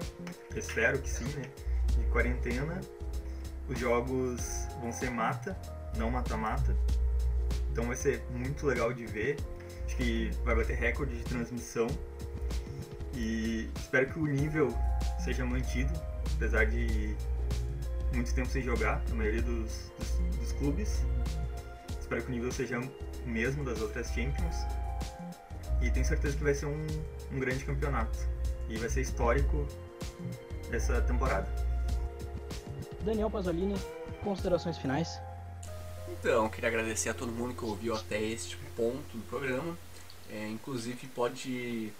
espero 0.54 0.98
que 0.98 1.08
sim, 1.08 1.24
né? 1.24 1.50
De 1.96 2.04
quarentena. 2.10 2.78
Os 3.66 3.78
jogos 3.78 4.66
vão 4.82 4.92
ser 4.92 5.10
mata, 5.10 5.58
não 5.96 6.10
mata-mata. 6.10 6.76
Então 7.72 7.86
vai 7.86 7.96
ser 7.96 8.22
muito 8.30 8.66
legal 8.66 8.92
de 8.92 9.06
ver. 9.06 9.38
Acho 9.86 9.96
que 9.96 10.30
vai 10.44 10.54
bater 10.54 10.76
recorde 10.76 11.16
de 11.16 11.24
transmissão. 11.24 11.86
E 13.14 13.70
espero 13.74 14.12
que 14.12 14.18
o 14.18 14.26
nível 14.26 14.68
seja 15.24 15.46
mantido, 15.46 15.98
apesar 16.36 16.66
de 16.66 17.16
muito 18.12 18.34
tempo 18.34 18.48
sem 18.50 18.62
jogar, 18.62 19.02
na 19.08 19.14
maioria 19.14 19.40
dos, 19.40 19.90
dos, 19.98 20.36
dos 20.36 20.52
clubes. 20.52 21.02
Espero 22.08 22.22
que 22.22 22.28
o 22.28 22.32
nível 22.32 22.50
seja 22.50 22.80
o 22.80 23.28
mesmo 23.28 23.62
das 23.62 23.82
outras 23.82 24.06
Champions. 24.06 24.56
E 25.82 25.90
tenho 25.90 26.06
certeza 26.06 26.34
que 26.38 26.42
vai 26.42 26.54
ser 26.54 26.64
um, 26.64 26.86
um 27.30 27.38
grande 27.38 27.66
campeonato. 27.66 28.18
E 28.66 28.78
vai 28.78 28.88
ser 28.88 29.02
histórico 29.02 29.68
essa 30.72 31.02
temporada. 31.02 31.46
Daniel 33.02 33.30
Pasolini, 33.30 33.76
considerações 34.24 34.78
finais. 34.78 35.20
Então, 36.08 36.48
queria 36.48 36.70
agradecer 36.70 37.10
a 37.10 37.14
todo 37.14 37.30
mundo 37.30 37.52
que 37.52 37.62
ouviu 37.62 37.94
até 37.94 38.18
este 38.18 38.56
ponto 38.74 39.14
do 39.14 39.22
programa. 39.28 39.76
É, 40.30 40.48
inclusive, 40.48 41.06
pode 41.08 41.92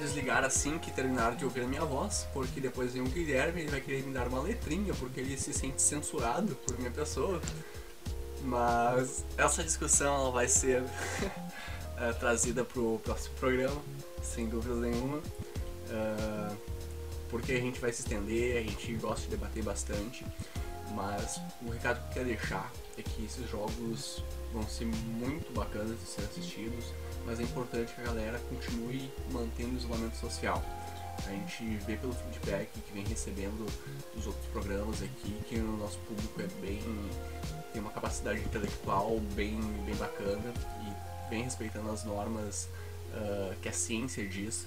desligar 0.00 0.42
assim 0.42 0.76
que 0.76 0.90
terminar 0.90 1.36
de 1.36 1.44
ouvir 1.44 1.60
a 1.60 1.68
minha 1.68 1.84
voz, 1.84 2.26
porque 2.32 2.60
depois 2.60 2.94
vem 2.94 3.02
o 3.02 3.06
Guilherme 3.08 3.60
ele 3.60 3.70
vai 3.70 3.80
querer 3.80 4.02
me 4.02 4.12
dar 4.12 4.26
uma 4.26 4.42
letrinha, 4.42 4.92
porque 4.94 5.20
ele 5.20 5.38
se 5.38 5.52
sente 5.52 5.80
censurado 5.80 6.56
por 6.66 6.76
minha 6.76 6.90
pessoa. 6.90 7.40
Mas 8.46 9.24
essa 9.36 9.62
discussão 9.62 10.14
ela 10.14 10.30
vai 10.30 10.48
ser 10.48 10.84
eh, 11.98 12.12
trazida 12.20 12.64
para 12.64 12.80
o 12.80 13.00
próximo 13.02 13.34
programa, 13.34 13.82
sem 14.22 14.48
dúvidas 14.48 14.78
nenhuma. 14.78 15.20
Ah, 15.90 16.54
porque 17.28 17.52
a 17.52 17.60
gente 17.60 17.80
vai 17.80 17.92
se 17.92 18.02
estender, 18.02 18.58
a 18.58 18.62
gente 18.62 18.94
gosta 18.94 19.22
de 19.22 19.30
debater 19.30 19.62
bastante. 19.62 20.24
Mas 20.94 21.40
o 21.66 21.70
recado 21.70 22.00
que 22.00 22.10
eu 22.10 22.14
quero 22.14 22.26
deixar 22.26 22.72
é 22.96 23.02
que 23.02 23.24
esses 23.24 23.50
jogos 23.50 24.22
vão 24.52 24.62
ser 24.66 24.86
muito 24.86 25.52
bacanas 25.52 25.98
de 25.98 26.06
ser 26.06 26.22
assistidos, 26.22 26.84
mas 27.26 27.40
é 27.40 27.42
importante 27.42 27.92
que 27.92 28.00
a 28.00 28.04
galera 28.04 28.38
continue 28.48 29.10
mantendo 29.32 29.74
o 29.74 29.76
isolamento 29.76 30.16
social. 30.16 30.64
A 31.26 31.30
gente 31.30 31.76
vê 31.84 31.96
pelo 31.96 32.12
feedback 32.12 32.68
que 32.80 32.92
vem 32.92 33.04
recebendo 33.04 33.66
dos 34.14 34.26
outros 34.26 34.46
programas 34.46 35.02
aqui 35.02 35.34
que 35.48 35.56
o 35.56 35.76
nosso 35.76 35.98
público 36.00 36.40
é 36.40 36.46
bem 36.60 36.80
tem 37.72 37.82
uma 37.82 37.90
capacidade 37.90 38.40
intelectual 38.40 39.18
bem 39.34 39.60
bem 39.84 39.94
bacana 39.96 40.52
e 40.82 41.28
vem 41.30 41.42
respeitando 41.42 41.90
as 41.90 42.04
normas 42.04 42.68
ah, 43.12 43.54
que 43.60 43.68
a 43.68 43.72
ciência 43.72 44.26
diz. 44.26 44.66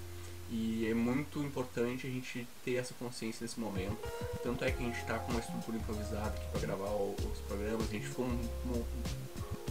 E 0.51 0.87
é 0.89 0.95
muito 0.95 1.43
importante 1.43 2.07
a 2.07 2.09
gente 2.09 2.47
ter 2.65 2.75
essa 2.77 2.93
consciência 2.95 3.43
nesse 3.43 3.59
momento. 3.59 3.97
Tanto 4.41 4.63
é 4.65 4.71
que 4.71 4.81
a 4.83 4.85
gente 4.87 4.97
está 4.99 5.19
com 5.19 5.31
uma 5.31 5.39
estrutura 5.39 5.77
improvisada 5.77 6.27
aqui 6.29 6.47
para 6.51 6.59
gravar 6.61 6.89
os 6.89 7.39
programas. 7.47 7.87
A 7.87 7.91
gente 7.91 8.07
ficou 8.07 8.25
um- 8.25 8.49
um 8.65 8.83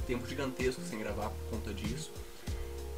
tempo 0.06 0.24
gigantesco 0.28 0.80
sem 0.82 1.00
gravar 1.00 1.30
por 1.30 1.50
conta 1.50 1.74
disso. 1.74 2.12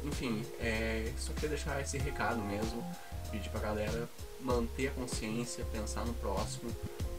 Enfim, 0.03 0.43
é, 0.59 1.11
só 1.17 1.33
queria 1.33 1.49
deixar 1.49 1.81
esse 1.81 1.97
recado 1.97 2.39
mesmo. 2.43 2.83
Pedir 3.31 3.49
pra 3.49 3.61
galera 3.61 4.09
manter 4.41 4.87
a 4.87 4.91
consciência, 4.91 5.63
pensar 5.71 6.05
no 6.05 6.13
próximo 6.15 6.69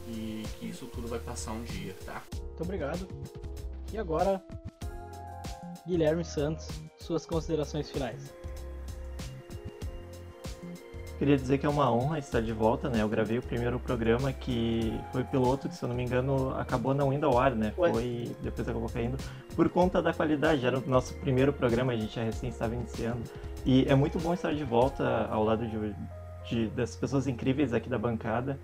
e 0.07 0.43
que 0.59 0.67
isso 0.69 0.85
tudo 0.87 1.07
vai 1.07 1.19
passar 1.19 1.51
um 1.51 1.63
dia, 1.63 1.95
tá? 2.05 2.21
Muito 2.33 2.61
obrigado. 2.61 3.07
E 3.91 3.97
agora, 3.97 4.43
Guilherme 5.87 6.23
Santos, 6.23 6.67
suas 6.99 7.25
considerações 7.25 7.89
finais. 7.89 8.33
Queria 11.17 11.37
dizer 11.37 11.57
que 11.57 11.65
é 11.65 11.69
uma 11.69 11.89
honra 11.91 12.19
estar 12.19 12.41
de 12.41 12.51
volta, 12.51 12.89
né? 12.89 13.01
Eu 13.01 13.07
gravei 13.07 13.37
o 13.37 13.41
primeiro 13.41 13.79
programa 13.79 14.33
que 14.33 14.99
foi 15.11 15.23
piloto, 15.23 15.69
que 15.69 15.75
se 15.75 15.83
eu 15.83 15.87
não 15.87 15.95
me 15.95 16.03
engano 16.03 16.53
acabou 16.57 16.93
não 16.93 17.13
indo 17.13 17.25
ao 17.25 17.39
ar, 17.39 17.55
né? 17.55 17.73
Ué. 17.77 17.91
Foi, 17.91 18.35
depois 18.41 18.67
acabou 18.67 18.89
caindo, 18.89 19.17
por 19.55 19.69
conta 19.69 20.01
da 20.01 20.13
qualidade. 20.13 20.65
Era 20.65 20.79
o 20.79 20.89
nosso 20.89 21.13
primeiro 21.15 21.53
programa, 21.53 21.93
a 21.93 21.95
gente 21.95 22.15
já 22.15 22.23
recém 22.23 22.49
estava 22.49 22.75
iniciando. 22.75 23.21
E 23.65 23.85
é 23.87 23.95
muito 23.95 24.19
bom 24.19 24.33
estar 24.33 24.53
de 24.53 24.63
volta 24.63 25.27
ao 25.31 25.43
lado 25.43 25.65
de, 25.67 25.95
de, 26.49 26.67
dessas 26.69 26.95
pessoas 26.95 27.27
incríveis 27.27 27.73
aqui 27.73 27.89
da 27.89 27.97
bancada. 27.97 28.59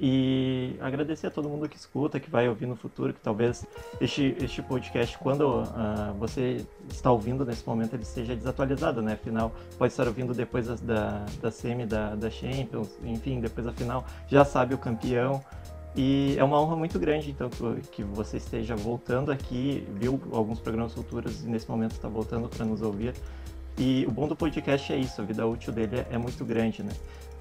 E 0.00 0.74
agradecer 0.80 1.28
a 1.28 1.30
todo 1.30 1.48
mundo 1.48 1.68
que 1.68 1.76
escuta, 1.76 2.18
que 2.18 2.28
vai 2.28 2.48
ouvir 2.48 2.66
no 2.66 2.74
futuro, 2.74 3.14
que 3.14 3.20
talvez 3.20 3.64
este, 4.00 4.36
este 4.40 4.60
podcast, 4.60 5.16
quando 5.18 5.62
ah, 5.76 6.12
você 6.18 6.66
está 6.90 7.12
ouvindo 7.12 7.44
nesse 7.44 7.64
momento, 7.64 7.94
ele 7.94 8.02
esteja 8.02 8.34
desatualizado, 8.34 9.00
né? 9.00 9.12
Afinal, 9.12 9.52
pode 9.78 9.92
estar 9.92 10.08
ouvindo 10.08 10.34
depois 10.34 10.66
das- 10.66 10.80
da, 10.80 11.24
da 11.40 11.52
semi, 11.52 11.86
da, 11.86 12.16
da 12.16 12.28
Champions, 12.30 12.88
enfim, 13.04 13.38
depois 13.38 13.64
da 13.64 13.72
final, 13.72 14.04
já 14.26 14.44
sabe 14.44 14.74
o 14.74 14.78
campeão. 14.78 15.40
E 15.94 16.34
é 16.36 16.42
uma 16.42 16.60
honra 16.60 16.74
muito 16.74 16.98
grande, 16.98 17.30
então, 17.30 17.48
que 17.92 18.02
você 18.02 18.38
esteja 18.38 18.74
voltando 18.74 19.30
aqui, 19.30 19.86
viu 19.94 20.20
alguns 20.32 20.58
programas 20.58 20.94
futuros 20.94 21.44
e 21.44 21.46
nesse 21.46 21.70
momento 21.70 21.92
está 21.92 22.08
voltando 22.08 22.48
para 22.48 22.64
nos 22.64 22.82
ouvir. 22.82 23.14
E 23.78 24.04
o 24.06 24.10
bom 24.10 24.28
do 24.28 24.36
podcast 24.36 24.92
é 24.92 24.96
isso, 24.96 25.20
a 25.20 25.24
vida 25.24 25.46
útil 25.46 25.72
dele 25.72 26.04
é, 26.10 26.18
muito 26.18 26.44
grande, 26.44 26.82
né? 26.82 26.92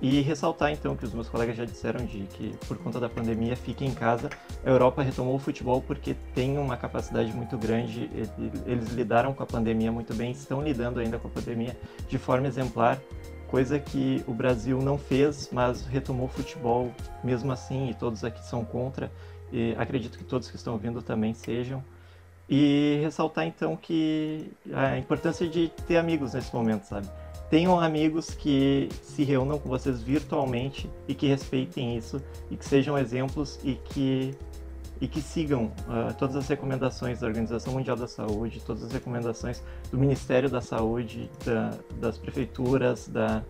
E 0.01 0.19
ressaltar 0.21 0.71
então 0.71 0.95
que 0.95 1.05
os 1.05 1.13
meus 1.13 1.29
colegas 1.29 1.55
já 1.55 1.63
disseram 1.63 2.03
de 2.05 2.21
que 2.21 2.55
por 2.67 2.75
conta 2.79 2.99
da 2.99 3.07
pandemia 3.07 3.55
fique 3.55 3.85
em 3.85 3.93
casa. 3.93 4.29
A 4.65 4.69
Europa 4.69 5.03
retomou 5.03 5.35
o 5.35 5.39
futebol 5.39 5.79
porque 5.81 6.15
tem 6.33 6.57
uma 6.57 6.75
capacidade 6.75 7.31
muito 7.33 7.55
grande. 7.57 8.09
ele- 8.13 8.51
Eles 8.65 8.89
lidaram 8.89 9.31
com 9.33 9.43
a 9.43 9.45
pandemia 9.45 9.91
muito 9.91 10.15
bem, 10.15 10.31
estão 10.31 10.61
lidando 10.63 10.99
ainda 10.99 11.19
com 11.19 11.27
a 11.27 11.31
pandemia 11.31 11.77
de 12.07 12.17
forma 12.17 12.47
exemplar, 12.47 12.99
coisa 13.47 13.77
que 13.77 14.23
o 14.25 14.33
Brasil 14.33 14.79
não 14.81 14.97
fez, 14.97 15.49
mas 15.51 15.85
retomou 15.85 16.25
o 16.25 16.29
futebol 16.29 16.89
mesmo 17.23 17.51
assim 17.51 17.89
e 17.89 17.93
todos 17.93 18.23
aqui 18.23 18.43
são 18.43 18.65
contra. 18.65 19.11
E 19.51 19.75
acredito 19.77 20.17
que 20.17 20.23
todos 20.23 20.49
que 20.49 20.55
estão 20.55 20.73
ouvindo 20.73 21.01
também 21.03 21.33
sejam. 21.35 21.83
E 22.53 22.99
ressaltar 23.01 23.47
então 23.47 23.77
que 23.77 24.51
a 24.73 24.97
importância 24.97 25.47
de 25.47 25.69
ter 25.87 25.95
amigos 25.95 26.33
nesse 26.33 26.53
momento, 26.53 26.83
sabe? 26.83 27.07
Tenham 27.49 27.79
amigos 27.79 28.31
que 28.31 28.89
se 29.01 29.23
reúnam 29.23 29.57
com 29.57 29.69
vocês 29.69 30.01
virtualmente 30.01 30.89
e 31.07 31.15
que 31.15 31.27
respeitem 31.27 31.95
isso 31.97 32.21
e 32.49 32.57
que 32.57 32.65
sejam 32.65 32.97
exemplos 32.97 33.57
e 33.63 33.75
que 33.75 34.35
e 34.99 35.07
que 35.07 35.19
sigam 35.19 35.71
ah, 35.89 36.13
todas 36.17 36.35
as 36.35 36.47
recomendações 36.47 37.21
da 37.21 37.27
Organização 37.27 37.73
Mundial 37.73 37.95
da 37.97 38.07
Saúde, 38.07 38.61
todas 38.63 38.83
as 38.83 38.91
recomendações 38.91 39.63
do 39.89 39.97
Ministério 39.97 40.47
da 40.47 40.61
Saúde, 40.61 41.27
da- 41.43 41.71
das 41.99 42.19
prefeituras, 42.19 43.07
da, 43.07 43.41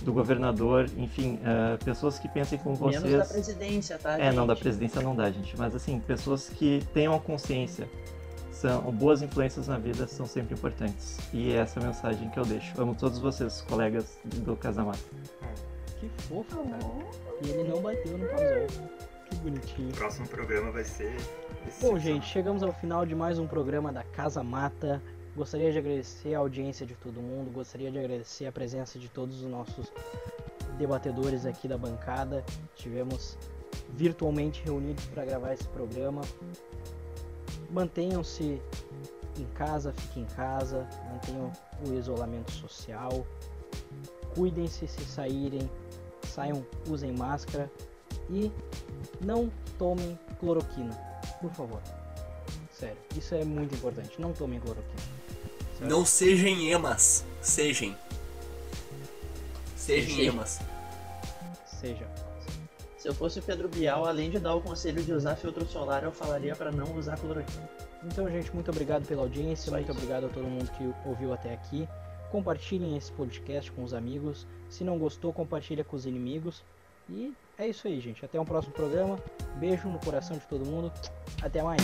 do 0.00 0.14
governador, 0.14 0.86
enfim, 0.96 1.38
ah, 1.44 1.76
pessoas 1.84 2.18
que 2.18 2.26
pensem 2.28 2.58
como 2.58 2.74
vocês. 2.76 3.02
Menos 3.02 3.18
da 3.18 3.34
presidência, 3.34 3.98
tá? 3.98 4.18
É, 4.18 4.32
não, 4.32 4.46
da 4.46 4.54
gente? 4.54 4.62
presidência 4.62 5.02
não 5.02 5.14
dá, 5.14 5.30
gente. 5.30 5.54
Mas 5.58 5.74
assim, 5.74 6.00
pessoas 6.00 6.48
que 6.48 6.82
tenham 6.94 7.14
a 7.14 7.20
consciência, 7.20 7.86
são 8.64 8.90
boas 8.92 9.20
influências 9.20 9.68
na 9.68 9.76
vida 9.76 10.06
são 10.06 10.24
sempre 10.24 10.54
importantes. 10.54 11.18
E 11.34 11.52
é 11.52 11.56
essa 11.56 11.78
a 11.78 11.82
mensagem 11.82 12.30
que 12.30 12.38
eu 12.38 12.46
deixo. 12.46 12.80
Amo 12.80 12.94
todos 12.94 13.18
vocês, 13.18 13.60
colegas 13.60 14.18
do 14.24 14.56
Casamata. 14.56 14.98
Que 16.00 16.08
fofo, 16.22 16.64
cara. 16.64 16.78
E 17.42 17.50
ele 17.50 17.68
não 17.68 17.82
bateu 17.82 18.16
no 18.16 18.26
casal. 18.26 18.88
Que 19.28 19.36
bonitinho. 19.36 19.90
O 19.90 19.92
próximo 19.92 20.26
programa 20.28 20.70
vai 20.70 20.82
ser. 20.82 21.14
Bom, 21.78 21.98
gente, 21.98 22.24
chegamos 22.24 22.62
ao 22.62 22.72
final 22.72 23.04
de 23.04 23.14
mais 23.14 23.38
um 23.38 23.46
programa 23.46 23.92
da 23.92 24.02
Casa 24.02 24.42
Mata. 24.42 25.02
Gostaria 25.36 25.70
de 25.70 25.76
agradecer 25.76 26.34
a 26.34 26.38
audiência 26.38 26.86
de 26.86 26.94
todo 26.94 27.20
mundo, 27.20 27.50
gostaria 27.52 27.90
de 27.90 27.98
agradecer 27.98 28.46
a 28.46 28.52
presença 28.52 28.98
de 28.98 29.10
todos 29.10 29.42
os 29.42 29.50
nossos 29.50 29.92
debatedores 30.78 31.44
aqui 31.44 31.68
da 31.68 31.76
bancada. 31.76 32.42
Estivemos 32.74 33.36
virtualmente 33.90 34.62
reunidos 34.64 35.04
para 35.06 35.26
gravar 35.26 35.52
esse 35.52 35.68
programa. 35.68 36.22
Mantenham-se 37.70 38.60
em 39.38 39.44
casa, 39.54 39.92
fiquem 39.92 40.22
em 40.22 40.26
casa, 40.26 40.88
mantenham 41.12 41.52
o 41.86 41.92
isolamento 41.94 42.52
social. 42.52 43.26
Cuidem-se 44.34 44.86
se 44.86 45.04
saírem, 45.04 45.68
saiam, 46.28 46.64
usem 46.88 47.12
máscara 47.12 47.70
e 48.30 48.50
não 49.20 49.50
tomem 49.78 50.18
cloroquina, 50.40 50.94
por 51.40 51.50
favor. 51.52 51.80
Sério, 52.72 52.96
isso 53.16 53.34
é 53.34 53.44
muito 53.44 53.74
importante. 53.74 54.20
Não 54.20 54.32
tomem 54.32 54.58
cloroquina. 54.60 55.02
Sério. 55.78 55.88
Não 55.88 56.04
sejam 56.04 56.48
emas. 56.48 57.24
Sejam. 57.40 57.96
Sejam 59.76 60.16
Sejam. 60.16 60.34
emas. 60.34 60.60
Seja. 61.66 62.08
Se 63.04 63.10
eu 63.10 63.14
fosse 63.14 63.38
o 63.38 63.42
Pedro 63.42 63.68
Bial, 63.68 64.06
além 64.06 64.30
de 64.30 64.38
dar 64.38 64.54
o 64.54 64.62
conselho 64.62 65.02
de 65.02 65.12
usar 65.12 65.36
filtro 65.36 65.66
solar, 65.66 66.04
eu 66.04 66.10
falaria 66.10 66.56
pra 66.56 66.72
não 66.72 66.96
usar 66.96 67.18
cloroquina. 67.18 67.68
Então, 68.02 68.26
gente, 68.30 68.50
muito 68.54 68.70
obrigado 68.70 69.06
pela 69.06 69.20
audiência, 69.20 69.66
Só 69.66 69.72
muito 69.72 69.90
isso. 69.90 69.98
obrigado 69.98 70.24
a 70.24 70.28
todo 70.30 70.46
mundo 70.46 70.70
que 70.70 70.90
ouviu 71.06 71.30
até 71.30 71.52
aqui. 71.52 71.86
Compartilhem 72.32 72.96
esse 72.96 73.12
podcast 73.12 73.70
com 73.72 73.84
os 73.84 73.92
amigos. 73.92 74.46
Se 74.70 74.84
não 74.84 74.98
gostou, 74.98 75.34
compartilha 75.34 75.84
com 75.84 75.94
os 75.94 76.06
inimigos. 76.06 76.64
E 77.10 77.34
é 77.58 77.68
isso 77.68 77.86
aí, 77.86 78.00
gente. 78.00 78.24
Até 78.24 78.40
o 78.40 78.44
próximo 78.46 78.72
programa. 78.72 79.18
Beijo 79.56 79.86
no 79.86 79.98
coração 79.98 80.38
de 80.38 80.46
todo 80.46 80.64
mundo. 80.64 80.90
Até 81.42 81.62
mais. 81.62 81.82